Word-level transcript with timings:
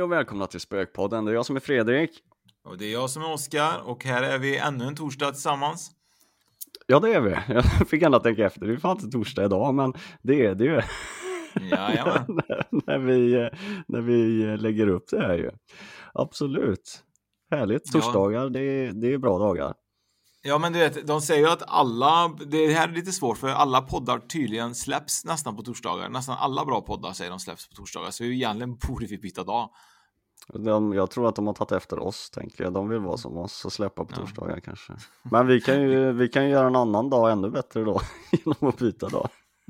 Hej 0.00 0.04
och 0.04 0.12
välkomna 0.12 0.46
till 0.46 0.60
Spökpodden. 0.60 1.24
Det 1.24 1.30
är 1.30 1.34
jag 1.34 1.46
som 1.46 1.56
är 1.56 1.60
Fredrik. 1.60 2.10
Och 2.64 2.78
det 2.78 2.84
är 2.84 2.92
jag 2.92 3.10
som 3.10 3.22
är 3.22 3.32
Oskar 3.32 3.80
och 3.84 4.04
här 4.04 4.22
är 4.22 4.38
vi 4.38 4.56
ännu 4.56 4.84
en 4.84 4.96
torsdag 4.96 5.32
tillsammans. 5.32 5.90
Ja, 6.86 7.00
det 7.00 7.14
är 7.14 7.20
vi. 7.20 7.36
Jag 7.48 7.64
fick 7.88 8.02
ändå 8.02 8.18
tänka 8.18 8.46
efter. 8.46 8.66
Det 8.66 8.72
är 8.72 8.76
fan 8.76 8.96
inte 8.96 9.10
torsdag 9.10 9.44
idag, 9.44 9.74
men 9.74 9.92
det 10.22 10.46
är 10.46 10.54
det 10.54 10.64
ju. 10.64 10.80
Jajamän. 11.70 12.24
när, 12.86 12.98
vi, 12.98 13.50
när 13.88 14.00
vi 14.00 14.16
lägger 14.56 14.88
upp 14.88 15.04
det 15.10 15.20
här 15.20 15.34
ju. 15.34 15.50
Absolut. 16.14 17.02
Härligt. 17.50 17.92
Torsdagar, 17.92 18.42
ja. 18.42 18.48
det, 18.48 18.60
är, 18.60 18.92
det 18.92 19.12
är 19.12 19.18
bra 19.18 19.38
dagar. 19.38 19.74
Ja, 20.42 20.58
men 20.58 20.72
du 20.72 20.78
vet, 20.78 21.06
de 21.06 21.20
säger 21.20 21.40
ju 21.40 21.52
att 21.52 21.62
alla, 21.66 22.28
det 22.46 22.72
här 22.72 22.88
är 22.88 22.92
lite 22.92 23.12
svårt 23.12 23.38
för 23.38 23.48
alla 23.48 23.80
poddar 23.80 24.18
tydligen 24.18 24.74
släpps 24.74 25.24
nästan 25.24 25.56
på 25.56 25.62
torsdagar. 25.62 26.08
Nästan 26.08 26.36
alla 26.38 26.64
bra 26.64 26.80
poddar 26.80 27.12
säger 27.12 27.30
de 27.30 27.40
släpps 27.40 27.68
på 27.68 27.74
torsdagar, 27.74 28.10
så 28.10 28.24
egentligen 28.24 28.76
borde 28.76 29.06
vi 29.06 29.18
byta 29.18 29.44
dag. 29.44 29.70
De, 30.54 30.92
jag 30.92 31.10
tror 31.10 31.28
att 31.28 31.36
de 31.36 31.46
har 31.46 31.54
tagit 31.54 31.72
efter 31.72 31.98
oss, 31.98 32.30
tänker 32.30 32.64
jag. 32.64 32.72
De 32.72 32.88
vill 32.88 32.98
vara 32.98 33.16
som 33.16 33.36
oss 33.36 33.64
och 33.64 33.72
släppa 33.72 34.04
på 34.04 34.14
torsdagar 34.14 34.54
ja. 34.54 34.60
kanske. 34.60 34.92
Men 35.22 35.46
vi 35.46 35.60
kan 35.60 35.82
ju, 35.82 36.12
vi 36.12 36.28
kan 36.28 36.44
ju 36.44 36.50
göra 36.50 36.66
en 36.66 36.76
annan 36.76 37.10
dag 37.10 37.32
ännu 37.32 37.50
bättre 37.50 37.84
då, 37.84 38.00
genom 38.32 38.68
att 38.68 38.78
byta 38.78 39.08
dag. 39.08 39.28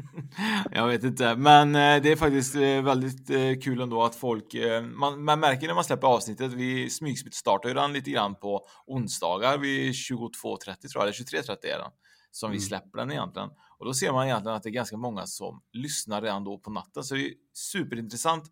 Jag 0.70 0.86
vet 0.86 1.04
inte, 1.04 1.36
men 1.36 1.74
eh, 1.74 2.02
det 2.02 2.12
är 2.12 2.16
faktiskt 2.16 2.54
eh, 2.54 2.82
väldigt 2.82 3.30
eh, 3.30 3.60
kul 3.62 3.80
ändå 3.80 4.02
att 4.02 4.14
folk, 4.14 4.54
man, 4.94 5.24
man 5.24 5.40
märker 5.40 5.66
när 5.66 5.74
man 5.74 5.84
släpper 5.84 6.06
avsnittet, 6.06 6.52
vi 6.52 6.90
smygstartar 6.90 7.68
ju 7.68 7.74
den 7.74 7.92
lite 7.92 8.10
grann 8.10 8.34
på 8.34 8.66
onsdagar 8.86 9.58
vid 9.58 9.92
22.30 9.92 10.64
tror 10.64 10.78
jag, 10.94 11.02
eller 11.02 11.12
23.30 11.12 11.56
är 11.64 11.78
den, 11.78 11.90
som 12.30 12.50
vi 12.50 12.56
mm. 12.56 12.66
släpper 12.66 12.98
den 12.98 13.10
egentligen. 13.10 13.48
Och 13.78 13.86
då 13.86 13.94
ser 13.94 14.12
man 14.12 14.26
egentligen 14.26 14.56
att 14.56 14.62
det 14.62 14.68
är 14.68 14.72
ganska 14.72 14.96
många 14.96 15.26
som 15.26 15.62
lyssnar 15.72 16.22
redan 16.22 16.44
då 16.44 16.58
på 16.58 16.70
natten, 16.70 17.04
så 17.04 17.14
det 17.14 17.26
är 17.26 17.32
superintressant 17.52 18.44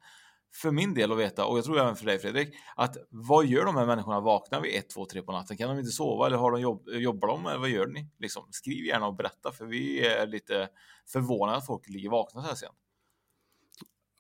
för 0.55 0.71
min 0.71 0.95
del 0.95 1.13
att 1.13 1.19
veta, 1.19 1.47
och 1.47 1.59
jag 1.59 1.65
tror 1.65 1.79
även 1.79 1.97
för 1.97 2.07
dig 2.07 2.19
Fredrik, 2.19 2.55
att 2.77 2.97
vad 3.11 3.47
gör 3.47 3.65
de 3.65 3.77
här 3.77 3.87
människorna 3.87 4.21
vakna 4.21 4.61
vid 4.61 4.75
1, 4.75 4.91
2, 4.91 5.05
3 5.05 5.23
på 5.23 5.33
natten? 5.33 5.57
Kan 5.57 5.69
de 5.69 5.79
inte 5.79 5.91
sova 5.91 6.27
eller 6.27 6.37
har 6.37 6.53
de 6.53 6.61
jobb, 6.61 6.89
jobbar 6.89 7.29
de 7.29 7.47
eller 7.47 7.59
vad 7.59 7.69
gör 7.69 7.87
ni? 7.87 8.11
Liksom, 8.19 8.43
skriv 8.51 8.85
gärna 8.85 9.07
och 9.07 9.15
berätta 9.15 9.53
för 9.53 9.67
vi 9.67 10.07
är 10.07 10.27
lite 10.27 10.69
förvånade 11.13 11.59
att 11.59 11.67
folk 11.67 11.89
ligger 11.89 12.11
vakna 12.11 12.43
så 12.43 12.49
här 12.49 12.55
sent. 12.55 12.75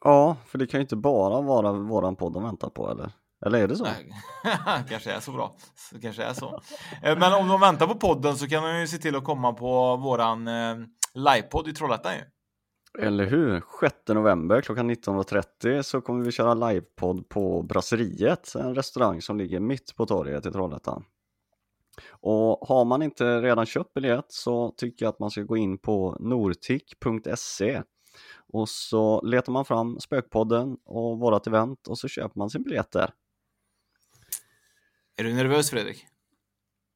Ja, 0.04 0.36
för 0.46 0.58
det 0.58 0.66
kan 0.66 0.80
ju 0.80 0.82
inte 0.82 0.96
bara 0.96 1.40
vara 1.40 1.72
våran 1.72 2.16
podd 2.16 2.32
de 2.32 2.42
väntar 2.42 2.70
på 2.70 2.90
eller? 2.90 3.12
Eller 3.46 3.58
är 3.58 3.68
det 3.68 3.76
så? 3.76 3.86
kanske 4.88 5.12
är 5.12 5.20
så 5.20 5.32
bra. 5.32 5.56
kanske 6.02 6.24
är 6.24 6.34
så. 6.34 6.60
Eh, 7.02 7.18
men 7.18 7.32
om 7.32 7.48
de 7.48 7.60
väntar 7.60 7.86
på 7.86 7.94
podden 7.94 8.36
så 8.36 8.48
kan 8.48 8.62
de 8.62 8.80
ju 8.80 8.86
se 8.86 8.98
till 8.98 9.16
att 9.16 9.24
komma 9.24 9.52
på 9.52 9.96
våran 9.96 10.48
eh, 10.48 10.76
livepodd 11.14 11.68
i 11.68 11.72
Trollhättan 11.72 12.14
ju. 12.14 12.20
Eller 12.98 13.24
hur? 13.24 13.62
6 13.80 13.94
november 14.08 14.60
klockan 14.60 14.90
19.30 14.90 15.82
så 15.82 16.00
kommer 16.00 16.24
vi 16.24 16.32
köra 16.32 16.54
livepodd 16.54 17.28
på 17.28 17.62
Brasseriet, 17.62 18.54
en 18.54 18.74
restaurang 18.74 19.22
som 19.22 19.38
ligger 19.38 19.60
mitt 19.60 19.96
på 19.96 20.06
torget 20.06 20.46
i 20.46 20.50
Trollhättan. 20.50 21.04
Och 22.10 22.68
har 22.68 22.84
man 22.84 23.02
inte 23.02 23.40
redan 23.40 23.66
köpt 23.66 23.94
biljett 23.94 24.26
så 24.28 24.74
tycker 24.76 25.04
jag 25.04 25.10
att 25.10 25.18
man 25.18 25.30
ska 25.30 25.42
gå 25.42 25.56
in 25.56 25.78
på 25.78 26.16
nortic.se 26.20 27.82
och 28.52 28.68
så 28.68 29.20
letar 29.22 29.52
man 29.52 29.64
fram 29.64 30.00
Spökpodden 30.00 30.76
och 30.84 31.18
vårat 31.18 31.46
event 31.46 31.88
och 31.88 31.98
så 31.98 32.08
köper 32.08 32.38
man 32.38 32.50
sin 32.50 32.62
biljett 32.62 32.92
där. 32.92 33.10
Är 35.16 35.24
du 35.24 35.34
nervös 35.34 35.70
Fredrik? 35.70 36.06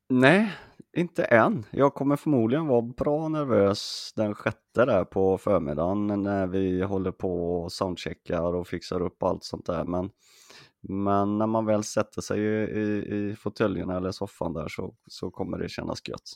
Nej, 0.08 0.52
inte 0.96 1.24
än. 1.24 1.64
Jag 1.70 1.94
kommer 1.94 2.16
förmodligen 2.16 2.66
vara 2.66 2.82
bra 2.82 3.28
nervös 3.28 4.12
den 4.16 4.34
sjätte 4.34 4.84
där 4.84 5.04
på 5.04 5.38
förmiddagen 5.38 6.22
när 6.22 6.46
vi 6.46 6.82
håller 6.82 7.12
på 7.12 7.62
och 7.62 7.72
soundcheckar 7.72 8.54
och 8.54 8.68
fixar 8.68 9.02
upp 9.02 9.22
allt 9.22 9.44
sånt 9.44 9.66
där. 9.66 9.84
Men, 9.84 10.10
men 10.80 11.38
när 11.38 11.46
man 11.46 11.66
väl 11.66 11.84
sätter 11.84 12.20
sig 12.20 12.40
i, 12.40 12.80
i, 12.80 13.14
i 13.14 13.36
fåtöljerna 13.36 13.96
eller 13.96 14.10
soffan 14.10 14.52
där 14.52 14.68
så, 14.68 14.94
så 15.06 15.30
kommer 15.30 15.58
det 15.58 15.68
kännas 15.68 16.08
gött. 16.08 16.30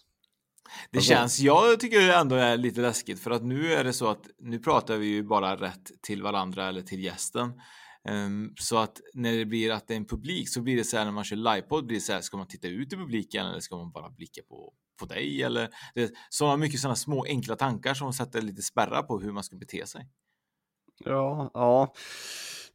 Det 0.90 0.98
alltså- 0.98 1.12
känns, 1.12 1.40
jag 1.40 1.80
tycker 1.80 2.00
det 2.00 2.14
ändå 2.14 2.36
är 2.36 2.56
lite 2.56 2.80
läskigt 2.80 3.20
för 3.20 3.30
att 3.30 3.42
nu 3.42 3.72
är 3.72 3.84
det 3.84 3.92
så 3.92 4.08
att 4.08 4.26
nu 4.38 4.58
pratar 4.58 4.96
vi 4.96 5.06
ju 5.06 5.22
bara 5.22 5.56
rätt 5.56 5.90
till 6.02 6.22
varandra 6.22 6.68
eller 6.68 6.82
till 6.82 7.04
gästen. 7.04 7.52
Um, 8.10 8.54
så 8.60 8.78
att 8.78 9.00
när 9.14 9.32
det 9.32 9.46
blir 9.46 9.72
att 9.72 9.88
det 9.88 9.94
är 9.94 9.96
en 9.96 10.06
publik 10.06 10.48
så 10.48 10.60
blir 10.60 10.76
det 10.76 10.84
så 10.84 10.96
här 10.96 11.04
när 11.04 11.12
man 11.12 11.24
kör 11.24 11.36
livepodd 11.36 11.86
blir 11.86 11.96
det 11.96 12.00
så 12.00 12.12
här, 12.12 12.20
ska 12.20 12.36
man 12.36 12.46
titta 12.46 12.68
ut 12.68 12.92
i 12.92 12.96
publiken 12.96 13.46
eller 13.46 13.60
ska 13.60 13.76
man 13.76 13.90
bara 13.90 14.10
blicka 14.10 14.40
på, 14.48 14.72
på 15.00 15.06
dig 15.06 15.42
eller 15.42 15.68
det, 15.94 16.12
så 16.30 16.56
mycket 16.56 16.80
sådana 16.80 16.96
små 16.96 17.24
enkla 17.24 17.56
tankar 17.56 17.94
som 17.94 18.12
sätter 18.12 18.42
lite 18.42 18.62
spärrar 18.62 19.02
på 19.02 19.20
hur 19.20 19.32
man 19.32 19.44
ska 19.44 19.56
bete 19.56 19.86
sig. 19.86 20.08
Ja, 21.04 21.50
ja. 21.54 21.92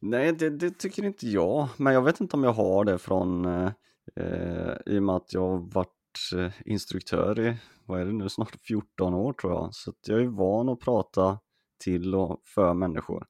Nej, 0.00 0.32
det, 0.32 0.50
det 0.50 0.78
tycker 0.78 1.04
inte 1.04 1.28
jag, 1.28 1.68
men 1.76 1.94
jag 1.94 2.02
vet 2.02 2.20
inte 2.20 2.36
om 2.36 2.44
jag 2.44 2.52
har 2.52 2.84
det 2.84 2.98
från 2.98 3.44
eh, 3.44 3.72
eh 4.16 4.76
i 4.86 4.98
och 4.98 5.02
med 5.02 5.16
att 5.16 5.32
jag 5.32 5.72
varit 5.74 5.88
eh, 6.36 6.52
instruktör 6.64 7.40
i, 7.40 7.56
vad 7.86 8.00
är 8.00 8.04
det 8.04 8.12
nu, 8.12 8.28
snart 8.28 8.56
14 8.60 9.14
år 9.14 9.32
tror 9.32 9.52
jag, 9.52 9.68
så 9.74 9.92
jag 10.06 10.22
är 10.22 10.26
van 10.26 10.68
att 10.68 10.80
prata 10.80 11.38
till 11.84 12.14
och 12.14 12.40
för 12.54 12.74
människor. 12.74 13.26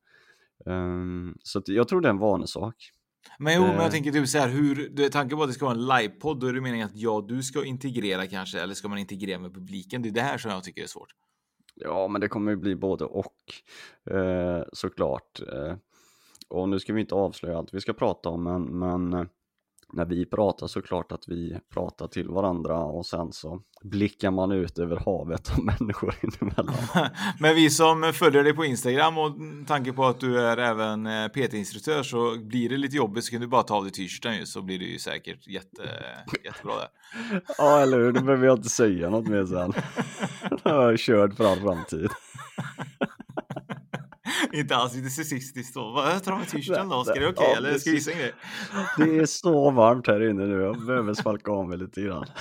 Um, 0.66 1.36
så 1.42 1.62
jag 1.66 1.88
tror 1.88 2.00
det 2.00 2.08
är 2.08 2.10
en 2.10 2.18
vanesak. 2.18 2.74
Men 3.38 3.54
jo, 3.54 3.62
men 3.62 3.74
jag 3.74 3.84
eh. 3.84 3.90
tänker 3.90 4.12
typ 4.12 4.28
så 4.28 4.38
här, 4.38 4.48
hur, 4.48 5.08
tanken 5.08 5.38
på 5.38 5.44
att 5.44 5.50
det 5.50 5.54
ska 5.54 5.64
vara 5.64 5.74
en 5.74 5.86
livepodd, 5.86 6.40
då 6.40 6.46
är 6.46 6.52
det 6.52 6.60
meningen 6.60 6.86
att 6.86 6.96
ja, 6.96 7.24
du 7.28 7.42
ska 7.42 7.64
integrera 7.64 8.26
kanske, 8.26 8.60
eller 8.60 8.74
ska 8.74 8.88
man 8.88 8.98
integrera 8.98 9.38
med 9.38 9.54
publiken? 9.54 10.02
Det 10.02 10.08
är 10.08 10.12
det 10.12 10.20
här 10.20 10.38
som 10.38 10.50
jag 10.50 10.64
tycker 10.64 10.82
är 10.82 10.86
svårt. 10.86 11.14
Ja, 11.74 12.08
men 12.08 12.20
det 12.20 12.28
kommer 12.28 12.50
ju 12.50 12.56
bli 12.56 12.76
både 12.76 13.04
och 13.04 13.34
eh, 14.10 14.62
såklart. 14.72 15.40
Eh, 15.52 15.76
och 16.48 16.68
nu 16.68 16.80
ska 16.80 16.92
vi 16.92 17.00
inte 17.00 17.14
avslöja 17.14 17.58
allt 17.58 17.74
vi 17.74 17.80
ska 17.80 17.92
prata 17.92 18.28
om, 18.28 18.42
men, 18.42 18.78
men 18.78 19.12
eh, 19.12 19.26
när 19.92 20.04
vi 20.04 20.26
pratar 20.26 20.66
såklart 20.66 21.12
att 21.12 21.24
vi 21.28 21.58
pratar 21.74 22.06
till 22.06 22.28
varandra 22.28 22.78
och 22.78 23.06
sen 23.06 23.32
så 23.32 23.60
blickar 23.82 24.30
man 24.30 24.52
ut 24.52 24.78
över 24.78 24.96
havet 24.96 25.52
och 25.56 25.64
människor 25.80 26.14
inemellan. 26.22 26.74
Men 27.40 27.54
vi 27.54 27.70
som 27.70 28.12
följer 28.14 28.44
dig 28.44 28.52
på 28.52 28.64
Instagram 28.64 29.18
och 29.18 29.36
tanke 29.66 29.92
på 29.92 30.04
att 30.04 30.20
du 30.20 30.40
är 30.40 30.56
även 30.56 31.06
eh, 31.06 31.28
PT-instruktör 31.28 32.02
så 32.02 32.38
blir 32.38 32.68
det 32.68 32.76
lite 32.76 32.96
jobbigt 32.96 33.24
så 33.24 33.30
kan 33.30 33.40
du 33.40 33.46
bara 33.46 33.62
ta 33.62 33.76
av 33.76 33.82
dig 33.82 33.92
t-shirten 33.92 34.46
så 34.46 34.62
blir 34.62 34.78
det 34.78 34.84
ju 34.84 34.98
säkert 34.98 35.46
jätte, 35.46 35.82
jättebra 36.44 36.74
där. 36.74 36.88
Ja, 37.58 37.80
eller 37.80 37.98
hur? 37.98 38.12
Då 38.12 38.20
behöver 38.20 38.46
jag 38.46 38.58
inte 38.58 38.68
säga 38.68 39.10
något 39.10 39.28
mer 39.28 39.46
sen. 39.46 39.72
är 40.64 40.96
körd 40.96 41.36
för 41.36 41.44
all 41.44 41.60
framtid. 41.60 42.10
Inte 44.52 44.76
alls 44.76 44.94
lite 44.94 45.10
sexistiskt 45.10 45.74
då. 45.74 45.90
Vad 45.90 46.24
tar 46.24 46.32
de 46.32 46.44
t-shirten 46.44 46.88
då? 46.88 47.04
Ska 47.04 47.14
det 47.14 47.28
okej 47.28 47.46
okay, 47.46 47.56
eller 47.56 47.78
ska 47.78 47.90
vi 47.90 47.96
visa 47.96 48.12
en 48.12 48.18
grej? 48.18 48.32
Det 48.98 49.18
är 49.18 49.26
så 49.26 49.70
varmt 49.70 50.06
här 50.06 50.30
inne 50.30 50.46
nu. 50.46 50.62
Jag 50.62 50.86
behöver 50.86 51.14
svalka 51.14 51.50
av 51.50 51.68
mig 51.68 51.78
lite 51.78 52.00
grann. 52.00 52.26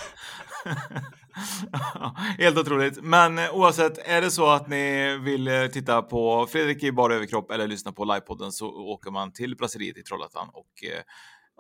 Helt 2.38 2.58
otroligt. 2.58 3.04
Men 3.04 3.38
eh, 3.38 3.56
oavsett, 3.56 3.98
är 3.98 4.22
det 4.22 4.32
så 4.32 4.50
att 4.50 4.70
ni 4.70 5.18
vill 5.18 5.48
eh, 5.48 5.68
titta 5.68 6.02
på 6.02 6.48
Fredrik 6.48 6.84
i 6.84 6.92
bara 6.92 7.16
överkropp 7.16 7.52
eller 7.52 7.68
lyssna 7.68 7.92
på 7.92 8.06
livepodden 8.06 8.52
så 8.52 8.68
åker 8.68 9.12
man 9.12 9.34
till 9.34 9.56
Brasiliet 9.56 9.98
i 9.98 10.04
Trollhättan 10.04 10.50
och, 10.54 10.84
eh, 10.84 11.02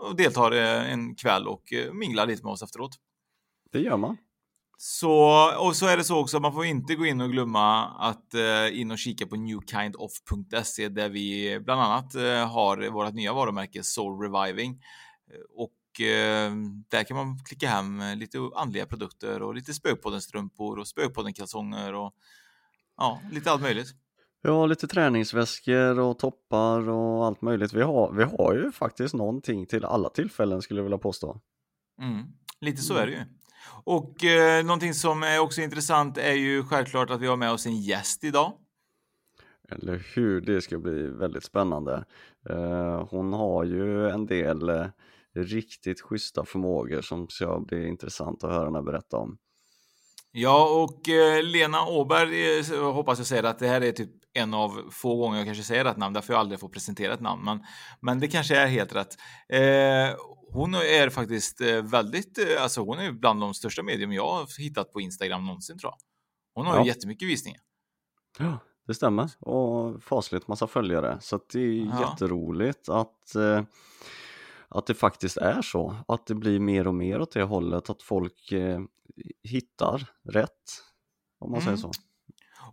och 0.08 0.16
deltar 0.16 0.52
en 0.52 1.16
kväll 1.16 1.48
och 1.48 1.64
minglar 1.94 2.26
lite 2.26 2.44
med 2.44 2.52
oss 2.52 2.64
efteråt. 2.64 2.92
Det 3.72 3.80
gör 3.80 3.98
man. 3.98 4.18
Så, 4.84 5.16
och 5.60 5.76
så 5.76 5.88
är 5.88 5.98
det 5.98 6.04
så 6.04 6.20
också, 6.20 6.40
man 6.40 6.54
får 6.54 6.66
inte 6.66 6.96
gå 6.96 7.06
in 7.06 7.22
och 7.22 7.32
glömma 7.32 7.86
att 7.86 8.34
eh, 8.34 8.80
in 8.80 8.92
och 8.92 8.98
kika 8.98 9.28
på 9.28 9.36
newkindoff.se 9.36 10.90
där 10.90 11.10
vi 11.10 11.60
bland 11.60 11.82
annat 11.82 12.16
eh, 12.16 12.52
har 12.52 12.90
vårt 12.90 13.14
nya 13.14 13.34
varumärke 13.34 13.84
Soul 13.84 14.22
Reviving. 14.22 14.82
Och 15.56 16.02
eh, 16.02 16.52
där 16.90 17.04
kan 17.04 17.18
man 17.18 17.40
klicka 17.46 17.68
hem 17.68 18.02
lite 18.16 18.38
andliga 18.56 18.86
produkter 18.86 19.42
och 19.42 19.56
lite 19.56 19.74
Spökpodden-strumpor 19.74 20.80
och 20.80 20.88
Spökpodden-kalsonger 20.88 21.94
och 21.94 22.14
ja, 22.98 23.22
lite 23.32 23.52
allt 23.52 23.62
möjligt. 23.62 23.88
Ja, 24.42 24.66
lite 24.66 24.88
träningsväskor 24.88 26.00
och 26.00 26.20
toppar 26.20 26.90
och 26.90 27.26
allt 27.26 27.42
möjligt. 27.42 27.74
Vi 27.74 27.82
har, 27.82 28.14
vi 28.14 28.24
har 28.24 28.54
ju 28.54 28.72
faktiskt 28.72 29.14
någonting 29.14 29.66
till 29.66 29.86
alla 29.86 30.10
tillfällen 30.10 30.62
skulle 30.62 30.80
jag 30.80 30.84
vilja 30.84 30.98
påstå. 30.98 31.40
Mm, 32.02 32.24
lite 32.62 32.82
så 32.82 32.96
är 32.96 33.06
det 33.06 33.12
ju. 33.12 33.41
Och 33.84 34.24
eh, 34.24 34.66
någonting 34.66 34.94
som 34.94 35.24
är 35.24 35.40
också 35.40 35.62
intressant 35.62 36.18
är 36.18 36.34
ju 36.34 36.64
självklart 36.64 37.10
att 37.10 37.22
vi 37.22 37.28
har 37.28 37.38
med 37.38 37.52
oss 37.52 37.66
en 37.66 37.82
gäst 37.82 38.24
idag. 38.24 38.54
Eller 39.70 40.04
hur, 40.16 40.42
det 40.42 40.62
ska 40.62 40.78
bli 40.78 41.08
väldigt 41.08 41.44
spännande. 41.44 42.06
Eh, 42.50 43.08
hon 43.10 43.34
har 43.34 43.64
ju 43.64 44.10
en 44.10 44.26
del 44.26 44.70
eh, 44.70 44.86
riktigt 45.36 46.02
schyssta 46.02 46.46
förmågor 46.46 47.02
som 47.02 47.28
ska 47.28 47.60
bli 47.60 47.88
intressant 47.88 48.44
att 48.44 48.52
höra 48.52 48.66
henne 48.66 48.82
berätta 48.82 49.18
om. 49.18 49.38
Ja, 50.32 50.84
och 50.84 51.10
eh, 51.10 51.44
Lena 51.44 51.86
Åberg 51.86 52.60
eh, 52.60 52.94
hoppas 52.94 53.18
jag 53.18 53.28
säger 53.28 53.44
att 53.44 53.60
det 53.60 53.68
här 53.68 53.82
är 53.82 53.92
typ 53.92 54.10
en 54.34 54.54
av 54.54 54.82
få 54.92 55.18
gånger 55.18 55.38
jag 55.38 55.46
kanske 55.46 55.64
säger 55.64 55.84
rätt 55.84 55.98
namn, 55.98 56.14
därför 56.14 56.34
jag 56.34 56.40
aldrig 56.40 56.60
får 56.60 56.70
presentera 56.70 57.14
ett 57.14 57.22
namn. 57.22 57.44
Men, 57.46 57.64
men 58.00 58.20
det 58.20 58.28
kanske 58.28 58.56
är 58.56 58.68
helt 58.68 58.96
rätt. 58.96 59.18
Eh, 59.50 60.16
hon 60.54 60.74
är 60.74 61.10
faktiskt 61.10 61.62
eh, 61.62 61.82
väldigt, 61.82 62.38
eh, 62.38 62.64
alltså 62.64 62.82
hon 62.82 63.00
är 63.00 63.12
bland 63.12 63.42
de 63.42 63.54
största 63.54 63.84
medium 63.84 64.12
jag 64.12 64.32
har 64.32 64.62
hittat 64.62 64.94
på 64.94 65.02
Instagram 65.02 65.46
någonsin 65.46 65.78
tror 65.80 65.92
jag. 65.92 65.98
Hon 66.54 66.66
har 66.66 66.76
ja. 66.76 66.82
ju 66.82 66.88
jättemycket 66.88 67.28
visningar. 67.28 67.62
Ja, 68.40 68.58
det 68.88 68.94
stämmer 68.94 69.30
och 69.40 70.04
fasligt 70.04 70.48
massa 70.48 70.68
följare 70.68 71.18
så 71.22 71.40
det 71.54 71.60
är 71.60 71.86
ja. 71.86 72.10
jätteroligt 72.10 72.90
att 72.90 73.36
eh, 73.36 73.64
att 74.74 74.86
det 74.86 74.94
faktiskt 74.94 75.38
är 75.38 75.62
så, 75.62 75.96
att 76.08 76.26
det 76.26 76.36
blir 76.36 76.60
mer 76.60 76.88
och 76.88 76.96
mer 76.96 77.22
åt 77.22 77.32
det 77.32 77.44
hållet, 77.44 77.90
att 77.90 78.02
folk 78.02 78.52
eh, 78.52 78.80
hittar 79.44 80.10
rätt, 80.24 80.84
om 81.40 81.52
man 81.52 81.62
mm. 81.62 81.78
säger 81.78 81.94
så. 81.94 82.00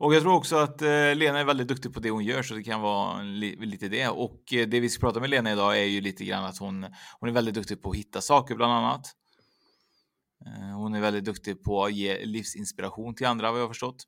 Och 0.00 0.14
jag 0.14 0.22
tror 0.22 0.34
också 0.34 0.56
att 0.56 0.82
eh, 0.82 1.14
Lena 1.14 1.38
är 1.40 1.44
väldigt 1.44 1.68
duktig 1.68 1.94
på 1.94 2.00
det 2.00 2.10
hon 2.10 2.24
gör, 2.24 2.42
så 2.42 2.54
det 2.54 2.62
kan 2.62 2.80
vara 2.80 3.22
li 3.22 3.56
lite 3.56 3.88
det. 3.88 4.08
Och 4.08 4.52
eh, 4.52 4.68
det 4.68 4.80
vi 4.80 4.88
ska 4.88 5.06
prata 5.06 5.20
med 5.20 5.30
Lena 5.30 5.52
idag 5.52 5.78
är 5.78 5.84
ju 5.84 6.00
lite 6.00 6.24
grann 6.24 6.44
att 6.44 6.58
hon, 6.58 6.86
hon 7.20 7.28
är 7.28 7.32
väldigt 7.32 7.54
duktig 7.54 7.82
på 7.82 7.90
att 7.90 7.96
hitta 7.96 8.20
saker 8.20 8.54
bland 8.54 8.72
annat. 8.72 9.06
Eh, 10.46 10.76
hon 10.76 10.94
är 10.94 11.00
väldigt 11.00 11.24
duktig 11.24 11.62
på 11.62 11.84
att 11.84 11.92
ge 11.92 12.24
livsinspiration 12.26 13.14
till 13.14 13.26
andra, 13.26 13.50
vad 13.50 13.60
jag 13.60 13.64
har 13.64 13.70
förstått. 13.70 14.04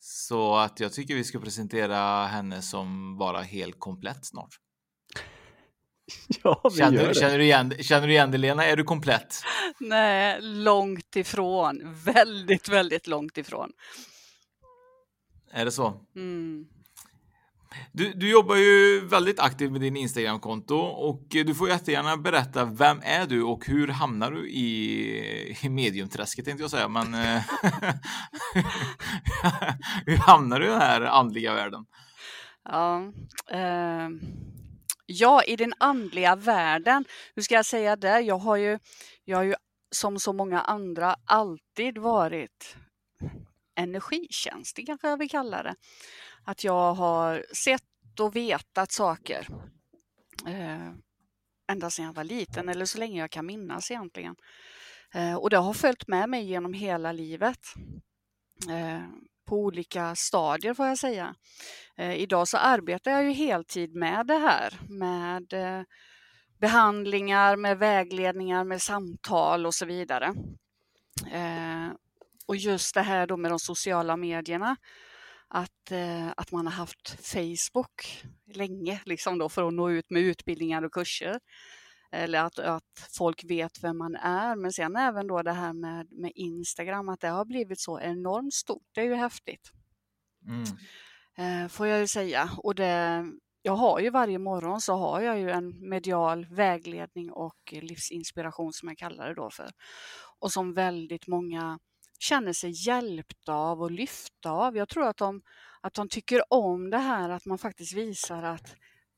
Så 0.00 0.56
att 0.56 0.80
jag 0.80 0.92
tycker 0.92 1.14
vi 1.14 1.24
ska 1.24 1.40
presentera 1.40 2.26
henne 2.26 2.62
som 2.62 3.18
bara 3.18 3.40
helt 3.40 3.78
komplett 3.78 4.26
snart. 4.26 4.54
Ja, 6.42 6.60
vi 6.72 6.78
känner, 6.78 7.00
gör 7.00 7.08
det. 7.08 7.14
Känner 7.14 7.38
du, 7.38 7.44
igen, 7.44 7.74
känner 7.80 8.06
du 8.06 8.12
igen 8.12 8.30
det 8.30 8.38
Lena? 8.38 8.64
Är 8.64 8.76
du 8.76 8.84
komplett? 8.84 9.42
Nej, 9.80 10.38
långt 10.40 11.16
ifrån. 11.16 11.94
Väldigt, 12.04 12.68
väldigt 12.68 13.06
långt 13.06 13.38
ifrån. 13.38 13.70
Är 15.54 15.64
det 15.64 15.72
så? 15.72 16.00
Mm. 16.16 16.66
Du, 17.92 18.12
du 18.12 18.30
jobbar 18.30 18.56
ju 18.56 19.00
väldigt 19.00 19.40
aktivt 19.40 19.72
med 19.72 19.80
din 19.80 19.96
Instagramkonto 19.96 20.76
och 20.78 21.26
du 21.30 21.54
får 21.54 21.68
jättegärna 21.68 22.16
berätta 22.16 22.64
vem 22.64 23.00
är 23.02 23.26
du 23.26 23.42
och 23.42 23.66
hur 23.66 23.88
hamnar 23.88 24.30
du 24.30 24.50
i, 24.50 25.56
i 25.62 25.68
mediumträsket 25.68 26.44
tänkte 26.44 26.62
jag 26.62 26.70
säga, 26.70 26.88
men 26.88 27.14
eh, 27.14 27.42
hur 30.06 30.16
hamnar 30.16 30.60
du 30.60 30.66
i 30.66 30.68
den 30.68 30.80
här 30.80 31.00
andliga 31.00 31.54
världen? 31.54 31.86
Ja, 32.64 33.12
eh, 33.50 34.08
ja, 35.06 35.42
i 35.42 35.56
den 35.56 35.72
andliga 35.78 36.36
världen, 36.36 37.04
hur 37.34 37.42
ska 37.42 37.54
jag 37.54 37.66
säga 37.66 37.96
det? 37.96 38.20
Jag 38.20 38.38
har 38.38 38.56
ju, 38.56 38.78
jag 39.24 39.36
har 39.36 39.44
ju 39.44 39.54
som 39.90 40.18
så 40.18 40.32
många 40.32 40.60
andra 40.60 41.16
alltid 41.24 41.98
varit 41.98 42.76
energitjänst, 43.74 44.76
det 44.76 44.82
kanske 44.82 45.08
jag 45.08 45.16
vill 45.16 45.30
kalla 45.30 45.62
det. 45.62 45.74
Att 46.44 46.64
jag 46.64 46.94
har 46.94 47.46
sett 47.52 48.20
och 48.20 48.36
vetat 48.36 48.92
saker 48.92 49.48
eh, 50.46 50.92
ända 51.72 51.90
sedan 51.90 52.04
jag 52.04 52.12
var 52.12 52.24
liten 52.24 52.68
eller 52.68 52.84
så 52.84 52.98
länge 52.98 53.20
jag 53.20 53.30
kan 53.30 53.46
minnas 53.46 53.90
egentligen. 53.90 54.36
Eh, 55.14 55.34
och 55.34 55.50
det 55.50 55.56
har 55.56 55.74
följt 55.74 56.08
med 56.08 56.28
mig 56.28 56.44
genom 56.44 56.72
hela 56.72 57.12
livet. 57.12 57.58
Eh, 58.70 59.02
på 59.46 59.56
olika 59.56 60.14
stadier 60.14 60.74
får 60.74 60.86
jag 60.86 60.98
säga. 60.98 61.34
Eh, 61.96 62.14
idag 62.14 62.48
så 62.48 62.56
arbetar 62.56 63.10
jag 63.10 63.24
ju 63.24 63.30
heltid 63.30 63.94
med 63.94 64.26
det 64.26 64.38
här 64.38 64.80
med 64.88 65.52
eh, 65.52 65.82
behandlingar, 66.60 67.56
med 67.56 67.78
vägledningar, 67.78 68.64
med 68.64 68.82
samtal 68.82 69.66
och 69.66 69.74
så 69.74 69.86
vidare. 69.86 70.34
Eh, 71.32 71.88
och 72.46 72.56
just 72.56 72.94
det 72.94 73.02
här 73.02 73.26
då 73.26 73.36
med 73.36 73.50
de 73.50 73.58
sociala 73.58 74.16
medierna. 74.16 74.76
Att, 75.48 75.90
eh, 75.90 76.28
att 76.36 76.52
man 76.52 76.66
har 76.66 76.72
haft 76.72 77.26
Facebook 77.32 78.22
länge 78.54 79.00
liksom 79.04 79.38
då 79.38 79.48
för 79.48 79.68
att 79.68 79.74
nå 79.74 79.90
ut 79.90 80.10
med 80.10 80.22
utbildningar 80.22 80.82
och 80.82 80.92
kurser. 80.92 81.40
Eller 82.12 82.38
att, 82.44 82.58
att 82.58 83.08
folk 83.16 83.44
vet 83.44 83.84
vem 83.84 83.98
man 83.98 84.14
är. 84.16 84.56
Men 84.56 84.72
sen 84.72 84.96
även 84.96 85.26
då 85.26 85.42
det 85.42 85.52
här 85.52 85.72
med, 85.72 86.06
med 86.10 86.32
Instagram, 86.34 87.08
att 87.08 87.20
det 87.20 87.28
har 87.28 87.44
blivit 87.44 87.80
så 87.80 88.00
enormt 88.00 88.54
stort. 88.54 88.86
Det 88.94 89.00
är 89.00 89.04
ju 89.04 89.14
häftigt. 89.14 89.70
Mm. 90.46 90.64
Eh, 91.36 91.68
får 91.68 91.86
jag 91.86 92.00
ju 92.00 92.06
säga. 92.06 92.50
Och 92.56 92.74
det, 92.74 93.24
jag 93.62 93.76
har 93.76 94.00
ju 94.00 94.10
varje 94.10 94.38
morgon 94.38 94.80
så 94.80 94.94
har 94.96 95.20
jag 95.20 95.38
ju 95.38 95.50
en 95.50 95.88
medial 95.88 96.46
vägledning 96.50 97.32
och 97.32 97.72
livsinspiration 97.72 98.72
som 98.72 98.88
jag 98.88 98.98
kallar 98.98 99.28
det 99.28 99.34
då 99.34 99.50
för. 99.50 99.70
Och 100.38 100.52
som 100.52 100.74
väldigt 100.74 101.26
många 101.26 101.78
känner 102.24 102.52
sig 102.52 102.70
hjälpta 102.86 103.54
av 103.54 103.82
och 103.82 103.90
lyfta 103.90 104.50
av. 104.50 104.76
Jag 104.76 104.88
tror 104.88 105.06
att 105.06 105.16
de, 105.16 105.42
att 105.80 105.94
de 105.94 106.08
tycker 106.08 106.42
om 106.52 106.90
det 106.90 106.98
här 106.98 107.30
att 107.30 107.46
man 107.46 107.58
faktiskt 107.58 107.94
visar 107.94 108.42
att 108.42 108.76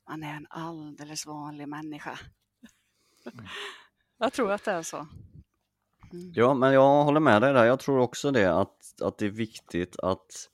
man 0.09 0.23
är 0.23 0.33
en 0.33 0.47
alldeles 0.49 1.25
vanlig 1.25 1.67
människa. 1.67 2.19
Mm. 3.33 3.45
Jag 4.19 4.33
tror 4.33 4.51
att 4.51 4.63
det 4.63 4.71
är 4.71 4.83
så. 4.83 4.97
Mm. 4.97 6.31
Ja, 6.35 6.53
men 6.53 6.73
jag 6.73 7.03
håller 7.03 7.19
med 7.19 7.41
dig 7.41 7.53
där. 7.53 7.65
Jag 7.65 7.79
tror 7.79 7.99
också 7.99 8.31
det 8.31 8.53
att, 8.53 9.01
att 9.01 9.17
det 9.17 9.25
är 9.25 9.29
viktigt 9.29 9.99
att, 9.99 10.49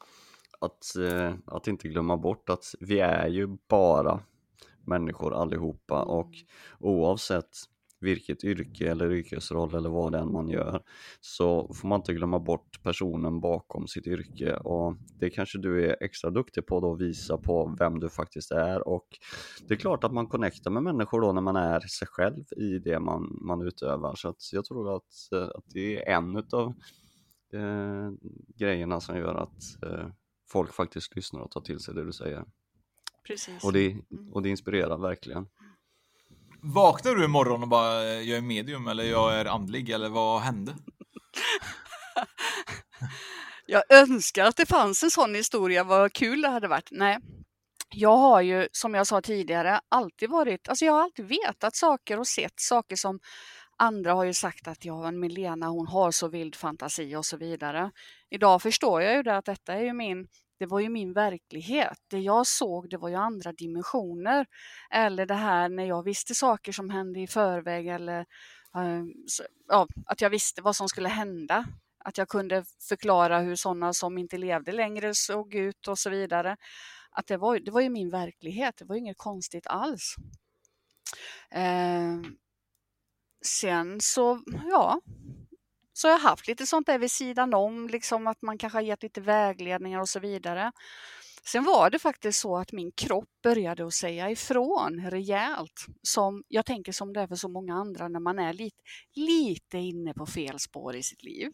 att, 0.60 0.96
eh, 0.96 1.34
att 1.48 1.68
inte 1.68 1.88
glömma 1.88 2.18
bort 2.18 2.50
att 2.50 2.76
vi 2.80 3.00
är 3.00 3.28
ju 3.28 3.48
bara 3.70 4.24
människor 4.88 5.34
allihopa 5.34 6.04
och 6.04 6.26
mm. 6.26 6.48
oavsett 6.80 7.58
vilket 8.04 8.44
yrke 8.44 8.92
eller 8.92 9.12
yrkesroll 9.12 9.76
eller 9.76 9.90
vad 9.90 10.12
det 10.12 10.18
än 10.18 10.32
man 10.32 10.50
gör 10.50 10.84
så 11.22 11.74
får 11.74 11.88
man 11.88 12.00
inte 12.00 12.14
glömma 12.14 12.40
bort 12.40 12.84
personen 12.84 13.40
bakom 13.40 13.88
sitt 13.88 14.08
yrke 14.08 14.56
och 14.56 14.96
det 15.20 15.30
kanske 15.30 15.58
du 15.58 15.86
är 15.86 16.04
extra 16.04 16.30
duktig 16.30 16.66
på 16.66 16.80
då 16.80 16.94
att 16.94 17.02
visa 17.02 17.38
på 17.38 17.76
vem 17.80 18.00
du 18.00 18.10
faktiskt 18.10 18.52
är 18.52 18.88
och 18.88 19.08
det 19.68 19.74
är 19.74 19.78
klart 19.78 20.04
att 20.04 20.14
man 20.14 20.28
connectar 20.28 20.72
med 20.72 20.84
människor 20.84 21.22
då 21.22 21.32
när 21.32 21.42
man 21.42 21.56
är 21.56 21.80
sig 21.80 22.08
själv 22.08 22.44
i 22.58 22.80
det 22.80 23.00
man, 23.00 23.38
man 23.42 23.62
utövar 23.62 24.16
så 24.16 24.36
jag 24.52 24.66
tror 24.66 24.96
att, 24.96 25.34
att 25.56 25.66
det 25.74 25.98
är 25.98 26.16
en 26.16 26.38
utav 26.38 26.74
eh, 27.54 28.12
grejerna 28.58 29.00
som 29.00 29.18
gör 29.18 29.36
att 29.36 29.84
eh, 29.84 30.08
folk 30.52 30.74
faktiskt 30.74 31.16
lyssnar 31.16 31.42
och 31.42 31.52
tar 31.52 31.62
till 31.62 31.80
sig 31.80 31.94
det 31.94 32.06
du 32.06 32.14
säger. 32.14 32.46
Precis. 33.28 33.64
Och 33.64 33.74
det, 33.74 33.98
och 34.32 34.42
det 34.42 34.50
inspirerar 34.50 34.98
verkligen. 34.98 35.48
Vaknar 36.66 37.16
du 37.16 37.26
imorgon 37.26 37.62
och 37.62 37.68
bara 37.68 38.04
eh, 38.04 38.22
jag 38.22 38.38
är 38.38 38.42
medium 38.42 38.88
eller 38.88 39.04
jag 39.04 39.34
är 39.34 39.46
andlig 39.46 39.90
eller 39.90 40.10
vad 40.10 40.42
hände? 40.42 40.76
jag 43.66 43.84
önskar 43.90 44.46
att 44.46 44.56
det 44.56 44.66
fanns 44.66 45.04
en 45.04 45.12
sån 45.12 45.36
historia, 45.36 45.84
vad 45.84 46.14
kul 46.14 46.42
det 46.42 46.50
hade 46.50 46.68
varit. 46.68 46.90
Nej, 46.92 47.18
jag 47.90 48.18
har 48.18 48.42
ju 48.42 48.68
som 48.72 48.94
jag 48.94 49.08
sa 49.08 49.22
tidigare 49.22 49.80
alltid 49.90 50.30
varit, 50.30 50.70
alltså 50.70 50.86
jag 50.86 50.94
har 50.94 51.04
alltid 51.04 51.26
vetat 51.26 51.76
saker 51.76 52.20
och 52.20 52.28
sett 52.28 52.60
saker 52.60 52.96
som 52.96 53.20
andra 53.78 54.14
har 54.14 54.24
ju 54.24 54.34
sagt 54.34 54.68
att 54.68 54.86
ja, 54.86 55.02
men 55.02 55.20
Milena 55.20 55.68
hon 55.68 55.88
har 55.88 56.12
så 56.12 56.28
vild 56.28 56.56
fantasi 56.56 57.16
och 57.16 57.26
så 57.26 57.38
vidare. 57.38 57.92
Idag 58.30 58.62
förstår 58.62 59.02
jag 59.02 59.16
ju 59.16 59.24
det 59.24 59.38
att 59.38 59.46
detta 59.46 59.74
är 59.74 59.82
ju 59.82 59.94
min 59.94 60.28
det 60.60 60.66
var 60.66 60.80
ju 60.80 60.90
min 60.90 61.14
verklighet. 61.14 61.98
Det 62.08 62.20
jag 62.20 62.48
såg 62.48 62.90
det 62.90 62.98
var 62.98 63.10
ju 63.10 63.16
andra 63.16 63.52
dimensioner. 63.54 64.46
Eller 64.92 65.26
det 65.26 65.34
här 65.34 65.70
när 65.70 65.86
jag 65.86 66.04
visste 66.04 66.36
saker 66.36 66.72
som 66.72 66.90
hände 66.90 67.20
i 67.20 67.28
förväg 67.28 67.88
eller 67.88 68.20
eh, 68.76 69.04
så, 69.28 69.44
ja, 69.68 69.88
att 70.06 70.22
jag 70.22 70.30
visste 70.30 70.62
vad 70.62 70.76
som 70.76 70.90
skulle 70.90 71.10
hända. 71.10 71.66
Att 72.06 72.18
jag 72.18 72.30
kunde 72.30 72.64
förklara 72.90 73.40
hur 73.40 73.56
sådana 73.56 73.94
som 73.94 74.18
inte 74.18 74.38
levde 74.38 74.72
längre 74.72 75.16
såg 75.16 75.56
ut 75.56 75.88
och 75.88 76.00
så 76.00 76.10
vidare. 76.10 76.58
Att 77.12 77.28
det 77.28 77.38
var, 77.38 77.60
det 77.60 77.72
var 77.72 77.82
ju 77.82 77.90
min 77.90 78.10
verklighet, 78.10 78.78
det 78.78 78.86
var 78.86 78.96
inget 78.96 79.18
konstigt 79.18 79.68
alls. 79.68 80.16
Eh, 81.52 82.22
sen 83.46 84.02
så, 84.02 84.44
ja, 84.70 85.02
så 85.94 86.08
jag 86.08 86.14
har 86.14 86.30
haft 86.30 86.48
lite 86.48 86.68
sånt 86.68 86.88
där 86.88 87.00
vid 87.00 87.12
sidan 87.12 87.54
om, 87.54 87.88
liksom 87.88 88.28
att 88.28 88.42
man 88.42 88.58
kanske 88.58 88.78
har 88.78 88.84
gett 88.84 89.04
lite 89.04 89.22
vägledningar 89.22 90.00
och 90.00 90.10
så 90.10 90.20
vidare. 90.20 90.72
Sen 91.46 91.64
var 91.64 91.90
det 91.90 92.00
faktiskt 92.00 92.40
så 92.40 92.58
att 92.58 92.72
min 92.72 92.92
kropp 92.92 93.30
började 93.44 93.86
att 93.86 93.94
säga 93.94 94.32
ifrån 94.32 95.08
rejält. 95.10 95.86
Som 96.02 96.44
jag 96.48 96.66
tänker 96.66 96.92
som 96.92 97.14
det 97.14 97.22
är 97.22 97.28
för 97.28 97.36
så 97.36 97.48
många 97.48 97.76
andra 97.76 98.08
när 98.08 98.20
man 98.20 98.40
är 98.40 98.54
lite, 98.54 98.78
lite 99.14 99.78
inne 99.78 100.14
på 100.14 100.26
fel 100.26 100.60
spår 100.60 100.96
i 100.96 101.04
sitt 101.04 101.24
liv. 101.24 101.52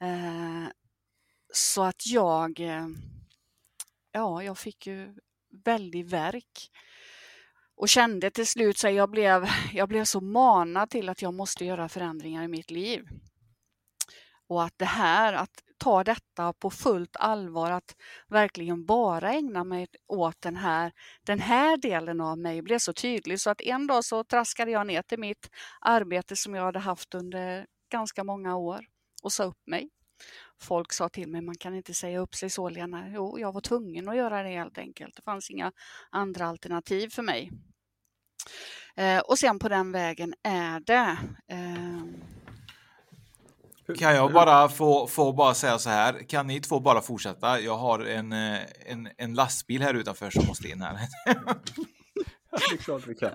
Eh, 0.00 0.68
så 1.52 1.82
att 1.82 2.06
jag, 2.06 2.60
eh, 2.60 2.86
ja, 4.12 4.42
jag 4.42 4.58
fick 4.58 4.86
ju 4.86 5.14
väldig 5.64 6.06
verk 6.06 6.70
och 7.76 7.88
kände 7.88 8.30
till 8.30 8.46
slut 8.46 8.78
så 8.78 8.88
jag 8.88 9.10
blev, 9.10 9.46
jag 9.72 9.88
blev 9.88 10.04
så 10.04 10.20
manad 10.20 10.90
till 10.90 11.08
att 11.08 11.22
jag 11.22 11.34
måste 11.34 11.64
göra 11.64 11.88
förändringar 11.88 12.44
i 12.44 12.48
mitt 12.48 12.70
liv. 12.70 13.08
Och 14.52 14.64
att 14.64 14.78
det 14.78 14.84
här, 14.84 15.32
att 15.32 15.62
ta 15.78 16.04
detta 16.04 16.52
på 16.52 16.70
fullt 16.70 17.16
allvar, 17.16 17.70
att 17.70 17.96
verkligen 18.28 18.84
bara 18.86 19.32
ägna 19.32 19.64
mig 19.64 19.86
åt 20.06 20.40
den 20.40 20.56
här, 20.56 20.92
den 21.26 21.40
här 21.40 21.76
delen 21.76 22.20
av 22.20 22.38
mig 22.38 22.62
blev 22.62 22.78
så 22.78 22.92
tydlig 22.92 23.40
så 23.40 23.50
att 23.50 23.60
en 23.60 23.86
dag 23.86 24.04
så 24.04 24.24
traskade 24.24 24.70
jag 24.70 24.86
ner 24.86 25.02
till 25.02 25.18
mitt 25.18 25.50
arbete 25.80 26.36
som 26.36 26.54
jag 26.54 26.64
hade 26.64 26.78
haft 26.78 27.14
under 27.14 27.66
ganska 27.92 28.24
många 28.24 28.56
år 28.56 28.84
och 29.22 29.32
sa 29.32 29.44
upp 29.44 29.66
mig. 29.66 29.90
Folk 30.60 30.92
sa 30.92 31.08
till 31.08 31.28
mig, 31.28 31.40
man 31.40 31.58
kan 31.58 31.74
inte 31.74 31.94
säga 31.94 32.18
upp 32.18 32.34
sig 32.34 32.50
så 32.50 32.68
Lena. 32.68 33.08
Jo, 33.08 33.38
jag 33.38 33.52
var 33.52 33.60
tvungen 33.60 34.08
att 34.08 34.16
göra 34.16 34.42
det 34.42 34.48
helt 34.48 34.78
enkelt. 34.78 35.16
Det 35.16 35.22
fanns 35.22 35.50
inga 35.50 35.72
andra 36.10 36.46
alternativ 36.46 37.08
för 37.08 37.22
mig. 37.22 37.50
Eh, 38.96 39.18
och 39.18 39.38
sen 39.38 39.58
på 39.58 39.68
den 39.68 39.92
vägen 39.92 40.34
är 40.42 40.80
det. 40.80 41.18
Eh, 41.48 42.02
kan 43.98 44.14
jag 44.14 44.32
bara 44.32 44.68
få, 44.68 45.06
få 45.06 45.32
bara 45.32 45.54
säga 45.54 45.78
så 45.78 45.90
här? 45.90 46.28
Kan 46.28 46.46
ni 46.46 46.60
två 46.60 46.80
bara 46.80 47.00
fortsätta? 47.00 47.60
Jag 47.60 47.76
har 47.76 47.98
en, 47.98 48.32
eh, 48.32 48.58
en, 48.86 49.08
en 49.16 49.34
lastbil 49.34 49.82
här 49.82 49.94
utanför 49.94 50.30
som 50.30 50.46
måste 50.46 50.68
in 50.68 50.80
här. 50.80 50.98
Det 52.52 52.74
är 52.74 52.76
klart 52.76 53.06
vi 53.06 53.14
kan. 53.14 53.34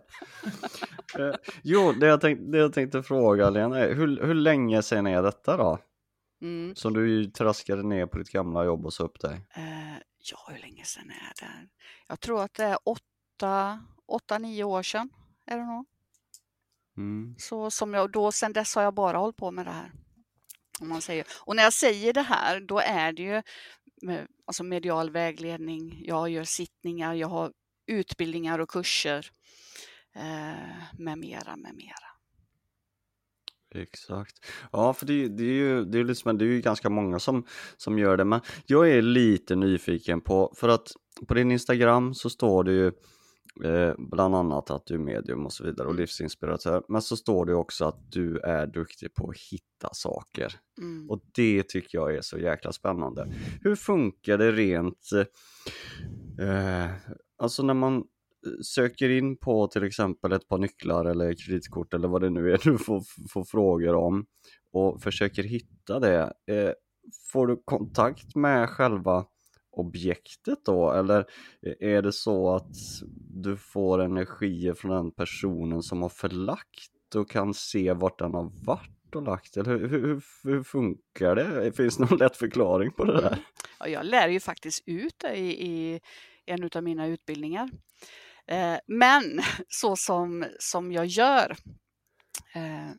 Eh, 1.20 1.36
jo, 1.64 1.92
det 1.92 2.08
jag, 2.08 2.22
tänkt, 2.22 2.52
det 2.52 2.58
jag 2.58 2.74
tänkte 2.74 3.04
fråga 3.04 3.50
Lena 3.50 3.80
är, 3.80 3.96
hur, 3.96 4.26
hur 4.26 4.34
länge 4.34 4.82
sedan 4.82 5.08
är 5.08 5.24
detta 5.24 5.58
då? 5.58 5.80
Mm. 6.42 6.76
Som 6.76 6.94
du 6.94 7.26
traskade 7.26 7.84
ner 7.84 8.06
på 8.06 8.18
ditt 8.18 8.30
gamla 8.30 8.66
jobb 8.66 8.86
och 8.86 8.94
sa 8.94 9.04
upp 9.04 9.20
dig? 9.20 9.34
Uh, 9.34 9.98
ja, 10.18 10.38
hur 10.50 10.60
länge 10.60 10.84
sedan 10.84 11.10
är 11.10 11.46
det? 11.46 11.68
Jag 12.08 12.20
tror 12.20 12.44
att 12.44 12.54
det 12.54 12.64
är 12.64 12.78
åtta, 12.84 13.84
åtta 14.08 14.38
nio 14.38 14.64
år 14.64 14.84
sedan 14.84 15.10
är 15.46 15.58
det 15.58 15.66
nog. 15.66 15.86
Mm. 16.98 17.36
Så 17.38 17.72
som 17.72 17.94
jag, 17.94 18.12
då, 18.12 18.32
sen 18.32 18.54
dess 18.54 18.76
har 18.76 18.84
jag 18.84 18.94
bara 18.94 19.18
hållit 19.18 19.38
på 19.38 19.52
med 19.52 19.66
det 19.66 19.72
här. 19.72 19.92
Om 20.80 20.90
man 20.90 21.02
säger. 21.02 21.26
Och 21.46 21.56
när 21.56 21.64
jag 21.64 21.74
säger 21.74 22.14
det 22.14 22.22
här, 22.22 22.60
då 22.60 22.80
är 22.80 23.14
det 23.14 23.24
ju 23.24 23.42
alltså 24.46 24.64
medial 24.64 25.10
vägledning, 25.10 26.02
jag 26.06 26.30
gör 26.30 26.44
sittningar, 26.44 27.14
jag 27.14 27.28
har 27.28 27.52
utbildningar 27.88 28.60
och 28.60 28.70
kurser 28.70 29.30
eh, 30.16 31.00
med 31.00 31.18
mera, 31.18 31.56
med 31.56 31.76
mera. 31.76 32.08
Exakt. 33.76 34.46
Ja, 34.72 34.94
för 34.94 35.06
det, 35.06 35.28
det, 35.28 35.44
är 35.44 35.54
ju, 35.54 35.86
det, 35.86 36.00
är 36.00 36.04
liksom, 36.04 36.38
det 36.38 36.46
är 36.46 36.48
ju 36.48 36.62
ganska 36.62 36.90
många 36.90 37.20
som, 37.20 37.46
som 37.78 38.00
gör 38.00 38.18
det, 38.18 38.26
men 38.26 38.42
jag 38.66 38.90
är 38.90 39.02
lite 39.02 39.56
nyfiken 39.56 40.22
på, 40.22 40.54
för 40.56 40.70
att 40.70 40.92
på 41.28 41.34
din 41.34 41.52
Instagram 41.52 42.14
så 42.14 42.30
står 42.30 42.64
det 42.64 42.72
ju 42.72 42.92
Eh, 43.64 43.94
bland 43.98 44.36
annat 44.36 44.72
att 44.72 44.86
du 44.86 44.94
är 44.94 45.00
medium 45.00 45.46
och 45.46 45.54
så 45.54 45.64
vidare 45.64 45.88
och 45.88 45.94
mm. 45.94 46.02
livsinspiratör. 46.02 46.84
Men 46.88 47.02
så 47.02 47.18
står 47.18 47.46
det 47.46 47.54
också 47.54 47.86
att 47.86 48.12
du 48.12 48.38
är 48.38 48.68
duktig 48.68 49.14
på 49.14 49.30
att 49.30 49.38
hitta 49.52 49.90
saker. 49.94 50.54
Mm. 50.82 51.10
Och 51.10 51.22
det 51.36 51.68
tycker 51.68 51.98
jag 51.98 52.16
är 52.16 52.22
så 52.22 52.38
jäkla 52.38 52.72
spännande. 52.72 53.34
Hur 53.62 53.76
funkar 53.76 54.38
det 54.38 54.52
rent, 54.52 55.10
eh, 56.40 56.92
alltså 57.38 57.64
när 57.64 57.74
man 57.74 58.04
söker 58.64 59.10
in 59.10 59.38
på 59.38 59.68
till 59.68 59.84
exempel 59.84 60.32
ett 60.32 60.48
par 60.48 60.58
nycklar 60.58 61.06
eller 61.06 61.34
kreditkort 61.34 61.94
eller 61.94 62.08
vad 62.08 62.22
det 62.22 62.30
nu 62.30 62.54
är 62.54 62.60
du 62.64 62.78
får, 62.78 63.04
får 63.30 63.44
frågor 63.44 63.96
om 63.96 64.26
och 64.72 65.02
försöker 65.02 65.44
hitta 65.44 66.00
det. 66.00 66.34
Eh, 66.52 66.72
får 67.32 67.48
du 67.48 67.62
kontakt 67.66 68.36
med 68.36 68.70
själva 68.70 69.26
objektet 69.80 70.66
då? 70.66 70.92
Eller 70.92 71.20
eh, 71.62 71.90
är 71.96 72.02
det 72.02 72.14
så 72.14 72.56
att 72.56 72.76
du 73.34 73.58
får 73.58 74.00
energier 74.02 74.74
från 74.74 74.92
den 74.92 75.12
personen 75.12 75.82
som 75.82 76.02
har 76.02 76.10
förlagt 76.10 77.16
och 77.16 77.30
kan 77.30 77.54
se 77.54 77.94
vart 77.94 78.20
den 78.20 78.34
har 78.34 78.66
varit 78.66 79.16
och 79.16 79.24
lagt? 79.24 79.58
Eller 79.58 79.78
hur, 79.78 79.90
hur, 79.90 80.24
hur 80.44 80.64
funkar 80.64 81.36
det? 81.36 81.72
Finns 81.72 81.98
det 81.98 82.06
någon 82.10 82.20
lätt 82.20 82.38
förklaring 82.38 82.92
på 82.92 83.06
det 83.06 83.22
där? 83.22 83.38
Ja, 83.80 83.88
jag 83.88 84.06
lär 84.06 84.28
ju 84.28 84.40
faktiskt 84.40 84.84
ut 84.86 85.16
det 85.18 85.36
i, 85.36 85.68
i 85.68 86.00
en 86.46 86.70
av 86.76 86.84
mina 86.84 87.08
utbildningar. 87.08 87.70
Eh, 88.48 88.78
men 88.88 89.42
så 89.68 89.96
som, 89.96 90.46
som 90.60 90.92
jag 90.92 91.06
gör 91.06 91.56
eh, 92.56 92.92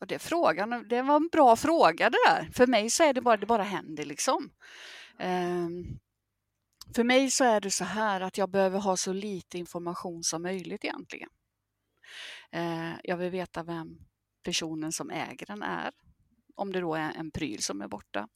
och 0.00 0.06
det, 0.06 0.18
frågan, 0.18 0.88
det 0.88 1.02
var 1.02 1.16
en 1.16 1.28
bra 1.28 1.56
fråga 1.56 2.10
det 2.10 2.18
där. 2.26 2.48
För 2.52 2.66
mig 2.66 2.90
så 2.90 3.02
är 3.04 3.12
det 3.12 3.20
bara, 3.20 3.36
det 3.36 3.46
bara 3.46 3.62
händer 3.62 4.04
liksom. 4.04 4.50
Um, 5.18 5.98
för 6.94 7.04
mig 7.04 7.30
så 7.30 7.44
är 7.44 7.60
det 7.60 7.70
så 7.70 7.84
här 7.84 8.20
att 8.20 8.38
jag 8.38 8.50
behöver 8.50 8.78
ha 8.78 8.96
så 8.96 9.12
lite 9.12 9.58
information 9.58 10.24
som 10.24 10.42
möjligt 10.42 10.84
egentligen. 10.84 11.28
Uh, 12.56 12.94
jag 13.02 13.16
vill 13.16 13.30
veta 13.30 13.62
vem 13.62 13.98
personen 14.42 14.92
som 14.92 15.10
äger 15.10 15.46
den 15.46 15.62
är. 15.62 15.90
Om 16.54 16.72
det 16.72 16.80
då 16.80 16.94
är 16.94 17.12
en 17.12 17.30
pryl 17.30 17.62
som 17.62 17.82
är 17.82 17.88
borta 17.88 18.28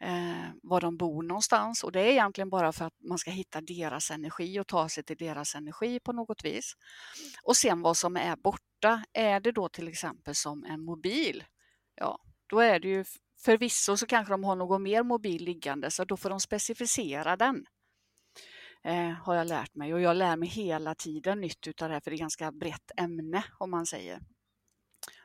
eh, 0.00 0.50
var 0.62 0.80
de 0.80 0.96
bor 0.96 1.22
någonstans 1.22 1.84
och 1.84 1.92
det 1.92 2.00
är 2.00 2.10
egentligen 2.10 2.50
bara 2.50 2.72
för 2.72 2.84
att 2.84 2.94
man 3.08 3.18
ska 3.18 3.30
hitta 3.30 3.60
deras 3.60 4.10
energi 4.10 4.60
och 4.60 4.66
ta 4.66 4.88
sig 4.88 5.04
till 5.04 5.16
deras 5.16 5.54
energi 5.54 6.00
på 6.00 6.12
något 6.12 6.44
vis. 6.44 6.72
Och 7.42 7.56
sen 7.56 7.82
vad 7.82 7.96
som 7.96 8.16
är 8.16 8.36
borta, 8.36 9.04
är 9.12 9.40
det 9.40 9.52
då 9.52 9.68
till 9.68 9.88
exempel 9.88 10.34
som 10.34 10.64
en 10.64 10.84
mobil, 10.84 11.44
ja 11.94 12.18
då 12.46 12.60
är 12.60 12.80
det 12.80 12.88
ju 12.88 13.04
förvisso 13.44 13.96
så 13.96 14.06
kanske 14.06 14.32
de 14.32 14.44
har 14.44 14.56
någon 14.56 14.82
mer 14.82 15.02
mobil 15.02 15.44
liggande 15.44 15.90
så 15.90 16.04
då 16.04 16.16
får 16.16 16.30
de 16.30 16.40
specificera 16.40 17.36
den. 17.36 17.66
Eh, 18.84 19.10
har 19.10 19.34
jag 19.34 19.46
lärt 19.46 19.74
mig 19.74 19.94
och 19.94 20.00
jag 20.00 20.16
lär 20.16 20.36
mig 20.36 20.48
hela 20.48 20.94
tiden 20.94 21.40
nytt 21.40 21.66
utav 21.66 21.88
det 21.88 21.94
här 21.94 22.00
för 22.00 22.10
det 22.10 22.16
är 22.16 22.18
ganska 22.18 22.52
brett 22.52 22.90
ämne 22.96 23.44
om 23.58 23.70
man 23.70 23.86
säger. 23.86 24.20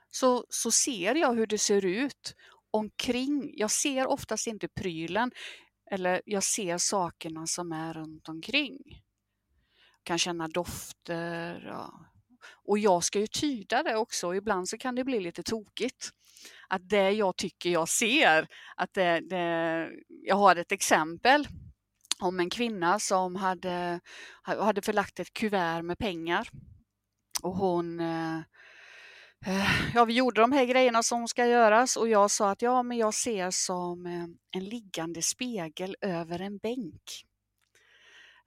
Så, 0.10 0.46
så 0.50 0.72
ser 0.72 1.16
jag 1.16 1.34
hur 1.34 1.48
det 1.48 1.58
ser 1.58 1.86
ut 1.86 2.36
omkring. 2.72 3.54
Jag 3.58 3.72
ser 3.72 4.08
oftast 4.08 4.48
inte 4.48 4.68
prylen 4.68 5.32
eller 5.92 6.22
jag 6.26 6.44
ser 6.44 6.78
sakerna 6.78 7.48
som 7.48 7.72
är 7.72 7.94
runt 7.94 8.30
omkring. 8.30 8.80
Jag 9.98 10.04
kan 10.04 10.18
känna 10.18 10.48
dofter. 10.48 11.64
Ja. 11.68 12.06
Och 12.66 12.80
jag 12.80 13.04
ska 13.04 13.20
ju 13.20 13.28
tyda 13.28 13.84
det 13.84 13.96
också. 13.96 14.36
Ibland 14.36 14.70
så 14.70 14.78
kan 14.78 14.96
det 14.96 15.04
bli 15.04 15.20
lite 15.20 15.44
tokigt. 15.44 16.10
Att 16.68 16.90
det 16.90 17.12
jag 17.12 17.38
tycker 17.38 17.70
jag 17.70 17.90
ser, 17.90 18.48
att 18.76 18.94
det, 18.94 19.20
det, 19.20 19.90
jag 20.08 20.36
har 20.36 20.56
ett 20.56 20.72
exempel 20.72 21.48
om 22.20 22.40
en 22.40 22.50
kvinna 22.50 23.00
som 23.00 23.36
hade, 23.36 24.00
hade 24.42 24.82
förlagt 24.82 25.20
ett 25.20 25.34
kuvert 25.34 25.82
med 25.82 25.98
pengar. 25.98 26.50
Och 27.44 27.56
hon 27.56 28.00
eh, 28.00 28.40
Eh, 29.46 29.92
ja, 29.96 30.06
vi 30.06 30.14
gjorde 30.14 30.42
de 30.42 30.52
här 30.52 30.66
grejerna 30.66 31.04
som 31.04 31.28
ska 31.28 31.46
göras 31.46 31.98
och 31.98 32.08
jag 32.08 32.32
sa 32.32 32.52
att 32.52 32.62
ja, 32.62 32.84
men 32.84 32.98
jag 32.98 33.14
ser 33.14 33.52
som 33.52 34.06
eh, 34.06 34.26
en 34.52 34.66
liggande 34.66 35.22
spegel 35.22 35.96
över 36.02 36.40
en 36.40 36.58
bänk. 36.58 37.26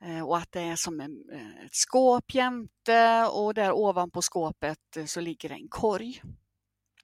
Eh, 0.05 0.29
och 0.29 0.39
att 0.39 0.53
det 0.53 0.61
är 0.61 0.77
som 0.77 1.01
en, 1.01 1.31
ett 1.67 1.75
skåp 1.75 2.35
jämte 2.35 3.25
och 3.33 3.55
där 3.55 3.73
ovanpå 3.73 4.23
skåpet 4.23 4.79
så 5.07 5.21
ligger 5.21 5.53
en 5.53 5.69
korg. 5.69 6.23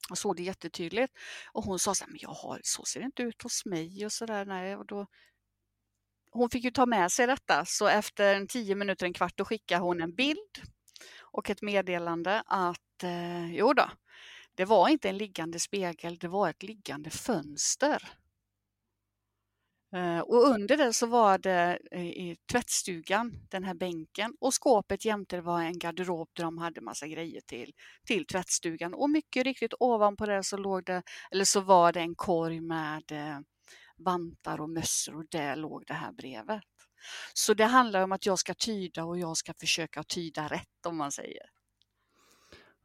Jag 0.09 0.19
såg 0.19 0.37
det 0.37 0.43
jättetydligt. 0.43 1.13
Och 1.53 1.65
hon 1.65 1.79
sa 1.79 1.95
så 1.95 2.05
här, 2.05 2.11
men 2.11 2.19
jag 2.23 2.31
har, 2.31 2.61
så 2.63 2.85
ser 2.85 3.01
det 3.01 3.07
inte 3.07 3.23
ut 3.23 3.43
hos 3.43 3.65
mig 3.65 4.05
och 4.05 4.13
sådär. 4.13 4.45
Nej, 4.45 4.77
och 4.77 4.87
då, 4.87 5.07
hon 6.31 6.51
fick 6.51 6.65
ju 6.65 6.71
ta 6.71 6.87
med 6.87 7.13
sig 7.13 7.27
detta 7.27 7.65
så 7.65 7.87
efter 7.87 8.35
en 8.35 8.47
tio 8.47 8.75
minuter, 8.75 9.07
en 9.07 9.13
kvart, 9.13 9.37
då 9.37 9.45
skickade 9.45 9.81
hon 9.81 10.01
en 10.01 10.15
bild 10.15 10.61
och 11.33 11.51
ett 11.51 11.63
meddelande 11.63 12.43
att 12.47 13.03
eh, 13.03 13.55
jo 13.55 13.73
då, 13.73 13.91
det 14.55 14.65
var 14.65 14.89
inte 14.89 15.09
en 15.09 15.19
liggande 15.19 15.61
spegel, 15.61 16.19
det 16.19 16.29
var 16.29 16.51
ett 16.51 16.63
liggande 16.63 17.11
fönster. 17.11 18.03
Eh, 19.93 20.19
och 20.19 20.49
under 20.49 20.77
det 20.77 20.93
så 20.93 21.07
var 21.07 21.39
det 21.39 21.79
eh, 21.91 22.07
i 22.07 22.37
tvättstugan, 22.53 23.33
den 23.49 23.65
här 23.65 23.75
bänken 23.75 24.37
och 24.41 24.55
skåpet 24.55 25.05
jämte 25.05 25.37
det 25.37 25.43
var 25.43 25.63
en 25.63 25.79
garderob 25.79 26.29
där 26.33 26.45
de 26.45 26.59
hade 26.59 26.81
massa 26.81 27.07
grejer 27.07 27.41
till, 27.41 27.73
till 28.07 28.27
tvättstugan. 28.27 28.95
Och 28.95 29.11
mycket 29.11 29.45
riktigt 29.45 29.75
ovanpå 29.81 30.27
det 30.27 30.45
så 30.45 30.57
låg 30.57 30.85
det, 30.85 31.03
eller 31.31 31.45
så 31.45 31.61
var 31.61 31.93
det 31.93 32.01
en 32.01 32.15
korg 32.15 32.61
med 32.61 33.13
eh, 33.13 33.39
vantar 33.99 34.61
och 34.61 34.71
mössor 34.71 35.17
och 35.17 35.27
där 35.31 35.57
låg 35.57 35.85
det 35.87 35.95
här 35.95 36.13
brevet. 36.13 36.63
Så 37.35 37.55
det 37.55 37.65
handlar 37.65 38.03
om 38.03 38.13
att 38.13 38.27
jag 38.27 38.39
ska 38.39 38.55
tyda 38.55 39.05
och 39.05 39.19
jag 39.19 39.37
ska 39.37 39.55
försöka 39.55 40.03
tyda 40.03 40.49
rätt 40.49 40.87
om 40.87 40.97
man 40.97 41.13
säger. 41.13 41.43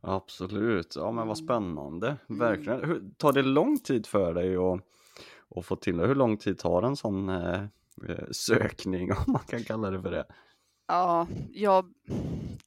Absolut, 0.02 0.96
ja 0.96 1.12
men 1.12 1.28
vad 1.28 1.38
Mm. 1.38 1.46
spännande, 1.48 2.08
Mm. 2.30 2.40
verkligen. 2.40 2.84
Hur, 2.90 3.12
tar 3.18 3.34
det 3.34 3.42
lång 3.42 3.80
tid 3.80 4.06
för 4.08 4.34
dig 4.34 4.56
att, 4.56 4.82
att 5.58 5.66
få 5.66 5.76
till 5.76 5.98
det? 5.98 6.08
Hur 6.08 6.16
lång 6.16 6.38
tid 6.38 6.58
tar 6.60 6.84
en 6.84 6.96
sån 6.96 7.30
eh, 7.30 7.64
eh, 8.10 8.28
sökning 8.32 9.12
om 9.28 9.34
man 9.34 9.44
kan 9.48 9.64
kalla 9.64 9.90
det 9.90 10.02
för 10.02 10.12
det? 10.12 10.26
Ja, 10.88 11.28
jag, 11.54 11.94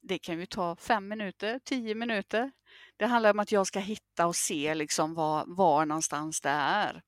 det 0.00 0.18
kan 0.18 0.38
ju 0.40 0.46
ta 0.46 0.76
fem 0.76 1.08
minuter, 1.08 1.60
tio 1.64 1.94
minuter. 1.94 2.50
Det 2.96 3.06
handlar 3.06 3.30
om 3.30 3.38
att 3.38 3.52
jag 3.52 3.66
ska 3.66 3.78
hitta 3.78 4.26
och 4.26 4.36
se 4.36 4.74
liksom 4.74 5.14
var, 5.14 5.44
var 5.46 5.86
någonstans 5.86 6.40
det 6.40 6.48
är. 6.48 7.02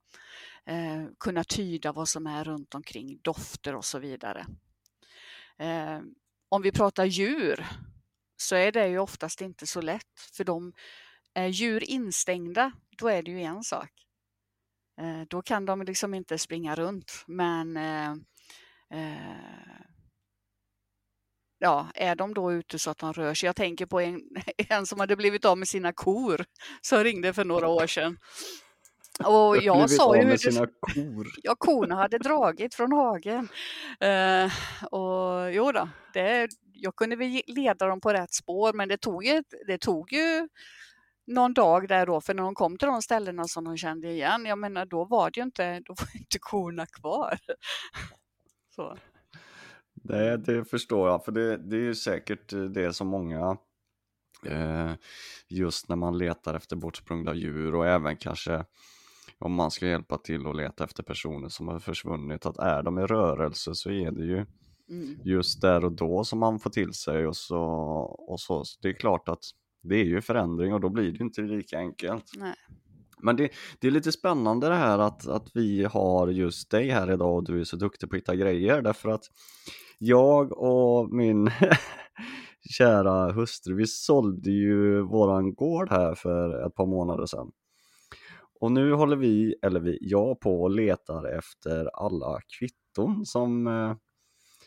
Eh, 0.67 1.07
kunna 1.21 1.45
tyda 1.45 1.93
vad 1.93 2.09
som 2.09 2.27
är 2.27 2.45
runt 2.45 2.75
omkring, 2.75 3.19
dofter 3.23 3.75
och 3.75 3.85
så 3.85 3.99
vidare. 3.99 4.47
Eh, 5.59 6.01
om 6.49 6.63
vi 6.63 6.73
pratar 6.73 7.05
djur 7.05 7.67
så 8.37 8.57
är 8.57 8.73
det 8.73 8.89
ju 8.89 8.99
oftast 8.99 9.41
inte 9.41 9.67
så 9.67 9.81
lätt 9.81 10.21
för 10.33 10.45
de 10.45 10.73
är 11.35 11.47
djur 11.47 11.91
instängda, 11.91 12.73
då 12.99 13.09
är 13.09 13.23
det 13.23 13.31
ju 13.31 13.43
en 13.43 13.63
sak. 13.63 13.91
Eh, 15.01 15.23
då 15.29 15.43
kan 15.43 15.67
de 15.67 15.83
liksom 15.83 16.15
inte 16.15 16.39
springa 16.39 16.75
runt 16.75 17.25
men 17.27 17.77
eh, 17.77 18.11
eh, 18.91 19.81
ja, 21.59 21.89
är 21.95 22.15
de 22.15 22.35
då 22.35 22.53
ute 22.53 22.79
så 22.79 22.91
att 22.91 22.99
de 22.99 23.13
rör 23.13 23.35
sig? 23.35 23.47
Jag 23.47 23.57
tänker 23.57 23.87
på 23.87 24.01
en, 24.01 24.21
en 24.69 24.87
som 24.87 25.01
hade 25.01 25.17
blivit 25.17 25.45
av 25.45 25.59
med 25.59 25.69
sina 25.69 25.93
kor 25.93 26.45
som 26.83 27.05
ringde 27.05 27.33
för 27.33 27.45
några 27.45 27.69
år 27.69 27.87
sedan. 27.87 28.19
Och 29.25 29.57
jag 29.63 29.91
sa 29.91 30.17
ju 30.17 30.23
hur 30.23 30.67
kor. 30.67 31.27
ja, 31.43 31.55
korna 31.59 31.95
hade 31.95 32.19
dragit 32.19 32.75
från 32.75 32.93
hagen. 32.93 33.49
Eh, 34.01 34.53
och 34.91 35.53
jo 35.53 35.73
då, 35.73 35.89
det, 36.13 36.49
jag 36.73 36.97
kunde 36.97 37.17
väl 37.17 37.41
leda 37.47 37.87
dem 37.87 38.01
på 38.01 38.13
rätt 38.13 38.35
spår 38.35 38.73
men 38.73 38.89
det 38.89 38.97
tog, 38.97 39.25
ju, 39.25 39.43
det 39.67 39.79
tog 39.79 40.13
ju 40.13 40.49
någon 41.27 41.55
dag 41.55 41.89
där 41.89 42.07
då 42.07 42.21
för 42.21 42.35
när 42.35 42.43
de 42.43 42.55
kom 42.55 42.79
till 42.79 42.89
de 42.89 43.03
ställena 43.03 43.45
som 43.45 43.65
de 43.65 43.77
kände 43.77 44.11
igen, 44.11 44.47
jag 44.47 44.59
menar 44.59 44.87
då 44.87 45.05
var 45.05 45.31
det 45.31 45.41
ju 45.41 45.45
inte, 45.45 45.81
då 45.81 45.95
var 45.95 46.17
inte 46.17 46.39
korna 46.41 46.87
kvar. 46.87 47.39
Så. 48.75 48.99
Det, 49.95 50.37
det 50.37 50.65
förstår 50.65 51.09
jag, 51.09 51.25
för 51.25 51.33
det, 51.33 51.57
det 51.57 51.77
är 51.77 51.81
ju 51.81 51.95
säkert 51.95 52.53
det 52.75 52.93
som 52.93 53.09
många 53.09 53.57
eh, 54.47 54.93
just 55.49 55.89
när 55.89 55.97
man 55.97 56.19
letar 56.19 56.55
efter 56.55 56.77
bortsprungna 56.77 57.35
djur 57.35 57.75
och 57.75 57.87
även 57.87 58.17
kanske 58.17 58.65
om 59.41 59.55
man 59.55 59.71
ska 59.71 59.87
hjälpa 59.87 60.19
till 60.19 60.47
att 60.47 60.57
leta 60.57 60.85
efter 60.85 61.03
personer 61.03 61.49
som 61.49 61.69
har 61.69 61.79
försvunnit, 61.79 62.47
att 62.47 62.59
är 62.59 62.83
de 62.83 62.99
i 62.99 63.03
rörelse 63.03 63.75
så 63.75 63.91
är 63.91 64.11
det 64.11 64.25
ju 64.25 64.47
Mm. 64.91 65.19
just 65.25 65.61
där 65.61 65.85
och 65.85 65.93
då 65.93 66.25
som 66.25 66.39
man 66.39 66.59
får 66.59 66.71
till 66.71 66.93
sig 66.93 67.27
och 67.27 67.37
så, 67.37 67.63
och 68.29 68.41
så. 68.41 68.65
så 68.65 68.79
det 68.83 68.89
är 68.89 68.93
klart 68.93 69.29
att 69.29 69.43
det 69.83 69.95
är 69.95 70.05
ju 70.05 70.21
förändring 70.21 70.75
och 70.75 70.81
då 70.81 70.91
blir 70.91 71.13
det 71.13 71.25
inte 71.25 71.41
lika 71.41 71.79
enkelt. 71.79 72.25
Nej. 72.37 72.55
Men 73.23 73.37
det, 73.37 73.51
det 73.81 73.87
är 73.87 73.91
lite 73.91 74.13
spännande 74.13 74.69
det 74.69 74.75
här 74.75 74.99
att, 74.99 75.27
att 75.27 75.51
vi 75.55 75.85
har 75.85 76.29
just 76.29 76.71
dig 76.71 76.89
här 76.91 77.13
idag 77.13 77.37
och 77.37 77.45
du 77.45 77.61
är 77.61 77.65
så 77.65 77.77
duktig 77.77 78.11
på 78.11 78.17
att 78.17 78.23
hitta 78.23 78.37
grejer 78.37 78.83
därför 78.83 79.09
att 79.09 79.25
jag 79.99 80.53
och 80.59 81.13
min 81.13 81.51
kära 82.79 83.33
hustru, 83.33 83.75
vi 83.75 83.87
sålde 83.87 84.51
ju 84.51 85.01
våran 85.03 85.55
gård 85.55 85.91
här 85.91 86.15
för 86.15 86.67
ett 86.67 86.75
par 86.75 86.87
månader 86.87 87.27
sedan. 87.27 87.51
Och 88.61 88.73
nu 88.73 88.93
håller 88.93 89.17
vi, 89.17 89.55
eller 89.63 89.81
vi, 89.81 89.99
jag 90.01 90.41
på 90.41 90.63
och 90.63 90.71
letar 90.71 91.25
efter 91.39 91.91
alla 92.05 92.41
kvitton 92.59 93.27
som, 93.27 93.67
eh, 93.67 93.95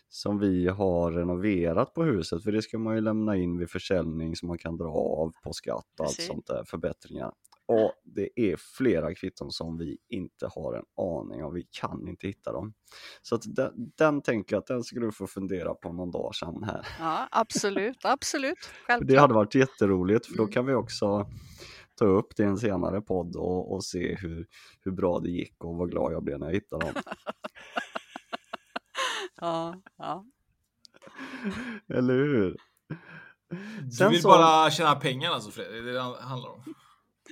som 0.09 0.39
vi 0.39 0.67
har 0.67 1.11
renoverat 1.11 1.93
på 1.93 2.03
huset 2.03 2.43
för 2.43 2.51
det 2.51 2.61
ska 2.61 2.77
man 2.77 2.95
ju 2.95 3.01
lämna 3.01 3.35
in 3.37 3.57
vid 3.57 3.69
försäljning 3.69 4.35
som 4.35 4.47
man 4.47 4.57
kan 4.57 4.77
dra 4.77 4.91
av 4.93 5.31
på 5.43 5.53
skatt 5.53 5.85
och 5.99 6.05
allt 6.05 6.21
sånt 6.21 6.47
där, 6.47 6.63
förbättringar. 6.63 7.31
Och 7.65 7.91
det 8.03 8.29
är 8.35 8.55
flera 8.77 9.15
kvitton 9.15 9.51
som 9.51 9.77
vi 9.77 9.97
inte 10.09 10.47
har 10.55 10.73
en 10.73 10.83
aning 10.97 11.43
om, 11.43 11.53
vi 11.53 11.63
kan 11.81 12.07
inte 12.07 12.27
hitta 12.27 12.51
dem. 12.51 12.73
Så 13.21 13.37
den, 13.37 13.71
den 13.97 14.21
tänker 14.21 14.55
jag 14.55 14.61
att 14.61 14.67
den 14.67 14.83
ska 14.83 14.99
du 14.99 15.11
få 15.11 15.27
fundera 15.27 15.73
på 15.73 15.93
någon 15.93 16.11
dag 16.11 16.35
sedan 16.35 16.63
här. 16.63 16.87
Ja, 16.99 17.27
absolut, 17.31 17.97
absolut. 18.03 18.57
Självklart. 18.87 19.07
Det 19.09 19.19
hade 19.19 19.33
varit 19.33 19.55
jätteroligt 19.55 20.25
för 20.25 20.37
då 20.37 20.43
Mm. 20.43 20.51
kan 20.53 20.65
vi 20.65 20.73
också 20.73 21.27
ta 21.99 22.05
upp 22.05 22.39
i 22.39 22.43
en 22.43 22.57
senare 22.57 23.01
podd 23.01 23.35
och, 23.35 23.73
och 23.73 23.83
se 23.83 24.15
hur, 24.15 24.45
hur 24.81 24.91
bra 24.91 25.19
det 25.19 25.29
gick 25.29 25.63
och 25.63 25.75
vad 25.75 25.91
glad 25.91 26.13
jag 26.13 26.23
blev 26.23 26.39
när 26.39 26.47
jag 26.47 26.53
hittade 26.53 26.85
dem. 26.85 27.01
Ja, 29.41 29.75
ja. 29.97 30.25
Eller 31.93 32.13
hur? 32.13 32.57
Du 33.81 33.91
Sen 33.91 34.11
vill 34.11 34.21
så- 34.21 34.27
bara 34.27 34.69
tjäna 34.71 34.95
pengar 34.95 35.31
alltså 35.31 35.51
Fredrik, 35.51 35.71
det 35.73 35.77
är 35.79 35.83
det 35.83 35.91
det 35.93 36.21
handlar 36.21 36.49
om. 36.49 36.63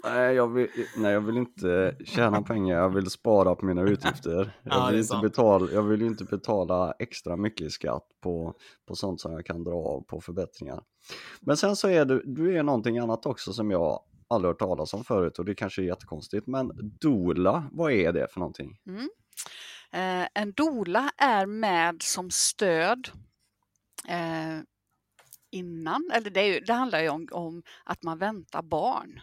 Nej 0.03 0.35
jag, 0.35 0.47
vill, 0.47 0.67
nej, 0.97 1.13
jag 1.13 1.21
vill 1.21 1.37
inte 1.37 1.97
tjäna 2.05 2.41
pengar, 2.41 2.77
jag 2.77 2.89
vill 2.89 3.09
spara 3.09 3.55
på 3.55 3.65
mina 3.65 3.81
utgifter. 3.81 4.57
Ja, 4.63 4.71
Jag 4.75 4.87
vill, 4.91 4.95
är 4.95 4.99
inte 5.15 5.17
betala, 5.29 5.71
jag 5.71 5.83
vill 5.83 6.01
ju 6.01 6.07
inte 6.07 6.23
betala 6.23 6.93
extra 6.99 7.35
mycket 7.37 7.67
i 7.67 7.69
skatt 7.69 8.03
på, 8.23 8.53
på 8.87 8.95
sånt 8.95 9.21
som 9.21 9.31
jag 9.31 9.45
kan 9.45 9.63
dra 9.63 9.73
av 9.75 10.01
på 10.01 10.21
förbättringar. 10.21 10.83
Men 11.41 11.57
sen 11.57 11.75
så 11.75 11.87
är 11.89 12.05
du, 12.05 12.23
du 12.25 12.57
är 12.57 12.63
någonting 12.63 12.97
annat 12.97 13.25
också 13.25 13.53
som 13.53 13.71
jag 13.71 13.99
aldrig 14.31 14.49
hört 14.49 14.59
talas 14.59 14.93
om 14.93 15.03
förut 15.03 15.39
och 15.39 15.45
det 15.45 15.55
kanske 15.55 15.81
är 15.81 15.85
jättekonstigt. 15.85 16.47
Men 16.47 16.71
dola, 17.01 17.69
vad 17.71 17.91
är 17.91 18.11
det 18.11 18.27
för 18.31 18.39
någonting? 18.39 18.77
Eh, 19.91 20.27
en 20.33 20.51
dola 20.51 21.11
är 21.17 21.45
med 21.45 22.01
som 22.01 22.31
stöd 22.31 23.09
eh, 24.07 24.59
innan, 25.51 26.11
eller 26.13 26.29
det, 26.29 26.41
är 26.41 26.61
det 26.61 26.73
handlar 26.73 27.01
ju 27.01 27.09
om, 27.09 27.27
om 27.31 27.63
att 27.83 28.03
man 28.03 28.17
väntar 28.17 28.61
barn. 28.61 29.21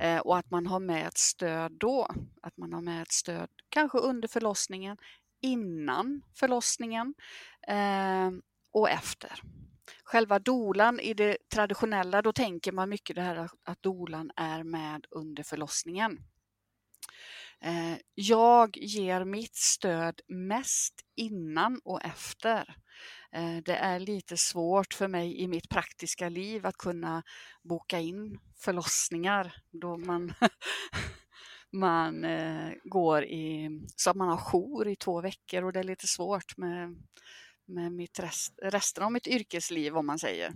Eh, 0.00 0.18
och 0.18 0.38
att 0.38 0.50
man 0.50 0.66
har 0.66 0.80
med 0.80 1.06
ett 1.06 1.18
stöd 1.18 1.72
då. 1.72 2.08
Att 2.42 2.56
man 2.56 2.72
har 2.72 2.80
med 2.80 3.02
ett 3.02 3.12
stöd 3.12 3.48
kanske 3.68 3.98
under 3.98 4.28
förlossningen, 4.28 4.96
innan 5.40 6.22
förlossningen 6.34 7.14
eh, 7.68 8.30
och 8.72 8.90
efter. 8.90 9.42
Själva 10.12 10.38
dolan 10.38 11.00
i 11.00 11.14
det 11.14 11.36
traditionella, 11.54 12.22
då 12.22 12.32
tänker 12.32 12.72
man 12.72 12.88
mycket 12.88 13.16
det 13.16 13.22
här 13.22 13.36
att- 13.36 13.82
dolan 13.82 14.30
är 14.36 14.62
med 14.62 15.06
under 15.10 15.42
förlossningen. 15.42 16.18
Eh, 17.60 17.98
jag 18.14 18.76
ger 18.76 19.24
mitt 19.24 19.56
stöd 19.56 20.20
mest 20.28 20.94
innan 21.16 21.80
och 21.84 22.04
efter. 22.04 22.76
Eh, 23.32 23.56
det 23.64 23.76
är 23.76 24.00
lite 24.00 24.36
svårt 24.36 24.94
för 24.94 25.08
mig 25.08 25.40
i 25.40 25.48
mitt 25.48 25.68
praktiska 25.68 26.28
liv 26.28 26.66
att 26.66 26.76
kunna 26.76 27.22
boka 27.62 28.00
in 28.00 28.38
förlossningar 28.60 29.54
då 29.70 29.96
man, 29.96 30.34
man 31.72 32.24
eh, 32.24 32.72
går 32.84 33.24
i, 33.24 33.70
så 33.96 34.10
att 34.10 34.16
man 34.16 34.28
har 34.28 34.36
jour 34.36 34.88
i 34.88 34.96
två 34.96 35.20
veckor 35.20 35.64
och 35.64 35.72
det 35.72 35.80
är 35.80 35.84
lite 35.84 36.06
svårt 36.06 36.56
med, 36.56 36.96
med 37.66 37.92
mitt 37.92 38.18
rest, 38.18 38.58
resten 38.62 39.04
av 39.04 39.12
mitt 39.12 39.26
yrkesliv 39.26 39.96
om 39.96 40.06
man 40.06 40.18
säger. 40.18 40.52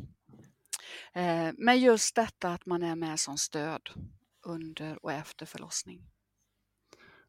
Eh, 1.13 1.49
Men 1.59 1.81
just 1.81 2.15
detta 2.15 2.49
att 2.53 2.67
man 2.67 2.83
är 2.83 2.97
med 2.97 3.21
som 3.21 3.39
stöd 3.39 3.81
under 4.47 5.05
och 5.05 5.13
efter 5.13 5.47
förlossning. 5.47 6.03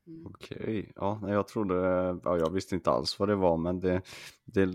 Mm. 0.07 0.25
Okej, 0.27 0.91
ja, 0.95 1.21
jag 1.27 1.47
trodde, 1.47 1.75
ja, 2.23 2.37
jag 2.37 2.53
visste 2.53 2.75
inte 2.75 2.91
alls 2.91 3.19
vad 3.19 3.29
det 3.29 3.35
var 3.35 3.57
men 3.57 3.79
det, 3.79 4.01
det, 4.45 4.65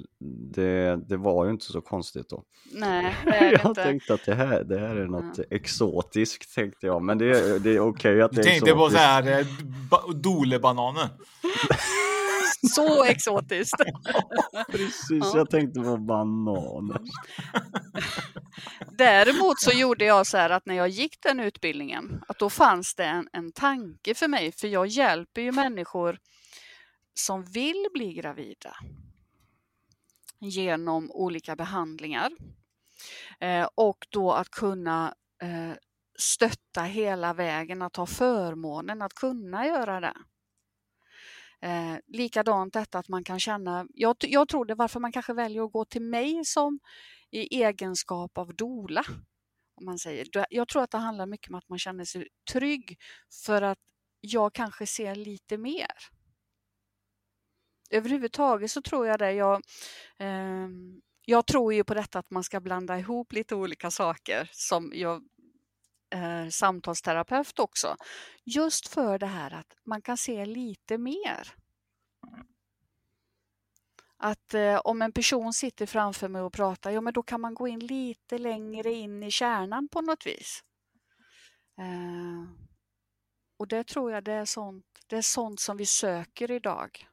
det, 0.55 0.97
det 1.09 1.17
var 1.17 1.45
ju 1.45 1.51
inte 1.51 1.65
så 1.65 1.81
konstigt 1.81 2.29
då. 2.29 2.45
Nej, 2.73 3.17
det 3.25 3.31
är 3.37 3.41
det 3.51 3.53
jag 3.63 3.67
inte. 3.71 3.83
tänkte 3.83 4.15
att 4.15 4.25
det 4.27 4.35
här, 4.35 4.65
det 4.65 4.79
här 4.79 4.97
är 4.97 5.07
något 5.07 5.39
exotiskt 5.51 6.55
tänkte 6.55 6.87
jag, 6.87 7.03
men 7.03 7.19
det, 7.19 7.59
det 7.59 7.71
är 7.71 7.81
okej 7.81 8.23
att 8.23 8.33
det 8.33 8.43
Du 8.43 8.49
är 8.49 8.53
tänkte 8.53 8.73
på 8.73 8.87
exotiskt. 8.87 8.99
så 9.03 9.07
här 9.07 9.41
eh, 9.41 9.47
ba- 9.91 10.13
dolebananen. 10.13 11.09
Så 12.71 13.05
exotiskt. 13.05 13.83
Precis, 14.71 15.11
Ja. 15.11 15.33
jag 15.35 15.51
tänkte 15.51 15.81
på 15.81 15.97
bananer. 15.97 17.01
Däremot 18.99 19.61
så 19.61 19.71
gjorde 19.71 20.05
jag 20.05 20.27
så 20.27 20.37
här 20.37 20.51
att 20.51 20.67
när 20.67 20.75
jag 20.75 20.89
gick 20.89 21.23
den 21.23 21.41
utbildningen, 21.41 22.23
att 22.29 22.39
då 22.39 22.51
fanns 22.51 22.95
det 22.95 23.05
en, 23.05 23.29
en 23.33 23.53
tanke 23.53 24.15
för 24.15 24.29
mig, 24.29 24.53
för 24.53 24.69
jag 24.69 24.87
hjälper 24.87 25.41
ju 25.41 25.53
människor 25.53 26.19
som 27.15 27.45
vill 27.45 27.87
bli 27.95 28.13
gravida 28.13 28.77
genom 30.39 31.11
olika 31.11 31.57
behandlingar. 31.57 32.31
Eh, 33.41 33.69
och 33.75 34.07
då 34.11 34.33
att 34.33 34.51
kunna 34.51 35.15
eh, 35.43 35.77
stötta 36.19 36.83
hela 36.83 37.35
vägen, 37.35 37.83
att 37.83 37.97
ha 37.97 38.07
förmånen 38.07 39.03
att 39.03 39.15
kunna 39.15 39.67
göra 39.67 40.01
det. 40.01 40.15
Eh, 41.63 41.97
likadant 42.07 42.73
detta 42.73 42.99
att 42.99 43.09
man 43.09 43.25
kan 43.25 43.41
känna, 43.41 43.87
jag, 43.95 44.17
jag 44.21 44.49
tror 44.49 44.65
det 44.65 44.75
varför 44.75 45.01
man 45.01 45.13
kanske 45.13 45.33
väljer 45.33 45.65
att 45.65 45.73
gå 45.73 45.85
till 45.85 46.03
mig 46.03 46.45
som 46.45 46.81
i 47.31 47.63
egenskap 47.63 48.39
av 48.39 48.55
dola. 48.55 49.05
Om 49.75 49.85
man 49.85 49.99
säger. 49.99 50.27
Jag 50.51 50.69
tror 50.69 50.83
att 50.83 50.91
det 50.91 50.99
handlar 50.99 51.27
mycket 51.27 51.49
om 51.49 51.55
att 51.55 51.69
man 51.69 51.79
känner 51.79 52.05
sig 52.05 52.29
trygg 52.53 52.99
för 53.45 53.63
att 53.63 53.79
jag 54.21 54.53
kanske 54.53 54.87
ser 54.87 55.15
lite 55.15 55.59
mer. 55.59 55.93
Överhuvudtaget 57.91 58.71
så 58.71 58.83
tror 58.83 59.07
jag 59.07 59.19
det. 59.19 59.33
Jag, 59.33 59.63
eh, 60.19 60.69
jag 61.25 61.47
tror 61.47 61.75
ju 61.75 61.85
på 61.85 61.95
detta 61.95 62.19
att 62.19 62.31
man 62.31 62.45
ska 62.45 62.61
blanda 62.61 62.99
ihop 62.99 63.33
lite 63.33 63.55
olika 63.55 63.91
saker 63.91 64.49
som 64.53 64.93
jag 64.95 65.23
eh, 66.13 66.49
samtalsterapeut 66.49 67.59
också. 67.59 67.97
Just 68.45 68.89
för 68.89 69.19
det 69.19 69.27
här 69.27 69.55
att 69.55 69.77
man 69.85 70.03
kan 70.03 70.17
se 70.17 70.45
lite 70.47 70.99
mer. 70.99 71.55
Att 74.17 74.55
eh, 74.55 74.81
om 74.85 75.03
en 75.03 75.13
person 75.13 75.53
sitter 75.53 75.87
framför 75.87 76.29
mig 76.29 76.43
och 76.43 76.53
pratar, 76.53 76.91
ja 76.91 77.01
men 77.01 77.13
då 77.13 77.23
kan 77.23 77.41
man 77.41 77.55
gå 77.55 77.69
in 77.69 77.81
lite 77.81 78.39
längre 78.39 78.93
in 78.93 79.23
i 79.23 79.31
kärnan 79.31 79.89
på 79.89 80.01
något 80.01 80.27
vis. 80.27 80.65
Eh, 81.79 82.51
och 83.59 83.69
det 83.69 83.85
tror 83.87 84.13
jag 84.13 84.25
det 84.25 84.33
är 84.33 84.45
sånt, 84.45 84.85
det 85.07 85.17
är 85.17 85.23
sånt 85.23 85.61
som 85.61 85.77
vi 85.77 85.87
söker 85.87 86.51
idag. 86.51 87.09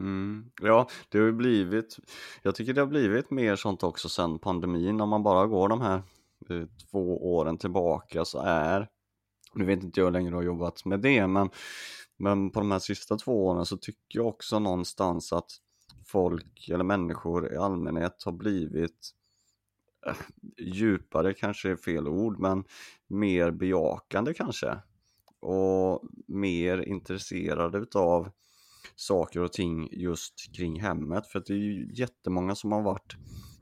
Mm. 0.00 0.50
Ja, 0.62 0.88
det 1.08 1.18
har 1.18 1.32
blivit, 1.32 1.98
jag 2.42 2.54
tycker 2.54 2.72
det 2.72 2.80
har 2.80 2.86
blivit 2.86 3.30
mer 3.30 3.56
sånt 3.56 3.82
också 3.82 4.08
sen 4.08 4.38
pandemin, 4.38 5.00
om 5.00 5.08
man 5.08 5.22
bara 5.22 5.46
går 5.46 5.68
de 5.68 5.80
här 5.80 6.02
två 6.90 7.32
åren 7.34 7.58
tillbaka 7.58 8.24
så 8.24 8.42
är, 8.46 8.88
nu 9.54 9.64
vet 9.64 9.82
inte 9.82 10.00
jag 10.00 10.04
hur 10.04 10.12
länge 10.12 10.30
du 10.30 10.36
har 10.36 10.42
jobbat 10.42 10.84
med 10.84 11.00
det, 11.00 11.26
men, 11.26 11.50
men 12.16 12.50
på 12.50 12.60
de 12.60 12.70
här 12.70 12.78
sista 12.78 13.16
två 13.16 13.46
åren 13.46 13.66
så 13.66 13.76
tycker 13.76 14.18
jag 14.18 14.26
också 14.26 14.58
någonstans 14.58 15.32
att 15.32 15.50
folk 16.06 16.68
eller 16.68 16.84
människor 16.84 17.52
i 17.52 17.56
allmänhet 17.56 18.22
har 18.24 18.32
blivit 18.32 19.14
äh, 20.06 20.16
djupare 20.58 21.34
kanske 21.34 21.70
är 21.70 21.76
fel 21.76 22.08
ord, 22.08 22.38
men 22.38 22.64
mer 23.06 23.50
bejakande 23.50 24.34
kanske. 24.34 24.78
Och 25.40 26.02
mer 26.26 26.78
intresserade 26.78 27.78
utav 27.78 28.30
saker 28.96 29.40
och 29.40 29.52
ting 29.52 29.88
just 29.92 30.56
kring 30.56 30.80
hemmet 30.80 31.26
för 31.26 31.38
att 31.38 31.46
det 31.46 31.52
är 31.52 31.58
ju 31.58 31.94
jättemånga 31.94 32.54
som 32.54 32.72
har 32.72 32.82
varit 32.82 33.16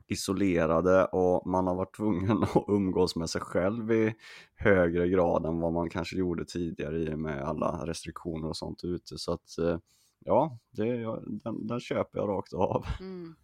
isolerade 0.07 1.05
och 1.05 1.47
man 1.47 1.67
har 1.67 1.75
varit 1.75 1.95
tvungen 1.95 2.43
att 2.55 2.65
umgås 2.67 3.15
med 3.15 3.29
sig 3.29 3.41
själv 3.41 3.91
i 3.91 4.13
högre 4.55 5.09
grad 5.09 5.45
än 5.45 5.59
vad 5.59 5.73
man 5.73 5.89
kanske 5.89 6.17
gjorde 6.17 6.45
tidigare 6.45 6.97
i 6.97 7.13
och 7.13 7.19
med 7.19 7.43
alla 7.43 7.85
restriktioner 7.85 8.47
och 8.47 8.57
sånt 8.57 8.83
ute 8.83 9.17
så 9.17 9.33
att 9.33 9.57
eh, 9.57 9.77
ja, 10.19 10.59
det, 10.71 11.05
den, 11.43 11.67
den 11.67 11.79
köper 11.79 12.19
jag 12.19 12.29
rakt 12.29 12.53
av. 12.53 12.85
Mm. 12.99 13.35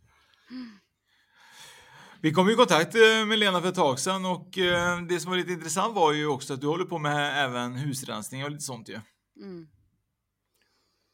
Vi 2.21 2.34
kom 2.34 2.50
i 2.50 2.56
kontakt 2.56 2.95
eh, 2.95 3.26
med 3.28 3.39
Lena 3.39 3.62
för 3.62 3.69
ett 3.69 3.76
tag 3.76 4.00
sedan 4.00 4.26
och 4.26 4.58
eh, 4.58 5.02
det 5.02 5.19
som 5.19 5.30
var 5.30 5.38
lite 5.38 5.52
intressant 5.52 5.95
var 5.95 6.13
ju 6.13 6.28
också 6.28 6.54
att 6.54 6.62
du 6.62 6.67
håller 6.67 6.86
på 6.86 6.97
med 6.97 7.45
även 7.45 7.76
husrensning 7.76 8.43
och 8.43 8.52
lite 8.52 8.63
sånt 8.63 8.89
ju. 8.89 9.00
Mm. 9.41 9.67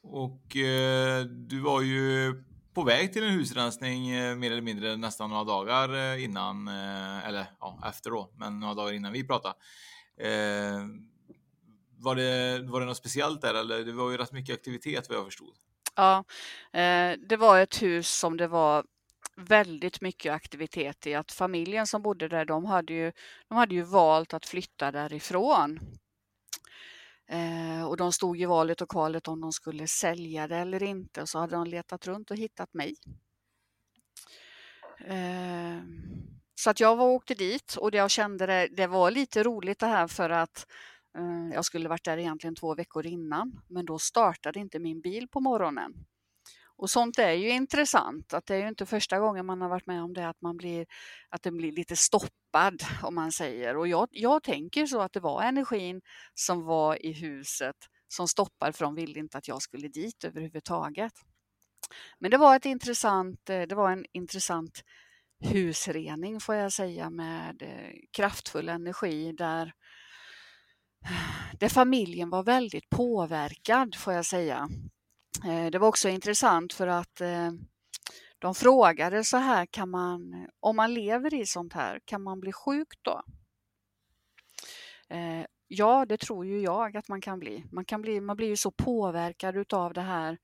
Och 0.02 0.56
eh, 0.56 1.24
du 1.24 1.60
var 1.60 1.82
ju 1.82 2.34
på 2.78 2.84
väg 2.84 3.12
till 3.12 3.24
en 3.24 3.30
husrensning 3.30 4.10
eh, 4.10 4.36
mer 4.36 4.50
eller 4.50 4.62
mindre 4.62 4.96
nästan 4.96 5.30
några 5.30 5.44
dagar 5.44 5.94
eh, 5.94 6.24
innan, 6.24 6.68
eh, 6.68 7.28
eller 7.28 7.46
ja, 7.60 7.82
efter 7.88 8.10
då, 8.10 8.30
men 8.36 8.60
några 8.60 8.74
dagar 8.74 8.92
innan 8.92 9.12
vi 9.12 9.26
pratade. 9.26 9.54
Eh, 10.20 10.86
var, 11.98 12.14
det, 12.14 12.62
var 12.62 12.80
det 12.80 12.86
något 12.86 12.96
speciellt 12.96 13.40
där 13.40 13.54
eller? 13.54 13.84
Det 13.84 13.92
var 13.92 14.10
ju 14.10 14.16
rätt 14.16 14.32
mycket 14.32 14.54
aktivitet 14.54 15.08
vad 15.08 15.18
jag 15.18 15.24
förstod. 15.24 15.54
Ja, 15.96 16.24
eh, 16.72 17.12
det 17.28 17.36
var 17.36 17.60
ett 17.60 17.82
hus 17.82 18.08
som 18.08 18.36
det 18.36 18.46
var 18.46 18.84
väldigt 19.36 20.00
mycket 20.00 20.32
aktivitet 20.32 21.06
i. 21.06 21.14
Att 21.14 21.32
familjen 21.32 21.86
som 21.86 22.02
bodde 22.02 22.28
där, 22.28 22.44
de 22.44 22.64
hade 22.64 22.92
ju, 22.92 23.12
de 23.48 23.58
hade 23.58 23.74
ju 23.74 23.82
valt 23.82 24.34
att 24.34 24.46
flytta 24.46 24.90
därifrån 24.92 25.80
Eh, 27.28 27.84
och 27.88 27.96
de 27.96 28.12
stod 28.12 28.40
i 28.40 28.44
valet 28.44 28.80
och 28.80 28.88
kvalet 28.90 29.28
om 29.28 29.40
de 29.40 29.52
skulle 29.52 29.86
sälja 29.86 30.48
det 30.48 30.56
eller 30.56 30.82
inte 30.82 31.22
och 31.22 31.28
så 31.28 31.38
hade 31.38 31.56
de 31.56 31.66
letat 31.66 32.06
runt 32.06 32.30
och 32.30 32.36
hittat 32.36 32.74
mig. 32.74 32.94
Eh, 35.06 35.82
så 36.54 36.70
att 36.70 36.80
jag 36.80 36.96
var 36.96 37.06
åkte 37.06 37.34
dit 37.34 37.76
och 37.76 37.94
jag 37.94 38.10
kände 38.10 38.46
det, 38.46 38.68
det 38.76 38.86
var 38.86 39.10
lite 39.10 39.42
roligt 39.42 39.78
det 39.78 39.86
här 39.86 40.08
för 40.08 40.30
att 40.30 40.66
eh, 41.18 41.54
jag 41.54 41.64
skulle 41.64 41.88
varit 41.88 42.04
där 42.04 42.18
egentligen 42.18 42.54
två 42.54 42.74
veckor 42.74 43.06
innan 43.06 43.60
men 43.68 43.84
då 43.84 43.98
startade 43.98 44.60
inte 44.60 44.78
min 44.78 45.00
bil 45.00 45.28
på 45.28 45.40
morgonen. 45.40 45.94
Och 46.78 46.90
sånt 46.90 47.18
är 47.18 47.32
ju 47.32 47.50
intressant, 47.50 48.34
att 48.34 48.46
det 48.46 48.54
är 48.54 48.58
ju 48.58 48.68
inte 48.68 48.86
första 48.86 49.18
gången 49.18 49.46
man 49.46 49.60
har 49.60 49.68
varit 49.68 49.86
med 49.86 50.02
om 50.02 50.14
det, 50.14 50.28
att, 50.28 50.40
man 50.40 50.56
blir, 50.56 50.86
att 51.28 51.42
den 51.42 51.56
blir 51.56 51.72
lite 51.72 51.96
stoppad 51.96 52.82
om 53.02 53.14
man 53.14 53.32
säger. 53.32 53.76
Och 53.76 53.88
jag, 53.88 54.08
jag 54.10 54.42
tänker 54.42 54.86
så 54.86 55.00
att 55.00 55.12
det 55.12 55.20
var 55.20 55.42
energin 55.42 56.00
som 56.34 56.64
var 56.64 57.06
i 57.06 57.12
huset 57.12 57.76
som 58.08 58.28
stoppar 58.28 58.72
för 58.72 58.84
de 58.84 58.94
ville 58.94 59.18
inte 59.18 59.38
att 59.38 59.48
jag 59.48 59.62
skulle 59.62 59.88
dit 59.88 60.24
överhuvudtaget. 60.24 61.12
Men 62.18 62.30
det 62.30 62.36
var, 62.36 62.56
ett 62.56 62.66
intressant, 62.66 63.50
eh, 63.50 63.62
det 63.62 63.74
var 63.74 63.90
en 63.90 64.04
intressant 64.12 64.82
husrening 65.40 66.40
får 66.40 66.54
jag 66.54 66.72
säga 66.72 67.10
med 67.10 67.62
eh, 67.62 67.94
kraftfull 68.12 68.68
energi 68.68 69.32
där, 69.32 69.72
eh, 71.04 71.56
där 71.58 71.68
familjen 71.68 72.30
var 72.30 72.42
väldigt 72.42 72.90
påverkad 72.90 73.94
får 73.94 74.12
jag 74.12 74.26
säga. 74.26 74.68
Eh, 75.44 75.70
det 75.70 75.78
var 75.78 75.88
också 75.88 76.08
intressant 76.08 76.72
för 76.72 76.86
att 76.86 77.20
eh, 77.20 77.50
de 78.38 78.54
frågade 78.54 79.24
så 79.24 79.36
här, 79.36 79.66
kan 79.66 79.90
man, 79.90 80.48
om 80.60 80.76
man 80.76 80.94
lever 80.94 81.34
i 81.34 81.46
sånt 81.46 81.72
här, 81.72 82.00
kan 82.04 82.22
man 82.22 82.40
bli 82.40 82.52
sjuk 82.52 82.88
då? 83.02 83.22
Eh, 85.08 85.44
ja, 85.68 86.06
det 86.06 86.16
tror 86.16 86.46
ju 86.46 86.60
jag 86.60 86.96
att 86.96 87.08
man 87.08 87.20
kan 87.20 87.38
bli. 87.38 87.64
Man, 87.72 87.84
kan 87.84 88.02
bli, 88.02 88.20
man 88.20 88.36
blir 88.36 88.48
ju 88.48 88.56
så 88.56 88.70
påverkad 88.70 89.56
utav 89.56 89.92
det 89.92 90.00
här, 90.00 90.38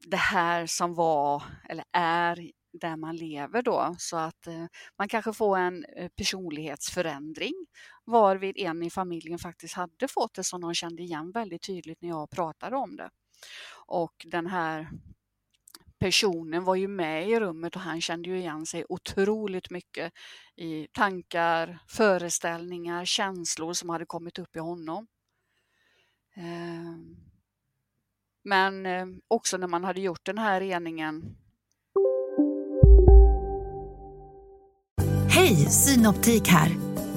det 0.00 0.16
här 0.16 0.66
som 0.66 0.94
var 0.94 1.42
eller 1.68 1.84
är 1.92 2.50
där 2.72 2.96
man 2.96 3.16
lever 3.16 3.62
då 3.62 3.94
så 3.98 4.16
att 4.16 4.48
man 4.98 5.08
kanske 5.08 5.32
får 5.32 5.58
en 5.58 5.84
personlighetsförändring 6.16 7.66
varvid 8.06 8.58
en 8.58 8.82
i 8.82 8.90
familjen 8.90 9.38
faktiskt 9.38 9.74
hade 9.74 10.08
fått 10.08 10.34
det 10.34 10.44
som 10.44 10.60
de 10.60 10.74
kände 10.74 11.02
igen 11.02 11.30
väldigt 11.30 11.62
tydligt 11.62 12.02
när 12.02 12.08
jag 12.08 12.30
pratade 12.30 12.76
om 12.76 12.96
det. 12.96 13.10
Och 13.86 14.26
den 14.30 14.46
här 14.46 14.88
personen 15.98 16.64
var 16.64 16.74
ju 16.74 16.88
med 16.88 17.28
i 17.28 17.40
rummet 17.40 17.76
och 17.76 17.82
han 17.82 18.00
kände 18.00 18.28
ju 18.28 18.38
igen 18.38 18.66
sig 18.66 18.84
otroligt 18.88 19.70
mycket 19.70 20.12
i 20.56 20.86
tankar, 20.92 21.78
föreställningar, 21.88 23.04
känslor 23.04 23.72
som 23.72 23.88
hade 23.88 24.06
kommit 24.06 24.38
upp 24.38 24.56
i 24.56 24.58
honom. 24.58 25.06
Ehm, 26.34 27.16
men 28.44 28.86
eh, 28.86 29.06
också 29.28 29.56
när 29.56 29.66
man 29.66 29.84
hade 29.84 30.00
gjort 30.00 30.24
den 30.24 30.38
här 30.38 30.60
reningen 30.60 31.36
Hej, 35.28 35.54
Synoptik 35.56 36.48
här. 36.48 36.76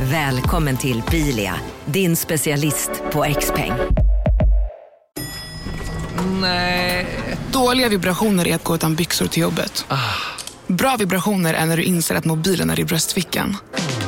Välkommen 0.00 0.76
till 0.76 1.02
Bilia, 1.10 1.54
din 1.84 2.16
specialist 2.16 2.90
på 3.12 3.24
X-peng. 3.24 3.72
Nej. 6.40 7.06
Dåliga 7.52 7.88
vibrationer 7.88 8.48
är 8.48 8.54
att 8.54 8.64
gå 8.64 8.74
utan 8.74 8.94
byxor 8.94 9.26
till 9.26 9.42
jobbet. 9.42 9.84
Ah. 9.88 9.96
Bra 10.66 10.96
vibrationer 10.98 11.54
är 11.54 11.66
när 11.66 11.76
du 11.76 11.82
inser 11.82 12.14
att 12.14 12.24
mobilen 12.24 12.70
är 12.70 12.80
i 12.80 12.84
bröstfickan. 12.84 13.56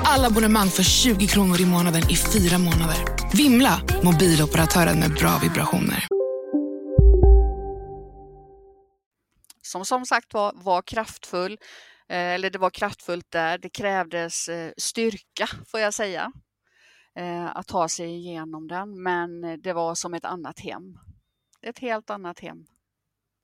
Alla 0.04 0.26
abonnemang 0.26 0.68
för 0.68 0.82
20 0.82 1.26
kronor 1.26 1.60
i 1.60 1.66
månaden 1.66 2.02
i 2.10 2.16
fyra 2.16 2.58
månader. 2.58 2.96
Vimla! 3.32 3.80
Mobiloperatören 4.02 4.98
med 4.98 5.14
bra 5.14 5.38
vibrationer. 5.42 6.06
Som 9.62 9.84
som 9.84 10.06
sagt 10.06 10.34
var, 10.34 10.52
var 10.54 10.82
kraftfull. 10.82 11.58
Eh, 12.08 12.34
eller 12.34 12.50
det 12.50 12.58
var 12.58 12.70
kraftfullt 12.70 13.30
där. 13.30 13.58
Det 13.58 13.68
krävdes 13.68 14.48
eh, 14.48 14.72
styrka, 14.76 15.46
får 15.66 15.80
jag 15.80 15.94
säga, 15.94 16.32
eh, 17.14 17.56
att 17.56 17.66
ta 17.66 17.88
sig 17.88 18.10
igenom 18.10 18.68
den. 18.68 19.02
Men 19.02 19.60
det 19.62 19.72
var 19.72 19.94
som 19.94 20.14
ett 20.14 20.24
annat 20.24 20.60
hem. 20.60 20.98
Ett 21.62 21.78
helt 21.78 22.10
annat 22.10 22.40
hem 22.40 22.66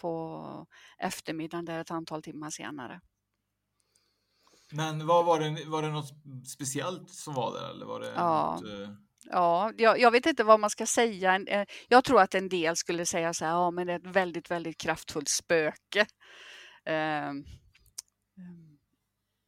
på 0.00 0.66
eftermiddagen, 0.98 1.64
där 1.64 1.81
ett 1.81 1.90
antal 1.90 2.22
timmar 2.22 2.50
senare. 2.50 3.00
Men 4.72 5.07
vad 5.07 5.24
var 5.24 5.40
det, 5.40 5.64
var 5.64 5.83
det 5.83 5.88
något 5.88 6.09
speciellt 6.48 7.11
som 7.11 7.35
var 7.35 7.53
där? 7.53 7.70
Eller 7.70 7.87
var 7.87 8.00
det 8.00 8.12
ja. 8.16 8.61
något, 8.62 8.98
Ja, 9.27 9.72
jag, 9.77 10.00
jag, 10.00 10.11
vet 10.11 10.27
inte 10.27 10.44
vad 10.44 10.61
man 10.61 10.70
ska 10.70 10.87
säga. 10.87 11.66
Jag 11.88 12.05
tror 12.05 12.20
att 12.20 12.35
en 12.35 12.48
del 12.48 12.77
skulle 12.77 13.07
säga 13.07 13.35
så 13.35 13.44
här, 13.44 13.53
ja 13.53 13.70
men 13.70 13.87
det 13.87 13.92
är 13.92 13.98
ett 13.98 14.16
väldigt, 14.16 14.50
väldigt 14.50 14.79
kraftfullt 14.79 15.29
spöke. 15.29 16.07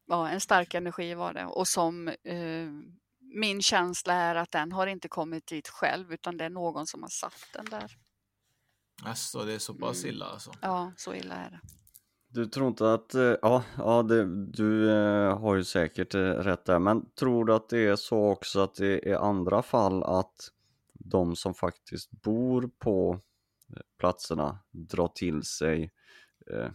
Ja, 0.07 0.29
en 0.29 0.41
stark 0.41 0.75
energi 0.75 1.15
var 1.15 1.33
det 1.35 1.45
och 1.47 1.69
som 1.69 2.09
eh, 2.09 2.69
min 3.35 3.63
känsla 3.63 4.15
är 4.15 4.35
att 4.35 4.51
den 4.53 4.73
har 4.73 4.87
inte 4.87 5.09
kommit 5.09 5.47
dit 5.47 5.69
själv 5.69 6.13
utan 6.13 6.37
det 6.37 6.45
är 6.45 6.51
någon 6.51 6.87
som 6.87 7.03
har 7.03 7.09
satt 7.11 7.47
den 7.53 7.65
där. 7.65 7.97
Alltså, 9.03 9.45
det 9.45 9.53
är 9.53 9.59
så 9.59 9.75
pass 9.75 10.05
Mm. 10.05 10.15
illa 10.15 10.27
alltså? 10.27 10.53
Ja, 10.61 10.93
så 10.97 11.15
illa 11.15 11.35
är 11.35 11.51
det. 11.51 11.61
Du 12.29 12.47
tror 12.47 12.69
inte 12.69 12.93
att, 12.95 13.15
eh, 13.15 13.35
ja, 13.43 13.63
ja 13.79 14.03
det, 14.03 14.47
du 14.47 14.91
eh, 14.91 15.39
har 15.39 15.55
ju 15.55 15.65
säkert 15.65 16.15
eh, 16.15 16.21
rätt 16.21 16.65
där, 16.65 16.79
men 16.79 17.11
tror 17.11 17.45
du 17.45 17.55
att 17.55 17.69
det 17.69 17.79
är 17.87 17.97
så 17.97 18.31
också 18.31 18.61
att 18.61 18.75
det 18.75 19.11
är 19.11 19.17
andra 19.17 19.63
fall 19.63 20.03
att 20.03 20.51
de 20.95 21.37
som 21.37 21.55
faktiskt 21.55 22.11
bor 22.11 22.71
på 22.79 23.21
platserna 23.99 24.59
drar 24.71 25.09
till 25.09 25.43
sig, 25.43 25.93
eh, 26.51 26.71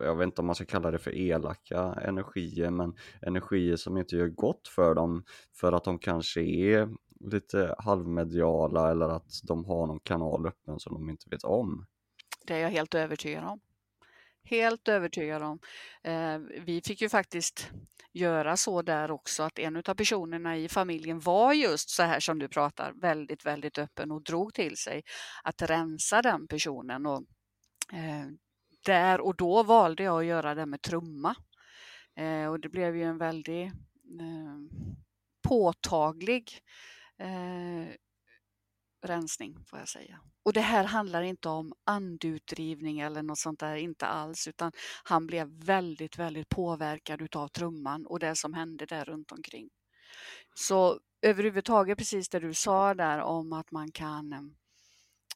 jag 0.00 0.16
vet 0.16 0.26
inte 0.26 0.40
om 0.40 0.46
man 0.46 0.54
ska 0.54 0.64
kalla 0.64 0.90
det 0.90 0.98
för 0.98 1.14
elaka 1.14 1.78
energier, 2.02 2.70
men 2.70 2.96
energier 3.22 3.76
som 3.76 3.96
inte 3.96 4.16
gör 4.16 4.28
gott 4.28 4.68
för 4.68 4.94
dem 4.94 5.24
för 5.52 5.72
att 5.72 5.84
de 5.84 5.98
kanske 5.98 6.40
är 6.40 6.88
lite 7.20 7.74
halvmediala 7.78 8.90
eller 8.90 9.08
att 9.08 9.40
de 9.42 9.64
har 9.64 9.86
någon 9.86 10.00
kanal 10.00 10.46
öppen 10.46 10.80
som 10.80 10.94
de 10.94 11.10
inte 11.10 11.30
vet 11.30 11.44
om. 11.44 11.86
Det 12.46 12.54
är 12.54 12.58
jag 12.58 12.70
helt 12.70 12.94
övertygad 12.94 13.44
om. 13.44 13.60
Helt 14.44 14.88
övertygad 14.88 15.42
om. 15.42 15.58
Eh, 16.02 16.38
vi 16.38 16.82
fick 16.84 17.02
ju 17.02 17.08
faktiskt 17.08 17.70
göra 18.12 18.56
så 18.56 18.82
där 18.82 19.10
också 19.10 19.42
att 19.42 19.58
en 19.58 19.76
av 19.76 19.94
personerna 19.94 20.56
i 20.56 20.68
familjen 20.68 21.20
var 21.20 21.52
just 21.52 21.90
så 21.90 22.02
här 22.02 22.20
som 22.20 22.38
du 22.38 22.48
pratar, 22.48 22.92
väldigt, 22.92 23.46
väldigt 23.46 23.78
öppen 23.78 24.10
och 24.10 24.22
drog 24.22 24.54
till 24.54 24.76
sig 24.76 25.02
att 25.42 25.62
rensa 25.62 26.22
den 26.22 26.46
personen. 26.46 27.06
Och, 27.06 27.22
eh, 27.92 28.26
där 28.84 29.20
och 29.20 29.36
då 29.36 29.62
valde 29.62 30.02
jag 30.02 30.18
att 30.18 30.26
göra 30.26 30.54
det 30.54 30.66
med 30.66 30.82
trumma. 30.82 31.36
Eh, 32.16 32.46
och 32.46 32.60
det 32.60 32.68
blev 32.68 32.96
ju 32.96 33.02
en 33.02 33.18
väldigt 33.18 33.72
eh, 34.20 34.78
påtaglig 35.48 36.60
eh, 37.18 37.94
rensning 39.04 39.64
får 39.66 39.78
jag 39.78 39.88
säga. 39.88 40.20
Och 40.42 40.52
det 40.52 40.60
här 40.60 40.84
handlar 40.84 41.22
inte 41.22 41.48
om 41.48 41.72
andutdrivning 41.84 43.00
eller 43.00 43.22
något 43.22 43.38
sånt 43.38 43.60
där, 43.60 43.76
inte 43.76 44.06
alls, 44.06 44.48
utan 44.48 44.72
han 45.04 45.26
blev 45.26 45.48
väldigt, 45.48 46.18
väldigt 46.18 46.48
påverkad 46.48 47.22
utav 47.22 47.48
trumman 47.48 48.06
och 48.06 48.18
det 48.18 48.36
som 48.36 48.54
hände 48.54 48.86
där 48.86 49.04
runt 49.04 49.32
omkring. 49.32 49.68
Så 50.54 51.00
överhuvudtaget 51.22 51.98
precis 51.98 52.28
det 52.28 52.40
du 52.40 52.54
sa 52.54 52.94
där 52.94 53.20
om 53.20 53.52
att 53.52 53.70
man 53.70 53.90
kan, 53.92 54.54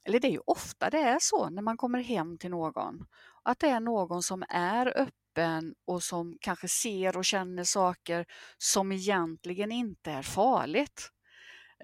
eller 0.04 0.20
det 0.20 0.28
är 0.28 0.32
ju 0.32 0.42
ofta 0.46 0.90
det 0.90 0.98
är 0.98 1.18
så 1.20 1.50
när 1.50 1.62
man 1.62 1.76
kommer 1.76 2.00
hem 2.00 2.38
till 2.38 2.50
någon, 2.50 3.06
att 3.48 3.58
det 3.58 3.68
är 3.68 3.80
någon 3.80 4.22
som 4.22 4.44
är 4.48 4.98
öppen 4.98 5.74
och 5.86 6.02
som 6.02 6.36
kanske 6.40 6.68
ser 6.68 7.16
och 7.16 7.24
känner 7.24 7.64
saker 7.64 8.26
som 8.58 8.92
egentligen 8.92 9.72
inte 9.72 10.10
är 10.10 10.22
farligt. 10.22 11.10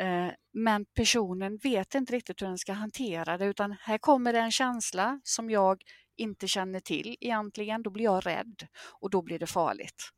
Eh, 0.01 0.29
men 0.53 0.85
personen 0.85 1.57
vet 1.57 1.95
inte 1.95 2.13
riktigt 2.13 2.43
hur 2.43 2.47
den 2.47 2.59
ska 2.59 2.73
hantera 2.73 3.39
det 3.39 3.47
utan 3.47 3.77
här 3.81 3.99
kommer 3.99 4.33
det 4.33 4.39
en 4.39 4.51
känsla 4.51 5.21
som 5.23 5.51
jag 5.51 5.83
inte 6.17 6.49
känner 6.49 6.81
till 6.81 7.17
egentligen. 7.21 7.83
Då 7.83 7.91
blir 7.91 8.05
jag 8.05 8.27
rädd 8.27 8.67
och 9.01 9.11
då 9.11 9.23
blir 9.23 9.39
det 9.39 9.47
farligt. 9.47 10.11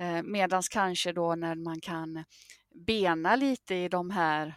Eh, 0.00 0.22
Medan 0.22 0.62
kanske 0.70 1.12
då 1.12 1.34
när 1.34 1.54
man 1.54 1.80
kan 1.80 2.24
bena 2.86 3.36
lite 3.36 3.74
i 3.74 3.88
de 3.88 4.10
här 4.10 4.54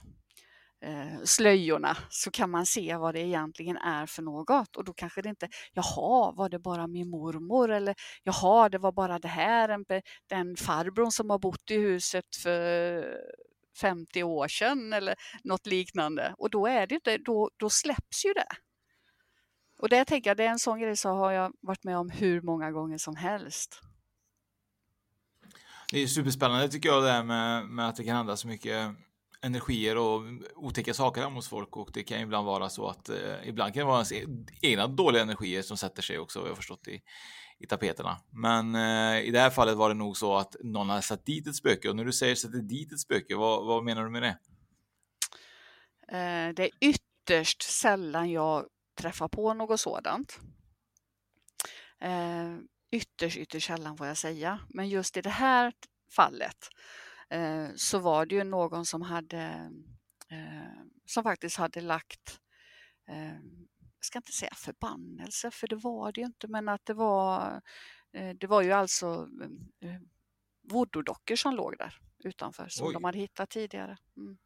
Eh, 0.81 1.23
slöjorna 1.23 1.97
så 2.09 2.31
kan 2.31 2.49
man 2.49 2.65
se 2.65 2.95
vad 2.95 3.13
det 3.13 3.19
egentligen 3.19 3.77
är 3.77 4.05
för 4.05 4.21
något 4.21 4.75
och 4.75 4.85
då 4.85 4.93
kanske 4.93 5.21
det 5.21 5.29
inte, 5.29 5.49
jaha, 5.73 6.31
var 6.31 6.49
det 6.49 6.59
bara 6.59 6.87
min 6.87 7.09
mormor 7.09 7.71
eller 7.71 7.95
jaha, 8.23 8.69
det 8.69 8.77
var 8.77 8.91
bara 8.91 9.19
det 9.19 9.27
här, 9.27 9.83
den 10.27 10.55
farbrorn 10.55 11.11
som 11.11 11.29
har 11.29 11.39
bott 11.39 11.71
i 11.71 11.77
huset 11.77 12.35
för 12.43 13.03
50 13.81 14.23
år 14.23 14.47
sedan 14.47 14.93
eller 14.93 15.15
något 15.43 15.65
liknande. 15.65 16.35
Och 16.37 16.49
då 16.49 16.67
är 16.67 16.87
det 16.87 16.95
inte, 16.95 17.17
då, 17.17 17.49
då 17.57 17.69
släpps 17.69 18.25
ju 18.25 18.33
det. 18.33 18.47
Och 19.79 19.89
det 19.89 20.05
tänker 20.05 20.29
jag, 20.29 20.37
det 20.37 20.43
är 20.43 20.49
en 20.49 20.59
sån 20.59 20.79
grej 20.79 20.97
som 20.97 21.17
har 21.17 21.31
jag 21.31 21.53
varit 21.61 21.83
med 21.83 21.97
om 21.97 22.09
hur 22.09 22.41
många 22.41 22.71
gånger 22.71 22.97
som 22.97 23.15
helst. 23.15 23.81
Det 25.91 25.99
är 25.99 26.07
superspännande 26.07 26.69
tycker 26.69 26.89
jag 26.89 27.03
det 27.03 27.11
här 27.11 27.23
med, 27.23 27.65
med 27.65 27.89
att 27.89 27.95
det 27.95 28.03
kan 28.03 28.15
hända 28.15 28.37
så 28.37 28.47
mycket 28.47 28.95
energier 29.41 29.97
och 29.97 30.21
otäcka 30.55 30.93
saker 30.93 31.21
hemma 31.21 31.35
hos 31.35 31.49
folk 31.49 31.77
och 31.77 31.89
det 31.93 32.03
kan 32.03 32.19
ibland 32.19 32.45
vara 32.45 32.69
så 32.69 32.87
att 32.87 33.09
eh, 33.09 33.47
ibland 33.47 33.73
kan 33.73 33.81
det 33.81 33.85
vara 33.85 33.95
ens 33.95 34.11
e-, 34.11 34.25
egna 34.61 34.87
dåliga 34.87 35.21
energier 35.21 35.61
som 35.61 35.77
sätter 35.77 36.01
sig 36.01 36.19
också, 36.19 36.39
jag 36.39 36.47
har 36.47 36.55
förstått 36.55 36.87
i, 36.87 37.01
i 37.59 37.67
tapeterna. 37.67 38.17
Men 38.29 38.75
eh, 38.75 39.21
i 39.27 39.31
det 39.31 39.39
här 39.39 39.49
fallet 39.49 39.77
var 39.77 39.89
det 39.89 39.95
nog 39.95 40.17
så 40.17 40.37
att 40.37 40.55
någon 40.63 40.89
har 40.89 41.01
satt 41.01 41.25
dit 41.25 41.47
ett 41.47 41.55
spöke 41.55 41.89
och 41.89 41.95
när 41.95 42.05
du 42.05 42.13
säger 42.13 42.35
sätter 42.35 42.57
dit 42.57 42.93
ett 42.93 42.99
spöke, 42.99 43.35
vad, 43.35 43.65
vad 43.65 43.83
menar 43.83 44.03
du 44.03 44.09
med 44.09 44.21
det? 44.21 44.37
Eh, 46.11 46.53
det 46.53 46.63
är 46.63 46.71
ytterst 46.81 47.61
sällan 47.61 48.31
jag 48.31 48.65
träffar 48.95 49.27
på 49.27 49.53
något 49.53 49.79
sådant. 49.79 50.39
Eh, 52.01 52.57
ytterst, 52.91 53.37
ytterst 53.37 53.67
sällan 53.67 53.97
får 53.97 54.07
jag 54.07 54.17
säga. 54.17 54.59
Men 54.69 54.89
just 54.89 55.17
i 55.17 55.21
det 55.21 55.29
här 55.29 55.73
fallet 56.15 56.69
så 57.75 57.99
var 57.99 58.25
det 58.25 58.35
ju 58.35 58.43
någon 58.43 58.85
som 58.85 59.01
hade 59.01 59.71
eh, 60.29 60.83
som 61.05 61.23
faktiskt 61.23 61.57
hade 61.57 61.81
lagt 61.81 62.39
eh, 63.09 63.33
jag 63.99 64.05
ska 64.05 64.19
inte 64.19 64.31
säga 64.31 64.53
förbannelse, 64.55 65.51
för 65.51 65.67
det 65.67 65.75
var 65.75 66.11
det 66.11 66.21
ju 66.21 66.27
inte, 66.27 66.47
men 66.47 66.69
att 66.69 66.85
det 66.85 66.93
var 66.93 67.61
eh, 68.13 68.35
det 68.35 68.47
var 68.47 68.61
ju 68.61 68.71
alltså 68.71 69.29
eh, 69.81 70.01
voodoo-dockor 70.61 71.35
som 71.35 71.55
låg 71.55 71.77
där 71.77 71.99
utanför 72.23 72.67
som 72.67 72.87
Oj. 72.87 72.93
de 72.93 73.03
hade 73.03 73.17
hittat 73.17 73.49
tidigare. 73.49 73.97
Mm. 74.17 74.37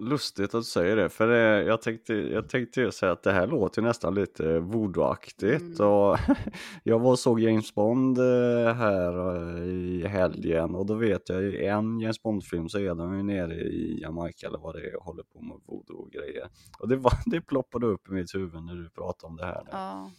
Lustigt 0.00 0.54
att 0.54 0.60
du 0.60 0.64
säger 0.64 0.96
det, 0.96 1.08
för 1.08 1.26
det, 1.26 1.62
jag 1.62 1.82
tänkte, 1.82 2.14
jag 2.14 2.48
tänkte 2.48 2.80
ju 2.80 2.90
säga 2.90 3.12
att 3.12 3.22
det 3.22 3.32
här 3.32 3.46
låter 3.46 3.82
nästan 3.82 4.14
lite 4.14 4.58
voodoo-aktigt. 4.58 5.80
Och 5.80 6.18
jag 6.82 6.98
var 6.98 7.10
och 7.10 7.18
såg 7.18 7.40
James 7.40 7.74
Bond 7.74 8.18
eh, 8.18 8.74
här 8.74 9.36
eh, 9.36 9.64
i 9.64 10.06
helgen 10.06 10.74
och 10.74 10.86
då 10.86 10.94
vet 10.94 11.28
jag 11.28 11.42
i 11.42 11.66
en 11.66 12.00
James 12.00 12.22
Bond-film 12.22 12.68
så 12.68 12.78
är 12.78 12.94
de 12.94 13.16
ju 13.16 13.22
nere 13.22 13.54
i 13.54 14.00
Jamaica 14.02 14.46
eller 14.46 14.58
vad 14.58 14.74
det 14.74 14.88
är 14.88 14.96
och 14.96 15.04
håller 15.04 15.22
på 15.22 15.40
med 15.40 15.56
voodoo-grejer. 15.66 16.48
Och 16.78 16.88
det, 16.88 16.96
var, 16.96 17.12
det 17.26 17.40
ploppade 17.40 17.86
upp 17.86 18.08
i 18.08 18.12
mitt 18.12 18.34
huvud 18.34 18.64
när 18.64 18.74
du 18.74 18.90
pratade 18.90 19.30
om 19.30 19.36
det 19.36 19.44
här. 19.44 19.62
nu. 19.64 19.70
Ja. 19.72 20.10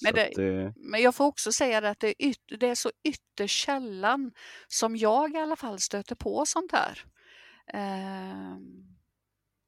Men, 0.00 0.14
det, 0.14 0.30
det, 0.36 0.74
men 0.76 1.02
jag 1.02 1.14
får 1.14 1.24
också 1.24 1.52
säga 1.52 1.80
det 1.80 1.90
att 1.90 2.00
det 2.00 2.08
är, 2.08 2.28
yt, 2.28 2.40
det 2.60 2.68
är 2.68 2.74
så 2.74 2.90
ytterst 3.04 3.64
sällan 3.64 4.32
som 4.68 4.96
jag 4.96 5.34
i 5.34 5.38
alla 5.38 5.56
fall 5.56 5.78
stöter 5.78 6.14
på 6.14 6.46
sånt 6.46 6.72
här. 6.72 7.04
Ehm, 7.72 8.84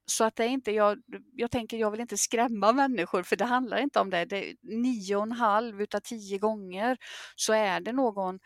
så 0.07 0.25
att 0.25 0.37
det 0.37 0.45
är 0.45 0.49
inte, 0.49 0.71
jag, 0.73 0.99
jag 1.33 1.51
tänker 1.51 1.77
jag 1.77 1.91
vill 1.91 2.01
inte 2.01 2.17
skrämma 2.17 2.73
människor 2.73 3.23
för 3.23 3.37
det 3.37 3.45
handlar 3.45 3.79
inte 3.79 4.01
om 4.01 4.11
det. 4.11 4.25
det 4.25 4.57
nio 4.63 5.17
och 5.17 5.23
en 5.23 5.33
halv 5.33 5.83
utav 5.83 6.01
tio 6.01 6.39
gånger 6.39 6.97
så 7.37 7.53
är 7.53 7.81
det 7.81 7.93
någon, 7.93 8.39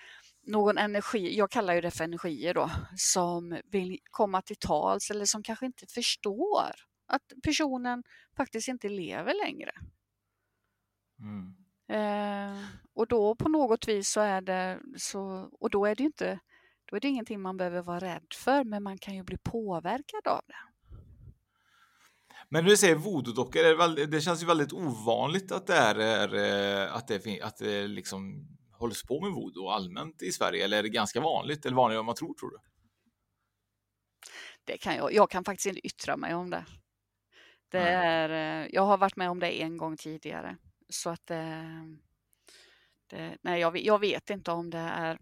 någon 0.46 0.78
energi, 0.78 1.36
jag 1.36 1.50
kallar 1.50 1.74
ju 1.74 1.80
det 1.80 1.90
för 1.90 2.04
energier 2.04 2.54
då, 2.54 2.70
som 2.96 3.60
vill 3.64 3.98
komma 4.10 4.42
till 4.42 4.56
tals 4.56 5.10
eller 5.10 5.24
som 5.24 5.42
kanske 5.42 5.66
inte 5.66 5.86
förstår 5.86 6.70
att 7.06 7.22
personen 7.42 8.02
faktiskt 8.36 8.68
inte 8.68 8.88
lever 8.88 9.34
längre. 9.46 9.72
Mm. 11.20 11.54
Eh, 11.88 12.64
och 12.94 13.06
då 13.06 13.34
på 13.34 13.48
något 13.48 13.88
vis 13.88 14.08
så 14.10 14.20
är 14.20 14.40
det 14.40 14.80
så, 14.96 15.50
och 15.60 15.70
då 15.70 15.86
är 15.86 15.94
det 15.94 16.02
inte, 16.02 16.38
då 16.90 16.96
är 16.96 17.00
det 17.00 17.09
ingenting 17.09 17.40
man 17.40 17.57
behöver 17.57 17.83
vara 17.83 17.98
rädd 17.98 18.26
för, 18.35 18.64
men 18.64 18.83
man 18.83 18.98
kan 18.98 19.14
ju 19.14 19.22
bli 19.22 19.37
påverkad 19.37 20.29
av 20.29 20.40
det. 20.46 20.55
Men 22.48 22.64
du 22.64 22.76
säger 22.76 22.94
voodoo-dockor, 22.94 24.07
det, 24.07 24.20
känns 24.20 24.42
ju 24.42 24.46
väldigt 24.46 24.72
ovanligt 24.72 25.53
att 25.53 25.66
det 25.66 25.74
är, 25.74 26.35
eh, 26.35 26.96
att 26.96 27.09
det, 27.09 27.40
att 27.40 27.57
det 27.57 27.87
liksom 27.87 28.48
hålls 28.72 29.03
på 29.03 29.20
med 29.20 29.33
voodoo 29.33 29.68
allmänt 29.68 30.22
i 30.22 30.33
Sverige, 30.33 30.64
eller 30.64 30.79
är 30.79 30.83
det 30.83 30.88
ganska 30.88 31.20
vanligt, 31.20 31.66
eller 31.66 31.76
vanligare 31.76 32.00
än 32.00 32.07
man 32.07 32.14
tror, 32.14 32.35
tror 32.35 32.50
du? 32.50 32.59
Det 34.64 34.79
kan 34.79 34.96
jag, 34.96 35.12
jag 35.12 35.31
kan 35.31 35.44
faktiskt 35.44 35.66
inte 35.66 35.87
yttra 35.87 36.16
mig 36.16 36.35
om 36.35 36.50
det. 36.50 36.64
det 37.68 37.88
är, 37.88 38.62
eh, 38.62 38.68
jag 38.72 38.83
har 38.83 38.98
varit 38.98 39.16
med 39.16 39.31
om 39.31 39.38
det 39.38 39.62
en 39.62 39.76
gång 39.76 39.96
tidigare. 39.96 40.57
så 40.88 41.11
att 41.11 41.26
det, 41.26 41.66
det 43.07 43.37
nej, 43.42 43.61
jag, 43.61 43.79
jag 43.79 43.98
vet 43.98 44.31
inte 44.31 44.50
om 44.50 44.70
det 44.70 44.79
är 44.79 45.18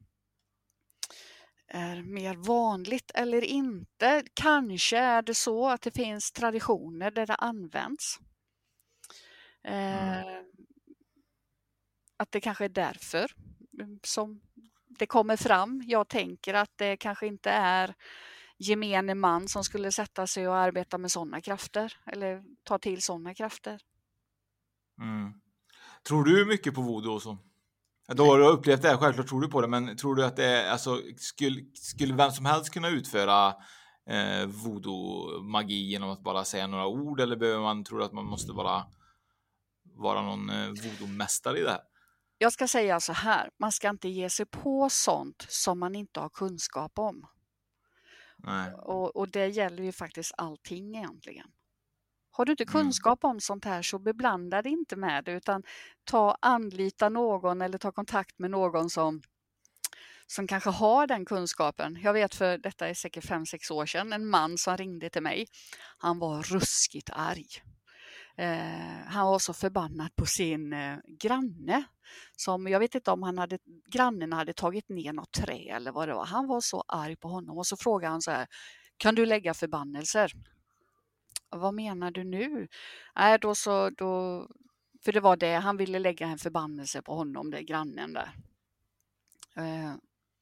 är 1.68 2.02
mer 2.02 2.34
vanligt 2.34 3.10
eller 3.14 3.44
inte. 3.44 4.24
Kanske 4.34 4.98
är 4.98 5.22
det 5.22 5.34
så 5.34 5.68
att 5.68 5.82
det 5.82 5.90
finns 5.90 6.32
traditioner 6.32 7.10
där 7.10 7.26
det 7.26 7.34
används. 7.34 8.18
Eh, 9.64 10.20
att 12.16 12.32
det 12.32 12.40
kanske 12.40 12.64
är 12.64 12.68
därför 12.68 13.32
mm, 13.80 14.00
som 14.02 14.40
det 14.88 15.06
kommer 15.06 15.36
fram. 15.36 15.82
Jag 15.86 16.08
tänker 16.08 16.54
att 16.54 16.72
det 16.76 16.96
kanske 16.96 17.26
inte 17.26 17.50
är 17.50 17.94
gemene 18.58 19.14
man 19.14 19.48
som 19.48 19.64
skulle 19.64 19.92
sätta 19.92 20.26
sig 20.26 20.48
och 20.48 20.56
arbeta 20.56 20.98
med 20.98 21.10
sådana 21.10 21.40
krafter 21.40 21.96
eller 22.06 22.44
ta 22.62 22.78
till 22.78 23.02
sådana 23.02 23.34
krafter. 23.34 23.80
Mm. 25.00 25.40
Tror 26.02 26.24
du 26.24 26.44
mycket 26.44 26.74
på 26.74 26.80
voodoo 26.82 27.12
och 27.12 27.22
så? 27.22 27.38
Då 28.14 28.24
har 28.24 28.38
du 28.38 28.46
upplevt 28.46 28.82
det, 28.82 28.96
självklart 28.96 29.28
tror 29.28 29.40
du 29.40 29.48
på 29.48 29.60
det, 29.60 29.68
men 29.68 29.96
tror 29.96 30.14
du 30.14 30.24
att 30.24 30.36
det 30.36 30.44
är, 30.44 30.70
alltså, 30.70 31.00
skulle, 31.16 31.60
skulle 31.74 32.14
vem 32.14 32.30
som 32.30 32.44
helst 32.44 32.70
kunna 32.70 32.88
utföra 32.88 33.48
eh, 34.10 34.46
voodoo-magi 34.46 35.90
genom 35.90 36.10
att 36.10 36.22
bara 36.22 36.44
säga 36.44 36.66
några 36.66 36.86
ord 36.86 37.20
eller 37.20 37.36
behöver 37.36 37.62
man, 37.62 37.84
tror 37.84 37.98
du 37.98 38.04
att 38.04 38.12
man 38.12 38.24
måste 38.24 38.52
vara, 38.52 38.84
vara 39.94 40.22
någon 40.22 40.50
eh, 40.50 40.68
voodoo-mästare 40.68 41.56
i 41.56 41.62
det 41.62 41.70
här? 41.70 41.80
Jag 42.38 42.52
ska 42.52 42.68
säga 42.68 43.00
så 43.00 43.12
här, 43.12 43.50
man 43.58 43.72
ska 43.72 43.88
inte 43.88 44.08
ge 44.08 44.30
sig 44.30 44.46
på 44.46 44.88
sånt 44.90 45.46
som 45.48 45.78
man 45.78 45.94
inte 45.94 46.20
har 46.20 46.28
kunskap 46.28 46.98
om. 46.98 47.26
Nej. 48.36 48.72
Och, 48.72 49.16
och 49.16 49.28
det 49.28 49.46
gäller 49.46 49.82
ju 49.82 49.92
faktiskt 49.92 50.32
allting 50.36 50.96
egentligen. 50.96 51.46
Har 52.38 52.44
du 52.44 52.52
inte 52.52 52.62
Mm. 52.62 52.72
kunskap 52.72 53.24
om 53.24 53.40
sånt 53.40 53.64
här 53.64 53.82
så 53.82 53.98
beblanda 53.98 54.62
dig 54.62 54.72
inte 54.72 54.96
med 54.96 55.24
det 55.24 55.32
utan 55.32 55.62
ta, 56.04 56.36
anlita 56.40 57.08
någon 57.08 57.62
eller 57.62 57.78
ta 57.78 57.92
kontakt 57.92 58.38
med 58.38 58.50
någon 58.50 58.90
som, 58.90 59.22
som 60.26 60.46
kanske 60.46 60.70
har 60.70 61.06
den 61.06 61.24
kunskapen. 61.24 61.98
Jag 62.02 62.12
vet 62.12 62.34
för 62.34 62.58
detta 62.58 62.88
är 62.88 62.94
säkert 62.94 63.24
5-6 63.24 63.72
år 63.72 63.86
sedan, 63.86 64.12
en 64.12 64.26
man 64.26 64.58
som 64.58 64.76
ringde 64.76 65.10
till 65.10 65.22
mig. 65.22 65.46
Han 65.98 66.18
var 66.18 66.42
ruskigt 66.42 67.10
arg. 67.12 67.46
Eh, 68.36 69.06
han 69.06 69.26
var 69.26 69.38
så 69.38 69.52
förbannad 69.52 70.16
på 70.16 70.26
sin 70.26 70.72
eh, 70.72 70.96
granne. 71.22 71.84
Som, 72.36 72.66
jag 72.68 72.78
vet 72.80 72.94
inte 72.94 73.10
om 73.10 73.22
han 73.22 73.38
hade, 73.38 73.58
grannen 73.92 74.32
hade 74.32 74.52
tagit 74.52 74.88
ner 74.88 75.12
något 75.12 75.32
trä 75.32 75.74
eller 75.76 75.92
vad 75.92 76.08
det 76.08 76.14
var. 76.14 76.26
Han 76.26 76.46
var 76.46 76.60
så 76.60 76.84
arg 76.88 77.16
på 77.16 77.28
honom 77.28 77.58
och 77.58 77.66
så 77.66 77.76
frågade 77.76 78.10
han 78.12 78.22
så 78.22 78.30
här, 78.30 78.46
kan 78.96 79.14
du 79.14 79.26
lägga 79.26 79.54
förbannelser? 79.54 80.32
Vad 81.50 81.74
menar 81.74 82.10
du 82.10 82.24
nu? 82.24 82.68
Nej, 83.16 83.38
då 83.38 83.54
så, 83.54 83.90
då, 83.90 84.46
för 85.04 85.12
det 85.12 85.20
var 85.20 85.36
det, 85.36 85.54
han 85.54 85.76
ville 85.76 85.98
lägga 85.98 86.26
en 86.26 86.38
förbannelse 86.38 87.02
på 87.02 87.14
honom, 87.14 87.50
det 87.50 87.62
grannen 87.62 88.12
där. 88.12 88.30
Eh, 89.56 89.94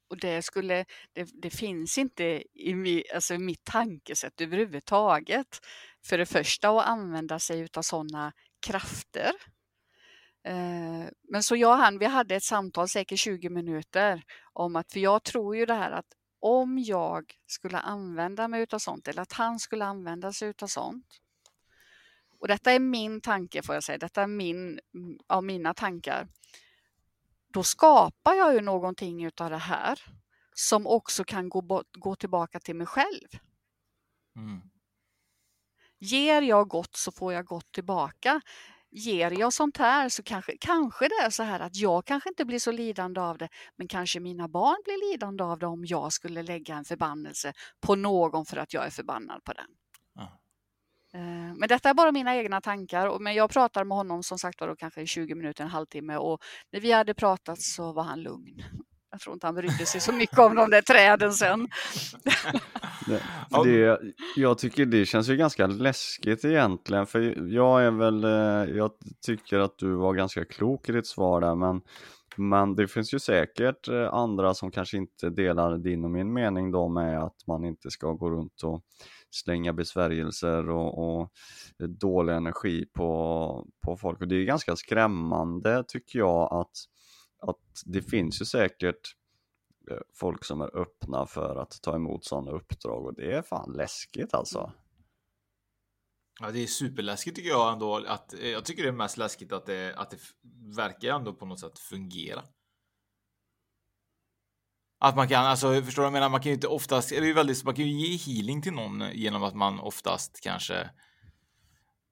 och 0.09 0.16
det 0.16 0.42
skulle, 0.42 0.85
det, 1.12 1.29
det 1.42 1.51
finns 1.51 1.99
inte 1.99 2.42
i, 2.55 2.75
mi, 2.75 3.05
alltså 3.14 3.38
mitt 3.38 3.64
tankesätt 3.64 4.40
överhuvudtaget. 4.40 5.61
För 6.05 6.19
det 6.19 6.27
första 6.27 6.71
att 6.71 6.87
använda 6.87 7.38
sig 7.38 7.61
utav 7.61 7.83
sådana 7.83 8.33
krafter. 8.66 9.33
Eh, 10.45 11.05
men 11.29 11.42
så 11.42 11.57
jag 11.57 11.71
och 11.71 11.79
han, 11.79 11.99
vi 11.99 12.07
hade 12.07 12.35
ett 12.35 12.42
samtal, 12.42 12.88
säkert 12.88 13.19
20 13.19 13.51
minuter, 13.51 14.23
om 14.53 14.77
att, 14.77 14.92
för 14.92 15.01
jag 15.01 15.23
tror 15.23 15.57
ju 15.57 15.66
det 15.66 15.75
här 15.75 15.90
att 15.90 16.16
om 16.40 16.79
jag 16.79 17.35
skulle 17.46 17.79
använda 17.79 18.49
mig 18.49 18.62
utav 18.62 18.79
sånt 18.79 19.09
eller 19.09 19.22
att 19.22 19.33
han 19.33 19.59
skulle 19.59 19.85
använda 19.85 20.33
sig 20.33 20.49
utav 20.49 20.66
sånt. 20.66 21.20
Och 22.38 22.49
detta 22.49 22.72
är 22.72 22.79
min 22.79 23.20
tanke 23.20 23.62
får 23.62 23.75
jag 23.75 23.85
säga, 23.85 23.99
detta 23.99 24.22
är 24.22 24.27
min, 24.27 24.81
av 25.27 25.44
mina 25.44 25.75
tankar. 25.75 26.29
Då 27.53 27.62
skapar 27.62 28.35
jag 28.35 28.55
ju 28.55 28.61
någonting 28.61 29.25
utav 29.25 29.51
det 29.51 29.57
här 29.57 30.01
som 30.55 30.87
också 30.87 31.25
kan 31.25 31.49
gå, 31.49 31.62
bort, 31.62 31.96
gå 31.96 32.16
tillbaka 32.16 32.61
till 32.61 32.77
mig 32.77 32.87
själv. 32.87 33.29
Mm. 34.37 34.61
Ger 35.99 36.42
jag 36.42 36.68
gott 36.68 36.96
så 36.96 37.12
får 37.12 37.33
jag 37.33 37.44
gott 37.44 37.72
tillbaka. 37.72 38.40
Ger 38.99 39.31
jag 39.41 39.53
sånt 39.53 39.77
här 39.77 40.09
så 40.09 40.23
kanske, 40.23 40.57
kanske 40.61 41.09
det 41.09 41.15
är 41.15 41.31
så 41.31 41.43
här 41.43 41.61
att 41.61 41.77
jag 41.77 42.05
kanske 42.05 42.29
inte 42.29 42.45
blir 42.45 42.59
så 42.59 42.73
lidande 42.73 43.21
av 43.21 43.39
det, 43.39 43.49
men 43.77 43.89
kanske 43.89 44.21
mina 44.21 44.49
barn 44.49 44.77
blir 44.85 45.13
lidande 45.13 45.45
av 45.45 45.59
det 45.59 45.67
om 45.67 45.85
jag 45.85 46.13
skulle 46.13 46.43
lägga 46.43 46.75
en 46.75 46.85
förbannelse 46.85 47.53
på 47.81 47.95
någon 47.95 48.47
för 48.47 48.57
att 48.57 48.75
jag 48.75 48.87
är 48.87 48.91
förbannad 48.91 49.45
på 49.45 49.53
den. 49.53 49.67
Ja. 50.15 50.23
Eh, 51.19 51.55
Men 51.57 51.69
detta 51.69 51.91
är 51.91 51.95
bara 51.95 52.13
mina 52.13 52.37
egna 52.37 52.61
tankar. 52.61 53.19
Men 53.19 53.35
jag 53.35 53.51
pratar 53.51 53.85
med 53.85 53.97
honom 53.97 54.23
som 54.23 54.39
sagt 54.39 54.61
var 54.61 54.77
kanske 54.77 55.03
i 55.03 55.07
20 55.07 55.35
minuter, 55.35 55.65
en 55.65 55.71
halvtimme 55.71 56.17
och 56.17 56.43
när 56.73 56.81
vi 56.81 56.93
hade 56.93 57.15
pratat 57.15 57.61
så 57.61 57.93
var 57.93 58.03
han 58.03 58.23
lugn. 58.23 58.63
Jag 59.17 59.21
tror 59.21 59.35
inte 59.35 59.47
han 59.47 59.55
brydde 59.55 59.87
sig 59.87 60.01
så 60.01 60.13
mycket 60.13 60.39
om 60.39 60.55
de 60.55 60.71
där 60.71 60.83
träden 60.83 61.33
sen. 61.33 61.69
Det, 63.07 63.23
Ja. 63.51 63.65
det, 63.65 64.01
jag 64.37 64.59
tycker 64.59 64.87
det 64.87 65.07
känns 65.07 65.29
ju 65.29 65.37
ganska 65.37 65.67
läskigt 65.67 66.45
egentligen 66.45 67.07
för 67.07 67.51
jag 67.53 67.85
är 67.85 67.91
väl, 67.91 68.25
eh, 68.25 68.77
jag 68.77 68.91
tycker 69.27 69.59
att 69.59 69.79
du 69.79 69.95
var 69.95 70.15
ganska 70.15 70.45
klok 70.45 70.89
i 70.89 70.93
ditt 70.93 71.07
svar 71.07 71.41
där 71.41 71.55
men, 71.55 71.81
men 72.37 72.75
det 72.77 72.89
finns 72.89 73.15
ju 73.15 73.19
säkert 73.19 73.89
eh, 73.89 74.15
andra 74.15 74.55
som 74.55 74.71
kanske 74.71 74.97
inte 74.97 75.31
delar 75.31 75.79
din 75.79 76.05
och 76.05 76.11
min 76.11 76.33
mening 76.33 76.71
då 76.71 76.89
med 76.89 77.23
att 77.23 77.47
man 77.47 77.65
inte 77.65 77.91
ska 77.91 78.13
gå 78.13 78.31
runt 78.31 78.63
och 78.63 78.83
slänga 79.31 79.73
besvärjelser 79.73 80.71
och, 80.71 81.21
och 81.21 81.33
dålig 81.89 82.33
energi 82.35 82.87
på, 82.95 83.67
på 83.85 83.97
folk 83.97 84.21
och 84.21 84.29
det 84.29 84.37
är 84.37 84.45
ganska 84.45 84.77
skrämmande 84.77 85.85
tycker 85.89 86.19
jag 86.19 86.53
att, 86.53 86.73
att 87.49 87.83
det 87.85 88.03
finns 88.03 88.41
ju 88.41 88.45
säkert 88.45 89.17
eh, 89.91 89.99
folk 90.15 90.45
som 90.45 90.61
är 90.61 90.77
öppna 90.77 91.27
för 91.27 91.57
att 91.57 91.83
ta 91.83 91.95
emot 91.95 92.25
sådana 92.25 92.51
uppdrag 92.51 93.07
och 93.07 93.15
det 93.15 93.33
är 93.33 93.43
fan 93.43 93.73
läskigt 93.73 94.35
alltså. 94.35 94.59
Mm. 94.59 94.71
Ja, 96.41 96.51
det 96.51 96.63
är 96.63 96.67
superläskigt 96.67 97.37
tycker 97.37 97.51
jag 97.51 97.73
ändå. 97.73 98.05
Att, 98.07 98.35
eh, 98.35 98.49
jag 98.49 98.65
tycker 98.65 98.83
det 98.83 98.89
är 98.89 98.93
mest 98.93 99.17
läskigt 99.17 99.53
att 99.53 99.67
det, 99.67 99.95
att 99.97 100.11
det 100.11 100.19
verkar 100.77 101.09
ändå 101.09 101.33
på 101.33 101.47
något 101.47 101.61
sätt 101.61 101.79
fungera. 101.79 102.45
Att 104.99 105.17
man 105.17 105.29
kan, 105.29 105.47
alltså 105.47 105.83
förstår 105.83 106.03
du 106.03 106.05
vad 106.05 106.07
jag 106.07 106.13
menar? 106.13 106.29
Man 106.29 106.41
kan 106.41 106.51
ju 106.51 106.55
inte 106.55 106.67
oftast, 106.67 107.09
det 107.09 107.17
är 107.17 107.23
ju 107.23 107.33
väldigt, 107.33 107.65
man 107.65 107.75
kan 107.75 107.85
ju 107.85 108.07
ge 108.07 108.17
healing 108.17 108.63
till 108.63 108.73
någon 108.73 109.05
genom 109.13 109.43
att 109.43 109.55
man 109.55 109.81
oftast 109.81 110.41
kanske 110.43 110.91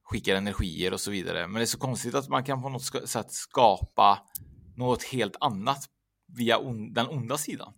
skickar 0.05 0.37
energier 0.37 0.92
och 0.92 1.01
så 1.01 1.11
vidare. 1.11 1.47
Men 1.47 1.55
det 1.55 1.61
är 1.61 1.66
så 1.66 1.79
konstigt 1.79 2.14
att 2.14 2.29
man 2.29 2.44
kan 2.44 2.62
på 2.62 2.68
något 2.68 3.09
sätt 3.09 3.33
skapa 3.33 4.18
något 4.76 5.02
helt 5.02 5.37
annat 5.40 5.88
via 6.26 6.58
on, 6.58 6.92
den 6.92 7.06
onda 7.06 7.38
sidan. 7.38 7.74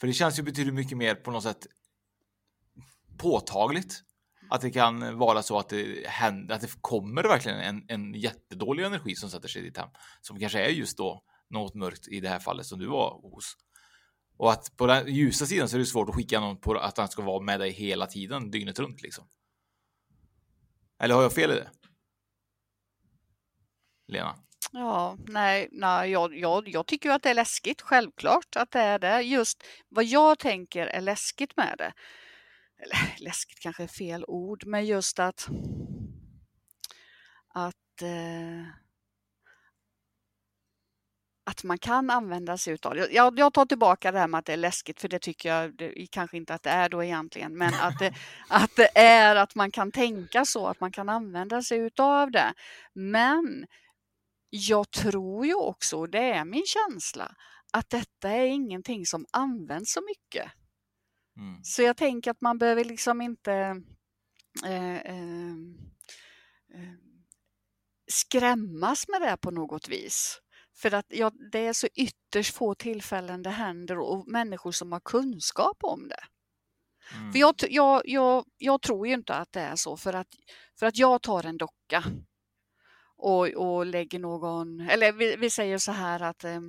För 0.00 0.06
det 0.06 0.12
känns 0.12 0.38
ju 0.38 0.42
betydligt 0.42 0.74
mycket 0.74 0.98
mer 0.98 1.14
på 1.14 1.30
något 1.30 1.42
sätt 1.42 1.66
påtagligt. 3.18 4.02
Att 4.50 4.60
det 4.60 4.70
kan 4.70 5.18
vara 5.18 5.42
så 5.42 5.58
att 5.58 5.68
det 5.68 6.08
händer, 6.08 6.54
att 6.54 6.60
det 6.60 6.80
kommer 6.80 7.22
verkligen 7.22 7.60
en, 7.60 7.84
en 7.88 8.14
jättedålig 8.14 8.84
energi 8.84 9.14
som 9.14 9.30
sätter 9.30 9.48
sig 9.48 9.62
i 9.62 9.64
ditt 9.64 9.76
hem. 9.76 9.88
Som 10.20 10.38
kanske 10.38 10.64
är 10.64 10.68
just 10.68 10.98
då 10.98 11.24
något 11.50 11.74
mörkt 11.74 12.08
i 12.08 12.20
det 12.20 12.28
här 12.28 12.38
fallet 12.38 12.66
som 12.66 12.78
du 12.78 12.86
var 12.86 13.20
hos. 13.22 13.56
Och 14.36 14.52
att 14.52 14.76
på 14.76 14.86
den 14.86 15.14
ljusa 15.14 15.46
sidan 15.46 15.68
så 15.68 15.76
är 15.76 15.78
det 15.78 15.86
svårt 15.86 16.08
att 16.08 16.14
skicka 16.14 16.40
någon 16.40 16.60
på 16.60 16.74
att 16.74 16.98
han 16.98 17.08
ska 17.08 17.22
vara 17.22 17.42
med 17.42 17.60
dig 17.60 17.70
hela 17.70 18.06
tiden, 18.06 18.50
dygnet 18.50 18.78
runt 18.78 19.02
liksom. 19.02 19.28
Eller 20.98 21.14
har 21.14 21.22
jag 21.22 21.32
fel 21.32 21.50
i 21.50 21.54
det? 21.54 21.70
Lena? 24.06 24.36
Ja, 24.72 25.16
nej, 25.28 25.68
nej 25.72 26.10
jag, 26.10 26.38
jag, 26.38 26.68
jag 26.68 26.86
tycker 26.86 27.10
att 27.10 27.22
det 27.22 27.30
är 27.30 27.34
läskigt, 27.34 27.82
självklart 27.82 28.56
att 28.56 28.70
det 28.70 28.80
är 28.80 28.98
det. 28.98 29.20
Just 29.22 29.62
vad 29.88 30.04
jag 30.04 30.38
tänker 30.38 30.86
är 30.86 31.00
läskigt 31.00 31.56
med 31.56 31.74
det, 31.78 31.92
eller 32.82 33.16
läskigt 33.24 33.60
kanske 33.60 33.82
är 33.82 33.86
fel 33.86 34.24
ord, 34.28 34.66
men 34.66 34.86
just 34.86 35.18
att 35.18 35.48
att 37.48 38.02
eh, 38.02 38.66
att 41.44 41.64
man 41.64 41.78
kan 41.78 42.10
använda 42.10 42.58
sig 42.58 42.74
utav 42.74 42.94
det. 42.94 43.08
Jag, 43.10 43.38
jag 43.38 43.52
tar 43.52 43.66
tillbaka 43.66 44.12
det 44.12 44.18
här 44.18 44.28
med 44.28 44.38
att 44.38 44.44
det 44.44 44.52
är 44.52 44.56
läskigt, 44.56 45.00
för 45.00 45.08
det 45.08 45.18
tycker 45.18 45.48
jag 45.48 45.76
det, 45.76 46.06
kanske 46.10 46.36
inte 46.36 46.54
att 46.54 46.62
det 46.62 46.70
är 46.70 46.88
då 46.88 47.04
egentligen, 47.04 47.58
men 47.58 47.74
att 47.74 47.98
det, 47.98 48.14
att 48.48 48.76
det 48.76 48.98
är 48.98 49.36
att 49.36 49.54
man 49.54 49.70
kan 49.70 49.92
tänka 49.92 50.44
så, 50.44 50.66
att 50.66 50.80
man 50.80 50.92
kan 50.92 51.08
använda 51.08 51.62
sig 51.62 51.78
utav 51.78 52.30
det. 52.30 52.54
Men 52.92 53.66
jag 54.50 54.90
tror 54.90 55.46
ju 55.46 55.54
också, 55.54 55.98
och 55.98 56.10
det 56.10 56.32
är 56.32 56.44
min 56.44 56.66
känsla, 56.66 57.34
att 57.72 57.90
detta 57.90 58.30
är 58.30 58.46
ingenting 58.46 59.06
som 59.06 59.26
används 59.32 59.92
så 59.92 60.00
mycket. 60.00 60.52
Mm. 61.36 61.64
Så 61.64 61.82
jag 61.82 61.96
tänker 61.96 62.30
att 62.30 62.40
man 62.40 62.58
behöver 62.58 62.84
liksom 62.84 63.20
inte 63.20 63.52
eh, 64.64 64.96
eh, 64.96 65.52
eh, 66.74 66.94
skrämmas 68.10 69.08
med 69.08 69.20
det 69.22 69.36
på 69.36 69.50
något 69.50 69.88
vis. 69.88 70.40
För 70.76 70.94
att 70.94 71.06
ja, 71.08 71.32
det 71.52 71.58
är 71.58 71.72
så 71.72 71.88
ytterst 71.94 72.54
få 72.54 72.74
tillfällen 72.74 73.42
det 73.42 73.50
händer 73.50 73.98
och 73.98 74.28
människor 74.28 74.72
som 74.72 74.92
har 74.92 75.00
kunskap 75.00 75.76
om 75.82 76.08
det. 76.08 76.24
Mm. 77.16 77.32
För 77.32 77.38
jag, 77.38 77.54
jag, 77.68 78.02
jag, 78.04 78.44
jag 78.58 78.82
tror 78.82 79.06
ju 79.06 79.14
inte 79.14 79.34
att 79.34 79.52
det 79.52 79.60
är 79.60 79.76
så 79.76 79.96
för 79.96 80.12
att, 80.12 80.28
för 80.78 80.86
att 80.86 80.98
jag 80.98 81.22
tar 81.22 81.46
en 81.46 81.56
docka 81.56 82.04
och, 83.20 83.48
och 83.48 83.86
lägger 83.86 84.18
någon, 84.18 84.80
eller 84.80 85.12
vi, 85.12 85.36
vi 85.36 85.50
säger 85.50 85.78
så 85.78 85.92
här 85.92 86.22
att 86.22 86.44
eh, 86.44 86.60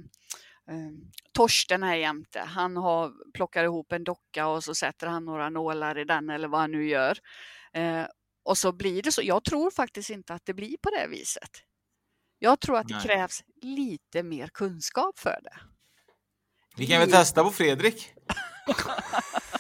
Torsten 1.32 1.84
här 1.84 1.96
jämte, 1.96 2.40
han 2.40 2.78
har, 2.78 3.14
plockar 3.34 3.64
ihop 3.64 3.92
en 3.92 4.04
docka 4.04 4.48
och 4.48 4.64
så 4.64 4.76
sätter 4.76 5.08
han 5.08 5.26
några 5.26 5.50
nålar 5.50 5.98
i 5.98 6.04
den 6.04 6.30
eller 6.30 6.48
vad 6.48 6.62
han 6.62 6.72
nu 6.72 6.88
gör. 6.88 7.18
Eh, 7.74 8.06
och 8.44 8.58
så 8.58 8.72
blir 8.72 9.02
det 9.02 9.12
så. 9.12 9.22
Jag 9.24 9.44
tror 9.44 9.72
faktiskt 9.72 10.10
inte 10.10 10.34
att 10.34 10.46
det 10.46 10.54
blir 10.54 10.78
på 10.82 10.90
det 10.90 11.08
viset. 11.08 11.50
Jag 12.40 12.60
tror 12.60 12.78
att 12.78 12.88
det 12.88 12.94
Nej. 12.94 13.04
krävs 13.04 13.44
lite 13.62 14.24
mer 14.24 14.48
kunskap 14.48 15.20
för 15.20 15.40
det. 15.44 15.58
Vi 16.78 16.88
kan 16.88 17.00
väl 17.00 17.12
testa 17.12 17.44
på 17.44 17.50
Fredrik? 17.50 18.14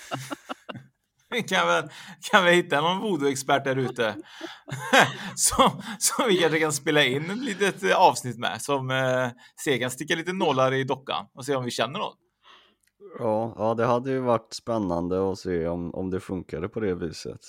Vi 1.36 1.44
kan 1.44 1.68
väl, 1.68 1.90
kan 2.32 2.46
vi 2.46 2.52
hitta 2.52 2.82
någon 2.82 3.02
voodoo-expert 3.02 3.64
där 3.64 3.76
ute 3.76 4.16
som, 5.36 5.82
som 6.00 6.28
vi 6.28 6.38
kanske 6.38 6.60
kan 6.60 6.74
spela 6.74 7.04
in 7.04 7.30
ett 7.30 7.38
litet 7.38 7.84
eh, 7.84 7.96
avsnitt 7.96 8.38
med 8.38 8.62
som 8.62 8.92
eh, 8.92 9.30
ser 9.64 9.78
kan 9.78 9.92
sticka 9.92 10.16
lite 10.16 10.34
nålar 10.34 10.74
i 10.74 10.84
dockan 10.84 11.26
och 11.34 11.46
se 11.46 11.56
om 11.56 11.66
vi 11.66 11.72
känner 11.72 12.00
någon. 12.00 12.14
Ja, 13.20 13.56
ja, 13.58 13.74
det 13.74 13.86
hade 13.86 14.12
ju 14.12 14.20
varit 14.20 14.54
spännande 14.54 15.32
att 15.32 15.40
se 15.40 15.68
om, 15.68 15.94
om 15.94 16.10
det 16.10 16.20
funkade 16.20 16.70
på 16.70 16.80
det 16.80 16.96
viset. 16.96 17.40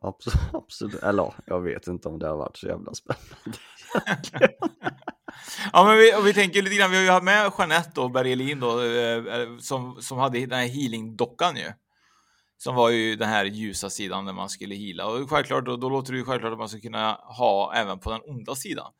Absolut, 0.00 0.38
absolut. 0.52 1.02
Eller 1.02 1.22
ja, 1.22 1.34
jag 1.46 1.60
vet 1.60 1.86
inte 1.86 2.08
om 2.08 2.18
det 2.18 2.28
har 2.28 2.36
varit 2.36 2.56
så 2.56 2.66
jävla 2.66 2.92
spännande. 2.94 3.58
Ja, 5.72 5.84
men 5.84 5.96
vi, 5.96 6.12
vi 6.24 6.34
tänker 6.34 6.62
lite 6.62 6.76
grann, 6.76 6.90
vi 6.90 6.96
har 6.96 7.04
ju 7.04 7.10
haft 7.10 7.24
med 7.24 7.52
Jeanette 7.58 8.00
och 8.00 8.10
Bergelin 8.10 8.60
då, 8.60 8.82
eh, 8.82 9.58
som, 9.60 9.96
som 10.00 10.18
hade 10.18 10.46
den 10.46 10.58
här 10.58 10.68
healing-dockan 10.68 11.56
ju. 11.56 11.72
Som 12.64 12.74
var 12.74 12.90
ju 12.90 13.16
den 13.16 13.28
här 13.28 13.44
ljusa 13.44 13.90
sidan 13.90 14.24
när 14.24 14.32
man 14.32 14.48
skulle 14.48 14.74
heala. 14.74 15.06
Och 15.06 15.30
självklart, 15.30 15.64
då, 15.64 15.76
då 15.76 15.88
låter 15.88 16.12
det 16.12 16.18
ju 16.18 16.24
självklart 16.24 16.52
att 16.52 16.58
man 16.58 16.68
ska 16.68 16.80
kunna 16.80 17.12
ha 17.12 17.74
även 17.74 17.98
på 17.98 18.10
den 18.10 18.20
onda 18.24 18.54
sidan. 18.54 18.92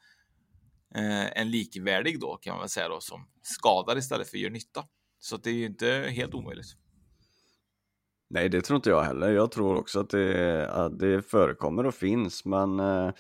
Eh, 0.95 1.41
en 1.41 1.51
likvärdig 1.51 2.21
då 2.21 2.37
kan 2.37 2.53
man 2.53 2.61
väl 2.61 2.69
säga 2.69 2.89
då, 2.89 3.01
som 3.01 3.27
skadar 3.43 3.97
istället 3.97 4.29
för 4.29 4.39
gör 4.39 4.51
nytta. 4.51 4.85
Så 5.19 5.37
att 5.37 5.45
det 5.45 5.51
är 5.51 5.55
ju 5.55 5.67
inte 5.67 5.87
helt 6.09 6.35
omöjligt. 6.35 6.67
Nej, 8.31 8.49
det 8.49 8.61
tror 8.61 8.77
inte 8.77 8.91
jag 8.91 9.03
heller. 9.03 9.33
Jag 9.33 9.53
tror 9.53 9.77
också 9.77 10.01
att 10.01 10.11
det, 10.11 10.69
att 10.71 10.99
det 10.99 11.23
förekommer 11.23 11.87
och 11.87 11.95
finns, 11.95 12.45
men 12.45 12.81
eh, 12.81 13.11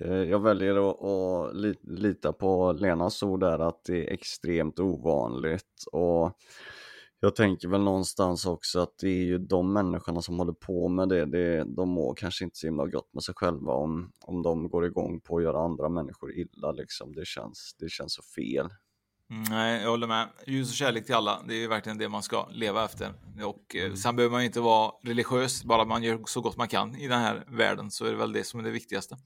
eh 0.00 0.12
jag 0.12 0.42
väljer 0.42 0.90
att, 0.90 1.02
att 1.02 1.76
lita 1.82 2.32
på 2.32 2.72
Lenas 2.72 3.22
ord 3.22 3.40
där 3.40 3.58
att 3.58 3.84
det 3.84 4.06
är 4.06 4.12
extremt 4.12 4.78
ovanligt 4.78 5.84
och 5.92 6.38
jag 7.26 7.34
tänker 7.36 7.68
väl 7.68 7.80
någonstans 7.80 8.46
också 8.46 8.80
att 8.80 8.98
det 8.98 9.08
är 9.08 9.24
ju 9.24 9.38
de 9.38 9.72
människorna 9.72 10.22
som 10.22 10.38
håller 10.38 10.52
på 10.52 10.88
med 10.88 11.08
det, 11.08 11.24
det 11.24 11.64
de 11.64 11.88
mår 11.88 12.14
kanske 12.14 12.44
inte 12.44 12.58
så 12.58 12.66
himla 12.66 12.86
gott 12.86 13.14
med 13.14 13.22
sig 13.22 13.34
själva 13.34 13.72
om, 13.72 14.12
om 14.20 14.42
de 14.42 14.68
går 14.68 14.86
igång 14.86 15.20
på 15.20 15.36
att 15.36 15.42
göra 15.42 15.64
andra 15.64 15.88
människor 15.88 16.32
illa 16.32 16.72
liksom. 16.72 17.12
Det 17.12 17.26
känns, 17.26 17.76
det 17.78 17.88
känns 17.88 18.14
så 18.14 18.22
fel. 18.22 18.68
Mm, 19.30 19.42
Nej, 19.50 19.82
jag 19.82 19.90
håller 19.90 20.06
med. 20.06 20.28
Ljus 20.46 20.70
och 20.70 20.74
kärlek 20.76 21.06
till 21.06 21.14
alla. 21.14 21.42
Det 21.48 21.54
är 21.54 21.58
ju 21.58 21.66
verkligen 21.68 21.98
det 21.98 22.08
man 22.08 22.22
ska 22.22 22.48
leva 22.50 22.84
efter. 22.84 23.12
Och 23.44 23.76
eh, 23.76 23.94
sen 23.94 24.16
behöver 24.16 24.32
man 24.32 24.42
inte 24.44 24.60
vara 24.60 24.92
religiös, 25.02 25.64
bara 25.64 25.84
man 25.84 26.02
gör 26.02 26.20
så 26.26 26.40
gott 26.40 26.56
man 26.56 26.68
kan 26.68 26.96
i 26.96 27.08
den 27.08 27.20
här 27.20 27.44
världen 27.48 27.90
så 27.90 28.04
är 28.04 28.10
det 28.10 28.16
väl 28.16 28.32
det 28.32 28.44
som 28.44 28.60
är 28.60 28.64
det 28.64 28.70
viktigaste. 28.70 29.16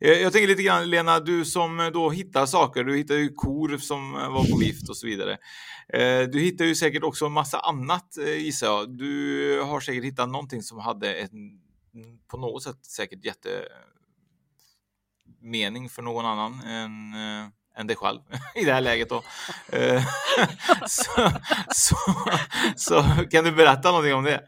Eh, 0.00 0.10
Jag 0.10 0.32
tänker 0.32 0.48
lite 0.48 0.62
grann, 0.62 0.90
Lena, 0.90 1.20
du 1.20 1.44
som 1.44 1.90
då 1.92 2.10
hittar 2.10 2.46
saker. 2.46 2.84
Du 2.84 2.96
hittar 2.96 3.14
ju 3.14 3.28
kor 3.34 3.78
som 3.78 4.14
eh, 4.16 4.32
var 4.32 4.44
på 4.50 4.58
vift 4.58 4.88
och 4.88 4.96
så 4.96 5.06
vidare. 5.06 5.32
Eh, 5.92 6.28
Du 6.28 6.40
hittar 6.40 6.64
ju 6.64 6.74
säkert 6.74 7.02
också 7.02 7.26
en 7.26 7.32
massa 7.32 7.58
annat 7.60 8.16
gissar 8.38 8.66
jag. 8.66 8.98
Du 8.98 9.60
har 9.62 9.80
säkert 9.80 10.04
hittat 10.04 10.28
någonting 10.28 10.62
som 10.62 10.78
hade 10.78 11.14
en 11.14 11.30
på 12.28 12.36
något 12.36 12.62
sätt 12.62 12.86
säkert 12.86 13.24
jätte 13.24 13.48
mening 15.40 15.88
för 15.88 16.02
någon 16.02 16.24
annan 16.26 16.52
eh, 16.52 17.48
än 17.76 17.86
dig 17.86 17.96
själv 17.96 18.20
i 18.54 18.64
det 18.64 18.72
här 18.72 18.80
läget 18.80 19.08
då. 19.08 19.22
Eh, 19.72 20.02
så, 20.86 21.30
så, 21.68 21.96
så 22.76 23.02
kan 23.30 23.44
du 23.44 23.52
berätta 23.52 23.90
någonting 23.90 24.14
om 24.14 24.24
det? 24.24 24.44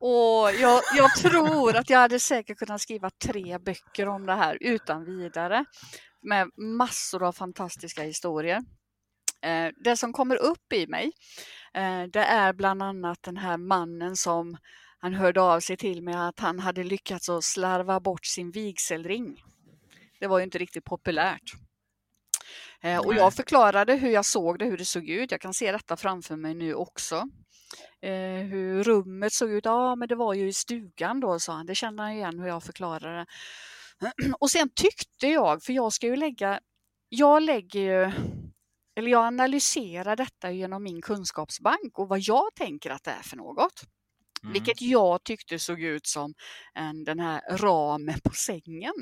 Och 0.00 0.50
jag, 0.60 0.82
jag 0.96 1.14
tror 1.16 1.76
att 1.76 1.90
jag 1.90 1.98
hade 1.98 2.20
säkert 2.20 2.58
kunnat 2.58 2.80
skriva 2.80 3.10
tre 3.10 3.58
böcker 3.58 4.08
om 4.08 4.26
det 4.26 4.34
här 4.34 4.58
utan 4.60 5.04
vidare. 5.04 5.64
Med 6.22 6.50
massor 6.56 7.22
av 7.22 7.32
fantastiska 7.32 8.02
historier. 8.02 8.62
Eh, 9.42 9.68
det 9.84 9.96
som 9.96 10.12
kommer 10.12 10.36
upp 10.36 10.72
i 10.72 10.86
mig, 10.86 11.12
eh, 11.74 12.02
det 12.02 12.24
är 12.24 12.52
bland 12.52 12.82
annat 12.82 13.18
den 13.22 13.36
här 13.36 13.56
mannen 13.56 14.16
som 14.16 14.56
han 14.98 15.14
hörde 15.14 15.40
av 15.40 15.60
sig 15.60 15.76
till 15.76 16.02
med 16.02 16.28
att 16.28 16.40
han 16.40 16.58
hade 16.58 16.84
lyckats 16.84 17.28
att 17.28 17.44
slarva 17.44 18.00
bort 18.00 18.26
sin 18.26 18.50
vigselring. 18.50 19.42
Det 20.20 20.26
var 20.26 20.38
ju 20.38 20.44
inte 20.44 20.58
riktigt 20.58 20.84
populärt. 20.84 21.52
Eh, 22.84 22.98
och 22.98 23.08
Nej. 23.08 23.16
jag 23.16 23.34
förklarade 23.34 23.94
hur 23.94 24.10
jag 24.10 24.24
såg 24.24 24.58
det, 24.58 24.64
hur 24.64 24.76
det 24.76 24.84
såg 24.84 25.08
ut. 25.08 25.30
Jag 25.30 25.40
kan 25.40 25.54
se 25.54 25.72
detta 25.72 25.96
framför 25.96 26.36
mig 26.36 26.54
nu 26.54 26.74
också. 26.74 27.14
Eh, 28.02 28.46
hur 28.50 28.84
rummet 28.84 29.32
såg 29.32 29.50
ut. 29.50 29.64
Ja, 29.64 29.96
men 29.96 30.08
det 30.08 30.14
var 30.14 30.34
ju 30.34 30.48
i 30.48 30.52
stugan 30.52 31.20
då, 31.20 31.38
sa 31.38 31.52
han. 31.52 31.66
Det 31.66 31.74
kände 31.74 32.02
han 32.02 32.12
igen 32.12 32.38
hur 32.38 32.46
jag 32.46 32.62
förklarade. 32.62 33.26
Och 34.38 34.50
sen 34.50 34.70
tyckte 34.74 35.26
jag, 35.26 35.62
för 35.62 35.72
jag 35.72 35.92
ska 35.92 36.06
ju 36.06 36.16
lägga, 36.16 36.60
jag 37.08 37.42
lägger 37.42 37.80
ju, 37.80 38.12
eller 38.96 39.10
jag 39.10 39.24
analyserar 39.24 40.16
detta 40.16 40.50
genom 40.50 40.82
min 40.82 41.02
kunskapsbank 41.02 41.98
och 41.98 42.08
vad 42.08 42.20
jag 42.20 42.54
tänker 42.54 42.90
att 42.90 43.04
det 43.04 43.10
är 43.10 43.22
för 43.22 43.36
något. 43.36 43.82
Vilket 44.52 44.82
jag 44.82 45.24
tyckte 45.24 45.58
såg 45.58 45.82
ut 45.82 46.06
som 46.06 46.34
en, 46.74 47.04
den 47.04 47.20
här 47.20 47.56
ramen 47.56 48.20
på 48.24 48.30
sängen. 48.30 48.94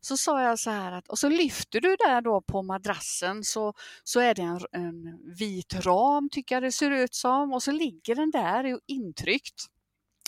Så 0.00 0.16
sa 0.16 0.42
jag 0.42 0.58
så 0.58 0.70
här 0.70 0.92
att, 0.92 1.08
och 1.08 1.18
så 1.18 1.28
lyfter 1.28 1.80
du 1.80 1.96
där 1.96 2.20
då 2.20 2.40
på 2.40 2.62
madrassen 2.62 3.44
så, 3.44 3.74
så 4.04 4.20
är 4.20 4.34
det 4.34 4.42
en, 4.42 4.60
en 4.72 5.20
vit 5.34 5.74
ram 5.74 6.28
tycker 6.32 6.54
jag 6.54 6.62
det 6.62 6.72
ser 6.72 6.90
ut 6.90 7.14
som 7.14 7.52
och 7.52 7.62
så 7.62 7.72
ligger 7.72 8.14
den 8.14 8.30
där 8.30 8.80
intryckt. 8.86 9.66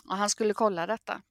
Och 0.08 0.16
han 0.16 0.30
skulle 0.30 0.54
kolla 0.54 0.86
detta. 0.86 1.22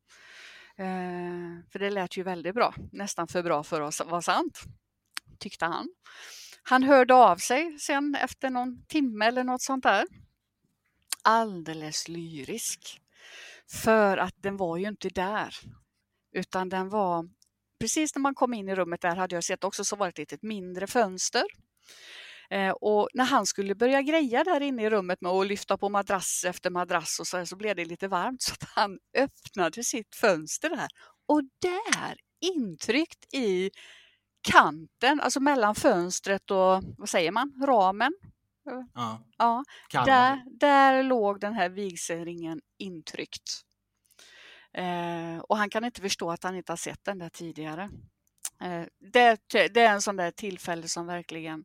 Eh, 0.78 1.70
för 1.72 1.80
det 1.80 1.90
lät 1.90 2.18
ju 2.18 2.24
väldigt 2.24 2.56
bra, 2.56 2.74
nästan 2.92 3.28
för 3.28 3.44
bra 3.44 3.64
för 3.64 3.82
att 3.82 4.06
vara 4.06 4.22
sant, 4.22 4.60
tyckte 5.40 5.66
han. 5.66 5.90
Han 6.64 6.84
hörde 6.84 7.14
av 7.14 7.38
sig 7.38 7.80
sen 7.80 8.16
efter 8.16 8.50
någon 8.50 8.86
timme 8.86 9.26
eller 9.26 9.44
något 9.44 9.62
sånt 9.62 9.84
där. 9.84 10.06
Alldeles 11.22 12.08
lyrisk. 12.08 13.02
För 13.72 14.18
att 14.18 14.36
den 14.38 14.58
var 14.58 14.78
ju 14.78 14.88
inte 14.88 15.10
där. 15.10 15.56
Utan 16.32 16.70
den 16.70 16.90
var, 16.90 17.30
precis 17.82 18.16
när 18.16 18.22
man 18.22 18.36
kom 18.36 18.54
in 18.54 18.70
i 18.70 18.76
rummet 18.76 19.02
där 19.02 19.16
hade 19.16 19.36
jag 19.36 19.44
sett 19.44 19.64
också 19.64 19.84
så 19.84 19.96
var 19.96 20.06
det 20.06 20.10
ett 20.10 20.18
litet 20.18 20.44
mindre 20.44 20.88
fönster. 20.88 21.44
Eh, 22.50 22.72
och 22.72 23.10
när 23.14 23.26
han 23.26 23.46
skulle 23.46 23.76
börja 23.76 24.02
greja 24.02 24.44
där 24.44 24.62
inne 24.62 24.84
i 24.84 24.90
rummet 24.90 25.22
med 25.22 25.32
att 25.32 25.48
lyfta 25.48 25.78
på 25.78 25.90
madrass 25.90 26.46
efter 26.48 26.70
madrass 26.70 27.20
och 27.20 27.28
så, 27.28 27.38
här, 27.38 27.46
så 27.46 27.56
blev 27.56 27.76
det 27.76 27.86
lite 27.86 28.08
varmt 28.08 28.42
så 28.42 28.54
att 28.54 28.70
han 28.76 29.00
öppnade 29.18 29.84
sitt 29.84 30.16
fönster 30.16 30.70
där. 30.70 30.88
Och 31.28 31.42
där, 31.62 32.16
intryckt 32.56 33.34
i 33.34 33.72
kanten, 34.52 35.20
alltså 35.20 35.40
mellan 35.40 35.76
fönstret 35.76 36.52
och, 36.52 36.84
vad 36.98 37.10
säger 37.10 37.32
man, 37.32 37.54
ramen? 37.66 38.14
Ja. 38.94 39.24
Ja, 39.38 39.64
där, 40.06 40.44
där 40.60 41.04
låg 41.04 41.40
den 41.40 41.54
här 41.54 41.70
vigselringen 41.70 42.62
intryckt. 42.80 43.62
Eh, 44.78 45.40
och 45.40 45.58
han 45.58 45.70
kan 45.70 45.86
inte 45.86 46.02
förstå 46.02 46.32
att 46.32 46.44
han 46.44 46.56
inte 46.56 46.72
har 46.72 46.78
sett 46.78 47.04
den 47.04 47.20
där 47.20 47.30
tidigare. 47.30 47.90
Eh, 48.62 48.86
det, 49.14 49.40
det 49.50 49.82
är 49.82 49.94
en 49.94 50.02
sån 50.02 50.16
där 50.16 50.32
tillfälle 50.32 50.88
som 50.88 51.08
verkligen, 51.08 51.64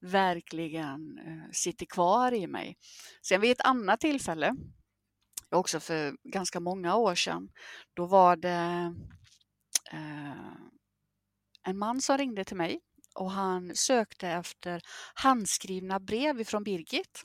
verkligen 0.00 1.18
eh, 1.18 1.50
sitter 1.52 1.86
kvar 1.86 2.34
i 2.34 2.46
mig. 2.46 2.76
Sen 3.22 3.40
vid 3.40 3.50
ett 3.50 3.66
annat 3.66 4.00
tillfälle, 4.00 4.56
också 5.50 5.80
för 5.80 6.16
ganska 6.32 6.60
många 6.60 6.96
år 6.96 7.14
sedan, 7.14 7.48
då 7.94 8.06
var 8.06 8.36
det 8.36 8.94
eh, 9.92 10.56
en 11.62 11.78
man 11.78 12.00
som 12.00 12.18
ringde 12.18 12.44
till 12.44 12.56
mig 12.56 12.80
och 13.14 13.30
han 13.30 13.76
sökte 13.76 14.28
efter 14.28 14.82
handskrivna 15.14 16.00
brev 16.00 16.40
ifrån 16.40 16.64
Birgit. 16.64 17.24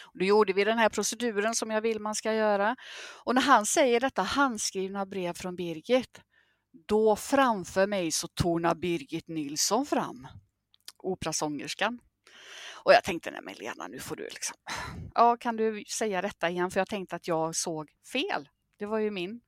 Och 0.00 0.18
då 0.18 0.24
gjorde 0.24 0.52
vi 0.52 0.64
den 0.64 0.78
här 0.78 0.88
proceduren 0.88 1.54
som 1.54 1.70
jag 1.70 1.80
vill 1.80 2.00
man 2.00 2.14
ska 2.14 2.32
göra. 2.32 2.76
Och 3.24 3.34
när 3.34 3.42
han 3.42 3.66
säger 3.66 4.00
detta 4.00 4.22
handskrivna 4.22 5.06
brev 5.06 5.32
från 5.32 5.56
Birgit, 5.56 6.20
då 6.88 7.16
framför 7.16 7.86
mig 7.86 8.12
så 8.12 8.28
tornar 8.28 8.74
Birgit 8.74 9.28
Nilsson 9.28 9.86
fram, 9.86 10.28
operasångerskan. 10.98 11.98
Och 12.86 12.92
jag 12.92 13.04
tänkte, 13.04 13.30
nej 13.30 13.40
men 13.42 13.54
Lena, 13.54 13.88
nu 13.88 13.98
får 13.98 14.16
du 14.16 14.22
liksom, 14.22 14.56
ja 15.14 15.36
kan 15.36 15.56
du 15.56 15.84
säga 15.84 16.22
detta 16.22 16.50
igen? 16.50 16.70
För 16.70 16.80
jag 16.80 16.88
tänkte 16.88 17.16
att 17.16 17.28
jag 17.28 17.56
såg 17.56 17.90
fel. 18.12 18.48
Det 18.78 18.86
var 18.86 18.98
ju 18.98 19.10
min 19.10 19.40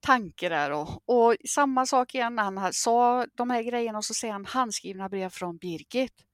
tanke 0.00 0.48
där. 0.48 0.70
Och, 0.70 0.88
och 1.06 1.36
samma 1.48 1.86
sak 1.86 2.14
igen, 2.14 2.38
han 2.38 2.72
sa 2.72 3.26
de 3.34 3.50
här 3.50 3.62
grejerna 3.62 3.98
och 3.98 4.04
så 4.04 4.14
säger 4.14 4.32
han 4.32 4.44
handskrivna 4.44 5.08
brev 5.08 5.30
från 5.30 5.56
Birgit 5.56 6.24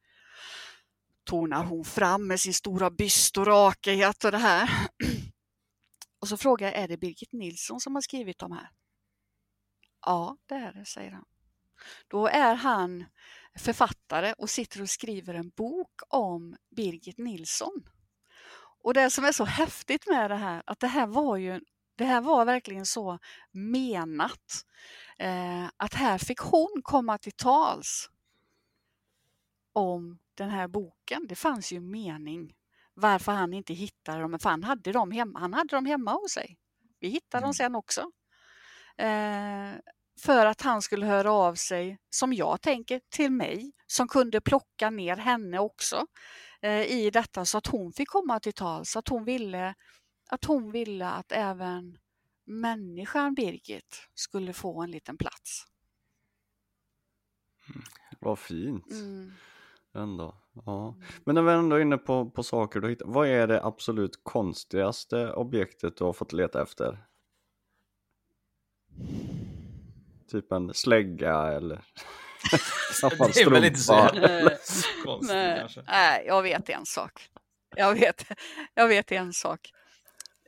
tonar 1.31 1.65
hon 1.65 1.85
fram 1.85 2.27
med 2.27 2.41
sin 2.41 2.55
stora 2.55 2.91
byst 2.91 3.39
och 3.39 3.47
rakhet 3.47 4.25
och 4.25 4.33
det 4.33 4.39
här. 4.39 4.71
Och 6.21 6.29
så 6.29 6.37
frågar 6.37 6.67
jag, 6.67 6.77
är 6.77 6.89
det 6.89 6.97
Birgit 6.97 7.33
Nilsson 7.33 7.81
som 7.81 7.95
har 7.95 8.03
skrivit 8.03 8.39
de 8.39 8.53
här? 8.53 8.71
Ja, 10.07 10.37
det 10.47 10.55
är 10.55 10.73
det, 10.73 10.85
säger 10.85 11.11
han. 11.11 11.25
Då 12.09 12.27
är 12.27 12.55
han 12.55 13.05
författare 13.59 14.33
och 14.33 14.51
sitter 14.51 14.83
och 14.83 14.91
skriver 14.91 15.35
en 15.35 15.51
bok 15.51 16.01
om 16.09 16.57
Birgit 16.77 17.19
Nilsson. 17.19 17.89
Och 18.83 18.95
det 18.95 19.11
som 19.11 19.25
är 19.25 19.33
så 19.33 19.45
häftigt 19.45 20.07
med 20.07 20.31
det 20.31 20.37
här, 20.37 20.63
att 20.67 20.81
det 20.81 20.87
här 20.87 21.07
var 21.07 21.37
ju 21.37 21.61
det 21.97 22.05
här 22.05 22.21
var 22.21 22.45
verkligen 22.45 22.87
så 22.87 23.19
menat. 23.53 24.67
Eh, 25.19 25.65
att 25.77 25.95
här 25.95 26.19
fick 26.19 26.39
hon 26.39 26.81
komma 26.83 27.19
till 27.19 27.33
tals 27.33 28.11
om 29.73 30.19
den 30.45 30.51
här 30.51 30.69
boken. 30.69 31.27
Det 31.29 31.35
fanns 31.35 31.73
ju 31.73 31.81
mening 31.81 32.55
varför 32.95 33.33
han 33.33 33.55
inte 33.55 33.75
hittade 33.75 34.21
dem. 34.21 34.39
För 34.39 34.51
han 34.51 34.65
hade 34.65 34.93
dem 34.93 35.11
hemma, 35.11 35.39
han 35.39 35.55
hade 35.55 35.77
dem 35.77 35.87
hemma 35.87 36.13
hos 36.13 36.33
sig. 36.33 36.59
Vi 37.01 37.09
hittade 37.09 37.41
dem 37.41 37.47
Mm. 37.49 37.55
sen 37.55 37.75
också. 37.75 38.01
Eh, 38.99 39.73
för 40.21 40.47
att 40.47 40.61
han 40.63 40.83
skulle 40.83 41.07
höra 41.07 41.33
av 41.33 41.55
sig, 41.55 41.99
som 42.11 42.33
jag 42.33 42.61
tänker, 42.63 43.01
till 43.11 43.33
mig 43.33 43.73
som 43.87 44.09
kunde 44.09 44.41
plocka 44.41 44.91
ner 44.91 45.17
henne 45.17 45.59
också 45.59 46.07
eh, 46.63 46.83
i 46.83 47.11
detta 47.11 47.45
så 47.45 47.59
att 47.59 47.67
hon 47.67 47.93
fick 47.93 48.09
komma 48.09 48.41
till 48.41 48.53
tals. 48.53 48.97
Att 48.97 49.09
hon 49.09 49.25
ville 49.25 49.75
att, 50.31 50.45
hon 50.45 50.71
ville 50.73 51.09
att 51.09 51.33
även 51.33 51.99
människan 52.45 53.35
Birgit 53.35 54.09
skulle 54.15 54.53
få 54.53 54.83
en 54.83 54.91
liten 54.91 55.17
plats. 55.19 55.65
Vad 58.21 58.39
fint 58.39 58.91
Mm. 58.91 59.33
Ändå. 59.95 60.35
Ja. 60.67 60.97
Men 61.25 61.35
när 61.35 61.43
vi 61.43 61.53
ändå 61.53 61.77
är 61.77 61.81
inne 61.81 61.99
på, 61.99 62.31
på 62.31 62.43
saker 62.43 62.81
du 62.81 62.89
hittar, 62.89 63.07
vad 63.07 63.29
är 63.29 63.47
det 63.47 63.65
absolut 63.65 64.21
konstigaste 64.23 65.33
objektet 65.33 65.97
du 65.97 66.05
har 66.05 66.13
fått 66.13 66.33
leta 66.33 66.63
efter? 66.63 66.99
Typ 70.31 70.53
en 70.53 70.75
slägga 70.75 71.53
eller 71.53 71.85
Det 73.03 73.41
är 73.41 73.51
väl 73.51 73.65
inte 73.65 73.81
så 73.81 73.93
jävla 73.93 74.51
konstigt 75.05 75.37
Nej, 75.37 75.59
kanske. 75.59 75.83
nej, 75.87 76.25
jag 76.27 76.43
vet 76.43 76.69
en 76.69 76.87
sak. 76.87 77.31
Jag 77.77 77.95
vet, 77.95 78.27
jag 78.75 78.89
vet 78.89 79.13
en 79.13 79.33
sak. 79.33 79.71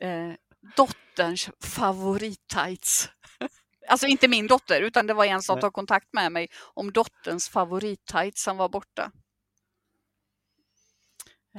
Eh, 0.01 0.33
dotterns 0.75 1.49
favorittights. 1.63 3.09
Alltså 3.87 4.07
inte 4.07 4.27
min 4.27 4.47
dotter, 4.47 4.81
utan 4.81 5.07
det 5.07 5.13
var 5.13 5.25
en 5.25 5.41
som 5.41 5.55
Nej. 5.55 5.61
tog 5.61 5.73
kontakt 5.73 6.13
med 6.13 6.31
mig 6.31 6.47
om 6.73 6.91
dotterns 6.91 7.49
favorittights 7.49 8.43
som 8.43 8.57
var 8.57 8.69
borta. 8.69 9.11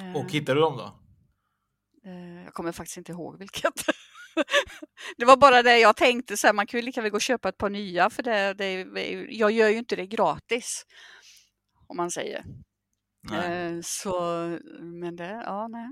Eh, 0.01 0.17
Och 0.17 0.31
hittar 0.31 0.55
du 0.55 0.61
dem 0.61 0.77
då? 0.77 1.01
Eh, 2.11 2.45
Jag 2.45 2.55
kommer 2.55 2.73
faktiskt 2.73 2.97
inte 2.97 3.13
ihåg 3.13 3.39
vilket. 3.39 3.73
det 5.17 5.25
var 5.25 5.37
bara 5.37 5.63
det 5.63 5.79
jag 5.79 5.97
tänkte, 5.97 6.37
så 6.37 6.47
här, 6.47 6.55
man 6.55 6.67
kan 6.67 6.81
ju 6.81 6.87
lika 6.87 7.01
väl 7.03 7.11
gå 7.11 7.15
och 7.17 7.21
köpa 7.23 7.49
ett 7.49 7.59
par 7.59 7.71
nya 7.71 8.11
för 8.11 8.23
det, 8.23 8.55
det, 8.55 8.87
jag 9.31 9.51
gör 9.51 9.69
ju 9.69 9.79
inte 9.79 9.97
det 9.97 10.07
gratis. 10.07 10.87
Om 11.87 11.97
man 11.97 12.11
säger. 12.11 12.45
Nej. 13.31 13.67
Eh, 13.67 13.81
Så, 13.83 14.21
men 14.81 15.17
det, 15.17 15.43
ja 15.47 15.69
nej. 15.69 15.89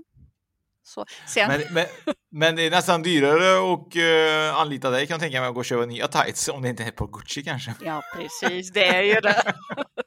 Så, 0.85 1.05
sen, 1.29 1.49
Men, 1.49 1.75
men, 1.75 1.87
men 2.31 2.57
det 2.57 2.63
är 2.63 2.71
nästan 2.71 3.03
dyrare 3.03 3.73
att 3.75 3.97
uh, 3.97 4.61
anlita 4.61 4.91
dig 4.91 5.07
kan 5.07 5.15
jag 5.15 5.21
tänka 5.21 5.41
mig 5.41 5.49
att 5.49 5.55
gå 5.55 5.61
och 5.61 5.65
köpa 5.65 5.87
nya 5.87 6.09
tights 6.09 6.49
om 6.49 6.63
det 6.63 6.69
inte 6.69 6.85
är 6.85 6.91
på 6.91 7.07
Gucci 7.07 7.43
kanske. 7.45 7.75
Ja 7.85 8.03
precis, 8.15 8.73
det 8.73 8.87
är 8.87 9.03
ju 9.03 9.15
det. 9.21 9.55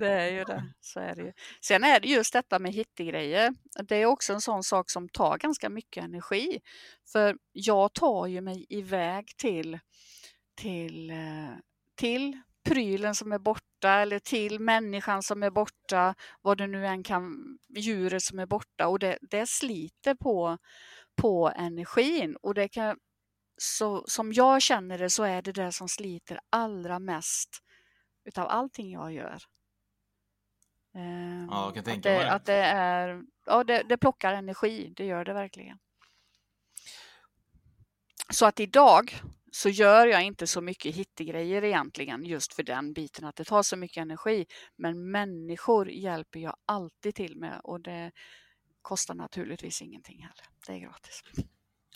det 0.00 0.08
är 0.08 0.30
ju 0.30 0.44
det. 0.44 0.64
Så 0.80 1.00
är 1.00 1.14
det 1.14 1.22
ju. 1.22 1.32
Sen 1.60 1.84
är 1.84 2.00
det 2.00 2.08
just 2.08 2.32
detta 2.32 2.58
med 2.58 2.72
hittegrejer. 2.72 3.54
Det 3.82 3.96
är 3.96 4.06
också 4.06 4.32
en 4.32 4.40
sån 4.40 4.62
sak 4.62 4.90
som 4.90 5.08
tar 5.08 5.38
ganska 5.38 5.68
mycket 5.68 6.04
energi. 6.04 6.60
För 7.12 7.36
jag 7.52 7.92
tar 7.92 8.26
ju 8.26 8.40
mig 8.40 8.66
iväg 8.68 9.32
till, 9.36 9.78
till, 10.56 11.10
eh, 11.10 11.56
till 11.94 12.40
prylen 12.64 13.14
som 13.14 13.32
är 13.32 13.38
borta 13.38 13.90
eller 13.90 14.18
till 14.18 14.60
människan 14.60 15.22
som 15.22 15.42
är 15.42 15.50
borta, 15.50 16.14
vad 16.40 16.58
det 16.58 16.66
nu 16.66 16.86
än 16.86 17.02
kan, 17.02 17.58
djuret 17.76 18.22
som 18.22 18.38
är 18.38 18.46
borta 18.46 18.88
och 18.88 18.98
det, 18.98 19.18
det 19.20 19.46
sliter 19.48 20.14
på, 20.14 20.58
på 21.16 21.52
energin 21.56 22.36
och 22.42 22.54
det 22.54 22.68
kan, 22.68 22.96
så, 23.56 24.04
som 24.06 24.32
jag 24.32 24.62
känner 24.62 24.98
det 24.98 25.10
så 25.10 25.22
är 25.22 25.42
det 25.42 25.52
det 25.52 25.72
som 25.72 25.88
sliter 25.88 26.40
allra 26.50 26.98
mest 26.98 27.62
utav 28.24 28.48
allting 28.48 28.90
jag 28.90 29.12
gör. 29.12 29.42
Ehm, 30.94 31.48
Ja, 31.50 31.64
jag 31.64 31.74
kan 31.74 31.80
att 31.80 31.84
tänka 31.84 32.10
det, 32.10 32.18
mig. 32.18 32.28
Att 32.28 32.44
det, 32.44 32.62
är, 32.64 33.22
ja, 33.46 33.64
det, 33.64 33.82
det 33.82 33.96
plockar 33.96 34.32
energi, 34.32 34.92
det 34.96 35.04
gör 35.06 35.24
det 35.24 35.32
verkligen. 35.32 35.78
Så 38.32 38.46
att 38.46 38.60
idag 38.60 39.20
så 39.52 39.68
gör 39.68 40.06
jag 40.06 40.22
inte 40.22 40.46
så 40.46 40.60
mycket 40.60 40.94
hittegrejer 40.94 41.64
egentligen 41.64 42.24
just 42.24 42.54
för 42.54 42.62
den 42.62 42.92
biten 42.92 43.24
att 43.24 43.36
det 43.36 43.44
tar 43.44 43.62
så 43.62 43.76
mycket 43.76 44.02
energi. 44.02 44.46
Men 44.76 45.10
människor 45.10 45.90
hjälper 45.90 46.40
jag 46.40 46.56
alltid 46.66 47.14
till 47.14 47.36
med 47.36 47.60
och 47.64 47.80
det 47.80 48.12
kostar 48.82 49.14
naturligtvis 49.14 49.82
ingenting 49.82 50.22
heller. 50.22 50.44
Det 50.66 50.72
är 50.72 50.78
gratis. 50.78 51.22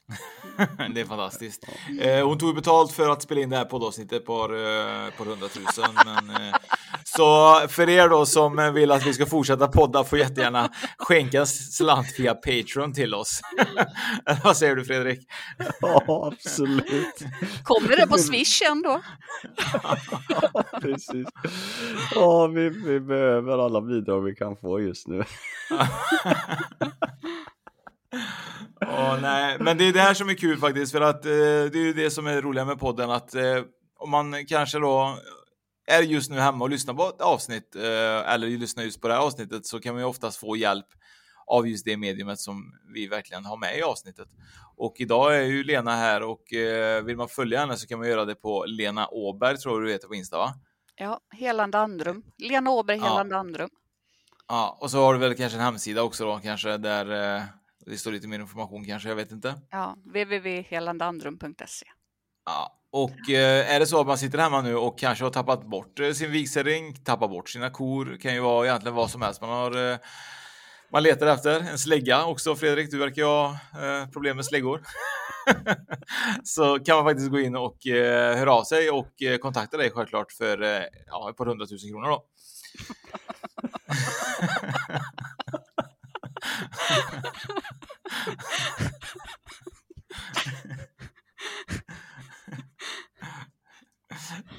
det 0.94 1.00
är 1.00 1.04
fantastiskt. 1.04 1.64
Eh, 2.00 2.26
hon 2.26 2.38
tog 2.38 2.48
ju 2.48 2.54
betalt 2.54 2.92
för 2.92 3.08
att 3.08 3.22
spela 3.22 3.40
in 3.40 3.50
det 3.50 3.56
här 3.56 3.64
poddavsnittet 3.64 4.26
på, 4.26 4.42
eh, 4.42 5.16
på 5.16 5.24
100 5.24 5.48
000. 5.78 5.86
Men, 6.04 6.30
eh, 6.30 6.54
så 7.04 7.54
för 7.68 7.88
er 7.88 8.08
då 8.08 8.26
som 8.26 8.74
vill 8.74 8.92
att 8.92 9.06
vi 9.06 9.14
ska 9.14 9.26
fortsätta 9.26 9.68
podda 9.68 10.04
får 10.04 10.18
jättegärna 10.18 10.70
skänka 10.98 11.46
slant 11.46 12.14
via 12.18 12.34
Patreon 12.34 12.92
till 12.92 13.14
oss. 13.14 13.40
Vad 14.44 14.56
säger 14.56 14.76
du 14.76 14.84
Fredrik? 14.84 15.28
Ja, 15.80 16.32
absolut. 16.32 17.24
Kommer 17.62 17.96
det 17.96 18.06
på 18.06 18.18
Swish 18.18 18.62
ändå? 18.70 19.00
Precis. 20.80 21.28
Ja, 22.14 22.46
vi, 22.46 22.68
vi 22.68 23.00
behöver 23.00 23.58
alla 23.58 23.80
bidrag 23.80 24.20
vi 24.20 24.34
kan 24.34 24.56
få 24.56 24.80
just 24.80 25.06
nu. 25.08 25.24
Ja, 28.86 29.18
nej, 29.22 29.56
men 29.60 29.78
det 29.78 29.84
är 29.84 29.92
det 29.92 30.00
här 30.00 30.14
som 30.14 30.28
är 30.28 30.34
kul 30.34 30.58
faktiskt 30.58 30.92
för 30.92 31.00
att 31.00 31.24
eh, 31.26 31.30
det 31.30 31.74
är 31.74 31.84
ju 31.84 31.92
det 31.92 32.10
som 32.10 32.26
är 32.26 32.42
roliga 32.42 32.64
med 32.64 32.78
podden 32.78 33.10
att 33.10 33.34
eh, 33.34 33.62
om 33.98 34.10
man 34.10 34.46
kanske 34.46 34.78
då 34.78 35.18
är 35.86 36.02
just 36.02 36.30
nu 36.30 36.38
hemma 36.38 36.64
och 36.64 36.70
lyssnar 36.70 36.94
på 36.94 37.08
ett 37.08 37.20
avsnitt 37.20 37.76
eh, 37.76 38.32
eller 38.32 38.46
lyssnar 38.58 38.84
just 38.84 39.00
på 39.00 39.08
det 39.08 39.14
här 39.14 39.20
avsnittet 39.20 39.66
så 39.66 39.80
kan 39.80 39.94
man 39.94 40.02
ju 40.02 40.08
oftast 40.08 40.40
få 40.40 40.56
hjälp 40.56 40.86
av 41.46 41.68
just 41.68 41.84
det 41.84 41.96
mediumet 41.96 42.38
som 42.38 42.72
vi 42.94 43.06
verkligen 43.06 43.44
har 43.44 43.56
med 43.56 43.78
i 43.78 43.82
avsnittet. 43.82 44.28
Och 44.76 44.94
idag 44.98 45.36
är 45.36 45.42
ju 45.42 45.64
Lena 45.64 45.96
här 45.96 46.22
och 46.22 46.52
eh, 46.52 47.04
vill 47.04 47.16
man 47.16 47.28
följa 47.28 47.60
henne 47.60 47.76
så 47.76 47.86
kan 47.86 47.98
man 47.98 48.08
göra 48.08 48.24
det 48.24 48.34
på 48.34 48.64
Lena 48.64 49.08
Åberg 49.08 49.56
tror 49.56 49.80
du 49.80 49.92
heter 49.92 50.08
på 50.08 50.14
Insta 50.14 50.38
va? 50.38 50.54
Ja, 50.96 51.20
Helande 51.30 51.78
Andrum. 51.78 52.22
Lena 52.38 52.70
Åberg, 52.70 52.96
Ja. 52.98 53.04
Helande 53.04 53.36
Andrum. 53.36 53.70
Ja, 54.48 54.78
och 54.80 54.90
så 54.90 54.98
har 54.98 55.14
du 55.14 55.20
väl 55.20 55.34
kanske 55.36 55.58
en 55.58 55.64
hemsida 55.64 56.02
också 56.02 56.24
då 56.24 56.40
kanske 56.42 56.76
där 56.76 57.36
eh, 57.36 57.42
det 57.86 57.98
står 57.98 58.12
lite 58.12 58.28
mer 58.28 58.40
information 58.40 58.84
kanske, 58.84 59.08
jag 59.08 59.16
vet 59.16 59.32
inte. 59.32 59.54
Ja, 59.70 59.96
www.helandeandrum.se. 60.04 61.86
Ja, 62.44 62.80
och 62.90 63.30
eh, 63.30 63.74
är 63.74 63.80
det 63.80 63.86
så 63.86 64.00
att 64.00 64.06
man 64.06 64.18
sitter 64.18 64.38
hemma 64.38 64.62
nu 64.62 64.76
och 64.76 64.98
kanske 64.98 65.24
har 65.24 65.30
tappat 65.30 65.66
bort 65.66 66.00
eh, 66.00 66.12
sin 66.12 66.30
vigselring, 66.30 67.04
tappat 67.04 67.30
bort 67.30 67.48
sina 67.48 67.70
kor, 67.70 68.18
kan 68.20 68.34
ju 68.34 68.40
vara 68.40 68.66
egentligen 68.66 68.94
vad 68.94 69.10
som 69.10 69.22
helst 69.22 69.40
man 69.40 69.50
har 69.50 69.92
eh, 69.92 69.98
man 70.92 71.02
letar 71.02 71.26
efter. 71.26 71.60
En 71.60 71.78
slägga 71.78 72.24
också 72.24 72.56
Fredrik, 72.56 72.90
du 72.90 72.98
verkar 72.98 73.22
ju 73.22 73.28
ha 73.28 73.52
eh, 73.52 74.08
problem 74.12 74.36
med 74.36 74.44
släggor. 74.44 74.82
så 76.44 76.78
kan 76.78 76.96
man 76.96 77.04
faktiskt 77.04 77.30
gå 77.30 77.40
in 77.40 77.56
och 77.56 77.86
eh, 77.86 78.36
höra 78.36 78.52
av 78.52 78.64
sig 78.64 78.90
och 78.90 79.22
eh, 79.22 79.38
kontakta 79.38 79.76
dig 79.76 79.90
självklart 79.90 80.32
för 80.32 80.62
eh, 80.62 80.82
ja, 81.06 81.30
ett 81.30 81.36
par 81.36 81.46
hundratusen 81.46 81.90
kronor 81.90 82.08
då. 82.08 82.24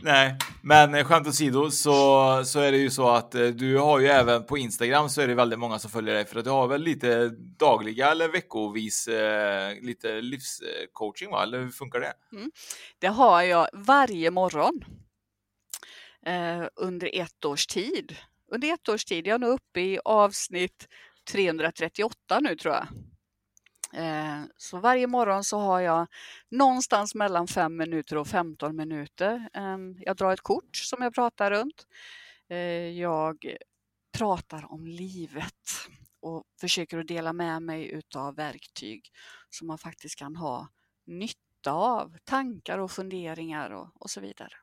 Nej, 0.06 0.38
men 0.62 1.06
skämt 1.06 1.28
åsido 1.28 1.72
så, 1.72 2.41
så 2.45 2.60
är 2.60 2.72
det 2.72 2.78
ju 2.78 2.89
så 2.89 3.10
att 3.10 3.36
eh, 3.36 3.47
du 3.47 3.78
har 3.78 3.99
ju 3.99 4.08
även 4.08 4.45
på 4.45 4.58
Instagram 4.58 5.10
så 5.10 5.22
är 5.22 5.28
det 5.28 5.36
väldigt 5.36 5.60
många 5.60 5.80
som 5.80 5.91
följer 5.91 6.16
dig 6.16 6.26
för 6.26 6.39
att 6.39 6.45
du 6.45 6.51
har 6.51 6.68
väl 6.68 6.82
lite 6.82 7.30
dagliga 7.60 8.12
eller 8.12 8.28
veckovis 8.28 9.08
eh, 9.08 9.74
lite 9.82 10.22
livscoaching 10.22 11.32
va? 11.32 11.43
Eller 11.43 11.60
hur 11.60 11.70
funkar 11.70 11.99
det? 11.99 12.14
Mm. 12.32 12.51
Det 12.99 13.08
har 13.08 13.41
jag 13.41 13.68
varje 13.74 14.32
morgon 14.32 14.86
eh, 16.26 16.64
under 16.76 17.10
ett 17.14 17.45
års 17.45 17.68
tid. 17.68 18.16
Under 18.51 18.74
ett 18.74 18.89
års 18.89 19.06
tid, 19.06 19.28
jag 19.28 19.36
är 19.36 19.39
nu 19.39 19.47
uppe 19.47 19.82
i 19.82 19.99
avsnitt 20.06 20.88
338 21.32 22.39
nu 22.39 22.56
tror 22.56 22.74
jag. 22.74 22.88
Eh, 23.95 24.43
så 24.57 24.79
varje 24.79 25.07
morgon 25.07 25.43
så 25.43 25.59
har 25.59 25.79
jag 25.79 26.07
någonstans 26.49 27.15
mellan 27.15 27.47
5 27.47 27.77
minuter 27.77 28.17
och 28.17 28.27
15 28.27 28.75
minuter. 28.75 29.49
Ehm, 29.53 29.97
jag 29.99 30.17
drar 30.17 30.33
ett 30.33 30.41
kort 30.41 30.75
som 30.75 31.01
jag 31.01 31.13
pratar 31.13 31.51
runt. 31.51 31.87
Eh, 32.49 32.57
jag 32.99 33.55
pratar 34.17 34.71
om 34.71 34.87
livet 34.87 35.69
och 36.21 36.43
försöker 36.61 36.97
att 36.97 37.07
dela 37.07 37.33
med 37.33 37.61
mig 37.61 37.91
utav 37.91 38.35
verktyg 38.35 39.11
som 39.49 39.67
man 39.67 39.77
faktiskt 39.77 40.15
kan 40.15 40.35
ha 40.35 40.67
nytta 41.05 41.71
av, 41.71 42.17
tankar 42.23 42.77
och 42.77 42.91
funderingar 42.91 43.69
och, 43.69 43.87
och 43.99 44.09
så 44.09 44.21
vidare. 44.21 44.53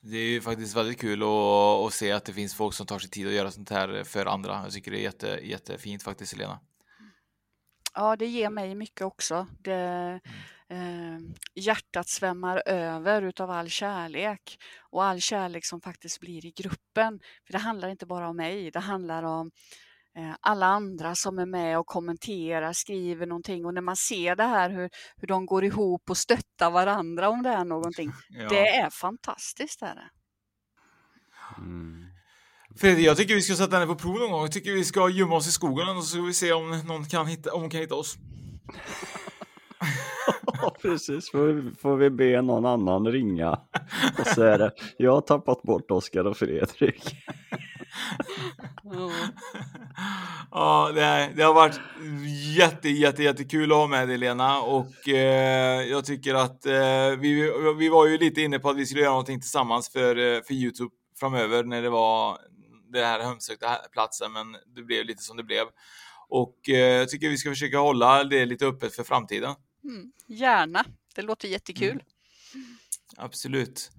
Det 0.00 0.16
är 0.16 0.30
ju 0.30 0.40
faktiskt 0.40 0.76
väldigt 0.76 1.00
kul 1.00 1.22
att, 1.22 1.86
att 1.86 1.92
se 1.92 2.12
att 2.12 2.24
det 2.24 2.32
finns 2.32 2.54
folk 2.54 2.74
som 2.74 2.86
tar 2.86 2.98
sig 2.98 3.10
tid 3.10 3.26
att 3.26 3.32
göra 3.32 3.50
sånt 3.50 3.70
här 3.70 4.04
för 4.04 4.26
andra. 4.26 4.62
Jag 4.64 4.72
tycker 4.72 4.90
det 4.90 4.98
är 4.98 5.02
jätte, 5.02 5.40
jättefint 5.42 6.02
faktiskt, 6.02 6.32
Helena. 6.32 6.60
Ja, 7.94 8.16
det 8.16 8.26
ger 8.26 8.50
mig 8.50 8.74
mycket 8.74 9.02
också. 9.02 9.46
Det, 9.58 10.20
eh, 10.68 11.18
hjärtat 11.54 12.08
svämmar 12.08 12.62
över 12.66 13.22
utav 13.22 13.50
all 13.50 13.68
kärlek 13.68 14.58
och 14.90 15.04
all 15.04 15.20
kärlek 15.20 15.64
som 15.64 15.80
faktiskt 15.80 16.20
blir 16.20 16.46
i 16.46 16.50
gruppen. 16.50 17.20
För 17.46 17.52
Det 17.52 17.58
handlar 17.58 17.88
inte 17.88 18.06
bara 18.06 18.28
om 18.28 18.36
mig, 18.36 18.70
det 18.70 18.80
handlar 18.80 19.22
om 19.22 19.50
eh, 20.16 20.34
alla 20.40 20.66
andra 20.66 21.14
som 21.14 21.38
är 21.38 21.46
med 21.46 21.78
och 21.78 21.86
kommenterar, 21.86 22.72
skriver 22.72 23.26
någonting 23.26 23.66
och 23.66 23.74
när 23.74 23.80
man 23.80 23.96
ser 23.96 24.36
det 24.36 24.44
här 24.44 24.70
hur, 24.70 24.90
hur 25.16 25.28
de 25.28 25.46
går 25.46 25.64
ihop 25.64 26.10
och 26.10 26.16
stöttar 26.16 26.70
varandra 26.70 27.28
om 27.28 27.42
det 27.42 27.50
är 27.50 27.64
någonting. 27.64 28.12
Ja. 28.28 28.48
Det 28.48 28.68
är 28.68 28.90
fantastiskt. 28.90 29.82
Är 29.82 29.94
det. 29.94 30.10
Mm. 31.58 32.11
Fredrik, 32.76 33.06
jag 33.06 33.16
tycker 33.16 33.34
vi 33.34 33.42
ska 33.42 33.54
sätta 33.54 33.76
henne 33.76 33.86
på 33.86 33.94
prov 33.94 34.18
någon 34.18 34.30
gång. 34.30 34.40
Jag 34.40 34.52
tycker 34.52 34.72
vi 34.72 34.84
ska 34.84 35.08
gömma 35.08 35.36
oss 35.36 35.48
i 35.48 35.52
skogen 35.52 35.96
och 35.96 36.04
så 36.04 36.10
ska 36.10 36.22
vi 36.22 36.34
se 36.34 36.52
om 36.52 36.82
någon 36.86 37.04
kan 37.04 37.26
hitta, 37.26 37.52
om 37.54 37.60
hon 37.60 37.70
kan 37.70 37.80
hitta 37.80 37.94
oss. 37.94 38.16
Ja, 40.62 40.76
precis. 40.82 41.30
Får 41.30 41.46
vi, 41.46 41.74
får 41.74 41.96
vi 41.96 42.10
be 42.10 42.42
någon 42.42 42.66
annan 42.66 43.06
ringa 43.06 43.50
och 44.18 44.26
så 44.26 44.42
är 44.42 44.58
det, 44.58 44.72
jag 44.96 45.12
har 45.12 45.20
tappat 45.20 45.62
bort 45.62 45.90
Oskar 45.90 46.24
och 46.24 46.36
Fredrik. 46.36 47.16
Ja, 50.50 50.90
det, 50.94 51.32
det 51.36 51.42
har 51.42 51.54
varit 51.54 51.80
jätte, 52.58 52.88
jätte, 52.88 53.22
jättekul 53.22 53.72
att 53.72 53.78
ha 53.78 53.86
med 53.86 54.08
dig 54.08 54.18
Lena 54.18 54.62
och 54.62 55.08
eh, 55.08 55.82
jag 55.82 56.04
tycker 56.04 56.34
att 56.34 56.66
eh, 56.66 57.18
vi, 57.18 57.52
vi 57.78 57.88
var 57.88 58.06
ju 58.06 58.18
lite 58.18 58.40
inne 58.40 58.58
på 58.58 58.70
att 58.70 58.76
vi 58.76 58.86
skulle 58.86 59.02
göra 59.02 59.10
någonting 59.10 59.40
tillsammans 59.40 59.92
för, 59.92 60.16
eh, 60.16 60.42
för 60.42 60.54
Youtube 60.54 60.90
framöver 61.20 61.64
när 61.64 61.82
det 61.82 61.90
var 61.90 62.38
det 62.92 63.04
här 63.04 63.20
hemsökta 63.20 63.74
platsen, 63.92 64.32
men 64.32 64.56
det 64.66 64.82
blev 64.82 65.04
lite 65.04 65.22
som 65.22 65.36
det 65.36 65.44
blev. 65.44 65.66
Och 66.28 66.68
eh, 66.68 66.76
jag 66.76 67.08
tycker 67.08 67.28
vi 67.28 67.38
ska 67.38 67.50
försöka 67.50 67.78
hålla 67.78 68.24
det 68.24 68.46
lite 68.46 68.66
öppet 68.66 68.94
för 68.94 69.04
framtiden. 69.04 69.54
Mm, 69.84 70.12
gärna, 70.26 70.84
det 71.14 71.22
låter 71.22 71.48
jättekul. 71.48 71.90
Mm. 72.54 72.66
Absolut. 73.16 73.90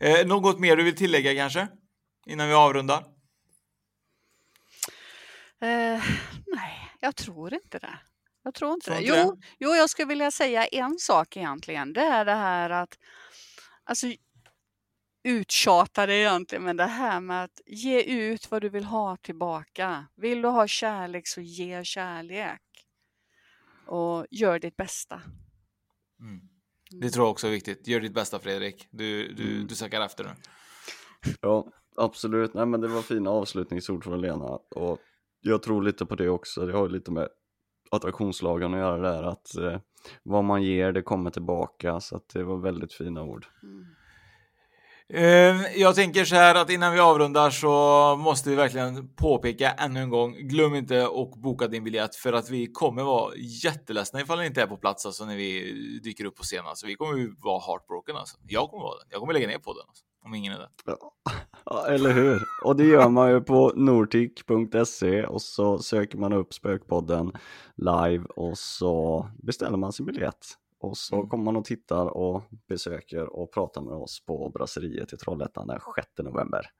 Eh, 0.00 0.26
något 0.26 0.58
mer 0.58 0.76
du 0.76 0.82
vill 0.82 0.96
tillägga 0.96 1.34
kanske? 1.34 1.68
Innan 2.26 2.48
vi 2.48 2.54
avrundar? 2.54 3.04
Eh, 5.62 6.02
nej, 6.46 6.90
jag 7.00 7.16
tror 7.16 7.54
inte 7.54 7.78
det. 7.78 7.98
Jag 8.42 8.54
tror 8.54 8.72
inte 8.74 8.86
Tror 8.86 8.96
det. 8.96 9.02
inte 9.02 9.16
Jo, 9.18 9.38
jo, 9.58 9.74
jag 9.74 9.90
skulle 9.90 10.08
vilja 10.08 10.30
säga 10.30 10.66
en 10.66 10.98
sak 10.98 11.36
egentligen. 11.36 11.92
Det 11.92 12.00
är 12.00 12.24
det 12.24 12.34
här 12.34 12.70
att 12.70 12.98
alltså, 13.84 14.06
uttjata 15.24 16.06
det 16.06 16.14
egentligen, 16.14 16.64
men 16.64 16.76
det 16.76 16.84
här 16.86 17.20
med 17.20 17.44
att 17.44 17.60
ge 17.66 18.02
ut 18.02 18.50
vad 18.50 18.62
du 18.62 18.68
vill 18.68 18.84
ha 18.84 19.16
tillbaka. 19.16 20.06
Vill 20.16 20.42
du 20.42 20.48
ha 20.48 20.66
kärlek 20.66 21.26
så 21.28 21.40
ge 21.40 21.84
kärlek. 21.84 22.60
Och 23.86 24.26
gör 24.30 24.58
ditt 24.58 24.76
bästa. 24.76 25.22
Mm. 26.20 26.40
Det 27.00 27.10
tror 27.10 27.24
jag 27.24 27.30
också 27.30 27.46
är 27.46 27.50
viktigt. 27.50 27.88
Gör 27.88 28.00
ditt 28.00 28.14
bästa 28.14 28.38
Fredrik. 28.38 28.88
Du, 28.90 29.32
du, 29.32 29.54
Mm. 29.54 29.66
du 29.66 29.74
söker 29.74 30.00
efter 30.00 30.24
nu. 30.24 30.30
Ja, 31.40 31.72
absolut. 31.96 32.54
Nej, 32.54 32.66
men 32.66 32.80
det 32.80 32.88
var 32.88 33.02
fina 33.02 33.30
avslutningsord 33.30 34.04
från 34.04 34.20
Lena 34.20 34.44
och 34.70 34.98
jag 35.40 35.62
tror 35.62 35.82
lite 35.82 36.06
på 36.06 36.14
det 36.14 36.28
också. 36.28 36.66
Det 36.66 36.72
har 36.72 36.86
ju 36.86 36.92
lite 36.92 37.10
med 37.10 37.28
attraktionslagen 37.90 38.74
att 38.74 38.80
göra 38.80 39.12
där 39.12 39.22
att 39.22 39.56
eh, 39.56 39.80
vad 40.22 40.44
man 40.44 40.62
ger 40.62 40.92
det 40.92 41.02
kommer 41.02 41.30
tillbaka 41.30 42.00
så 42.00 42.16
att 42.16 42.28
det 42.28 42.44
var 42.44 42.58
väldigt 42.58 42.92
fina 42.92 43.22
ord. 43.22 43.46
Eh, 43.62 43.99
Ehm, 45.12 45.56
jag 45.76 45.94
tänker 45.94 46.24
så 46.24 46.34
här 46.34 46.54
att 46.54 46.70
innan 46.70 46.92
vi 46.92 47.00
avrundar 47.00 47.50
så 47.50 48.16
måste 48.16 48.50
vi 48.50 48.56
verkligen 48.56 49.08
påpeka 49.08 49.70
ännu 49.70 50.00
en 50.00 50.10
gång. 50.10 50.34
Glöm 50.34 50.74
inte 50.74 51.04
att 51.04 51.34
boka 51.42 51.68
din 51.68 51.84
biljett 51.84 52.14
för 52.14 52.32
att 52.32 52.50
vi 52.50 52.66
kommer 52.66 53.02
vara 53.02 53.32
jätteledsna 53.36 54.20
ifall 54.20 54.38
ni 54.38 54.46
inte 54.46 54.62
är 54.62 54.66
på 54.66 54.76
plats 54.76 55.06
alltså 55.06 55.24
när 55.24 55.36
vi 55.36 55.72
dyker 56.04 56.24
upp 56.24 56.36
på 56.36 56.42
scenen. 56.42 56.66
Alltså, 56.66 56.86
vi 56.86 56.94
kommer 56.94 57.18
ju 57.18 57.34
vara 57.38 57.60
heartbroken 57.60 58.16
alltså. 58.16 58.36
Jag 58.48 58.70
kommer 58.70 58.82
vara 58.82 58.94
det. 58.94 59.04
Jag 59.10 59.20
kommer 59.20 59.32
lägga 59.32 59.46
ner 59.46 59.58
på 59.58 59.72
den 59.72 59.82
alltså, 59.88 60.04
om 60.24 60.34
ingen 60.34 60.52
är 60.52 60.58
där. 60.58 60.68
Ja, 61.64 61.86
eller 61.86 62.12
hur? 62.12 62.42
Och 62.64 62.76
det 62.76 62.84
gör 62.84 63.08
man 63.08 63.30
ju 63.30 63.40
på 63.40 63.72
nortic.se 63.76 65.24
och 65.24 65.42
så 65.42 65.78
söker 65.78 66.18
man 66.18 66.32
upp 66.32 66.54
Spökpodden 66.54 67.32
live 67.76 68.24
och 68.24 68.58
så 68.58 69.26
beställer 69.42 69.76
man 69.76 69.92
sin 69.92 70.06
biljett. 70.06 70.56
Och 70.80 70.96
så 70.96 71.26
kommer 71.26 71.44
man 71.44 71.56
och 71.56 71.64
tittar 71.64 72.06
och 72.16 72.42
besöker 72.68 73.36
och 73.36 73.52
pratar 73.52 73.80
med 73.80 73.94
oss 73.94 74.24
på 74.26 74.50
Brasseriet 74.54 75.12
i 75.12 75.16
Trollhättan 75.16 75.66
den 75.66 75.80
6 75.96 76.08
november. 76.18 76.70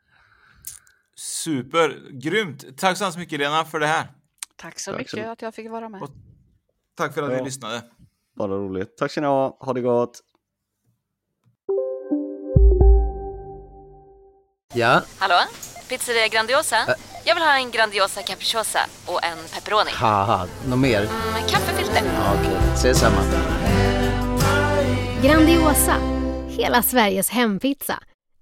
Super, 1.16 2.08
grymt. 2.10 2.78
Tack 2.78 2.96
så 2.98 3.04
hemskt 3.04 3.18
mycket 3.18 3.38
Lena 3.38 3.64
för 3.64 3.80
det 3.80 3.86
här. 3.86 4.06
Tack 4.56 4.78
så 4.78 4.90
Tack 4.90 4.98
mycket 4.98 5.10
så- 5.24 5.30
att 5.30 5.42
jag 5.42 5.54
fick 5.54 5.70
vara 5.70 5.88
med. 5.88 6.00
Tack 6.94 7.14
för 7.14 7.22
att 7.22 7.30
Ja. 7.32 7.38
ni 7.38 7.44
lyssnade. 7.44 7.82
Bara 8.36 8.52
roligt. 8.52 8.96
Tack 8.96 9.10
ska 9.10 9.20
ni 9.20 9.26
ha, 9.26 9.56
ha 9.60 9.72
det 9.72 9.80
gott! 9.80 10.20
Ja, 14.74 15.02
Hallå? 15.18 15.34
Pizzeria 15.88 16.28
Grandiosa? 16.28 16.76
Jag 17.24 17.34
vill 17.34 17.44
ha 17.44 17.56
en 17.56 17.70
Grandiosa 17.70 18.22
capriciosa 18.22 18.78
och 19.06 19.24
en 19.24 19.38
pepperoni. 19.54 19.90
något 20.68 20.78
mer? 20.78 21.00
Med 21.32 21.48
kaffefilter. 21.50 22.02
Ja, 22.14 22.34
Okej, 22.40 22.56
ses 22.74 22.98
samma. 23.00 23.16
Grandiosa, 25.24 25.96
hela 26.48 26.82
Sveriges 26.82 27.30
hempizza. 27.30 27.94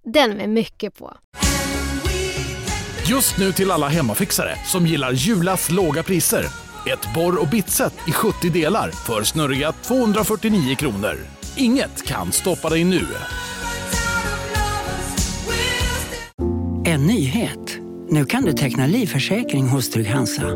Den 0.04 0.30
med 0.30 0.48
mycket 0.48 0.98
på. 0.98 1.16
Just 3.08 3.38
nu 3.38 3.52
till 3.52 3.70
alla 3.70 3.88
hemmafixare 3.88 4.56
som 4.66 4.86
gillar 4.86 5.12
Julas 5.12 5.70
låga 5.70 6.02
priser. 6.02 6.44
Ett 6.92 7.14
borr 7.14 7.40
och 7.40 7.48
bitset 7.48 7.94
i 8.08 8.12
70 8.12 8.50
delar 8.50 8.90
för 8.90 9.22
snurriga 9.22 9.72
249 9.72 10.74
kronor. 10.74 11.14
Inget 11.56 12.06
kan 12.06 12.32
stoppa 12.32 12.68
dig 12.68 12.84
nu. 12.84 13.06
En 16.84 17.06
nyhet. 17.06 17.78
Nu 18.08 18.24
kan 18.24 18.42
du 18.42 18.52
teckna 18.52 18.86
livförsäkring 18.86 19.68
hos 19.68 19.90
Trygg-Hansa. 19.90 20.46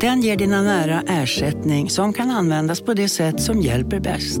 Den 0.00 0.20
ger 0.20 0.36
dina 0.36 0.62
nära 0.62 1.02
ersättning 1.08 1.90
som 1.90 2.12
kan 2.12 2.30
användas 2.30 2.80
på 2.80 2.94
det 2.94 3.08
sätt 3.08 3.42
som 3.42 3.60
hjälper 3.60 4.00
bäst. 4.00 4.40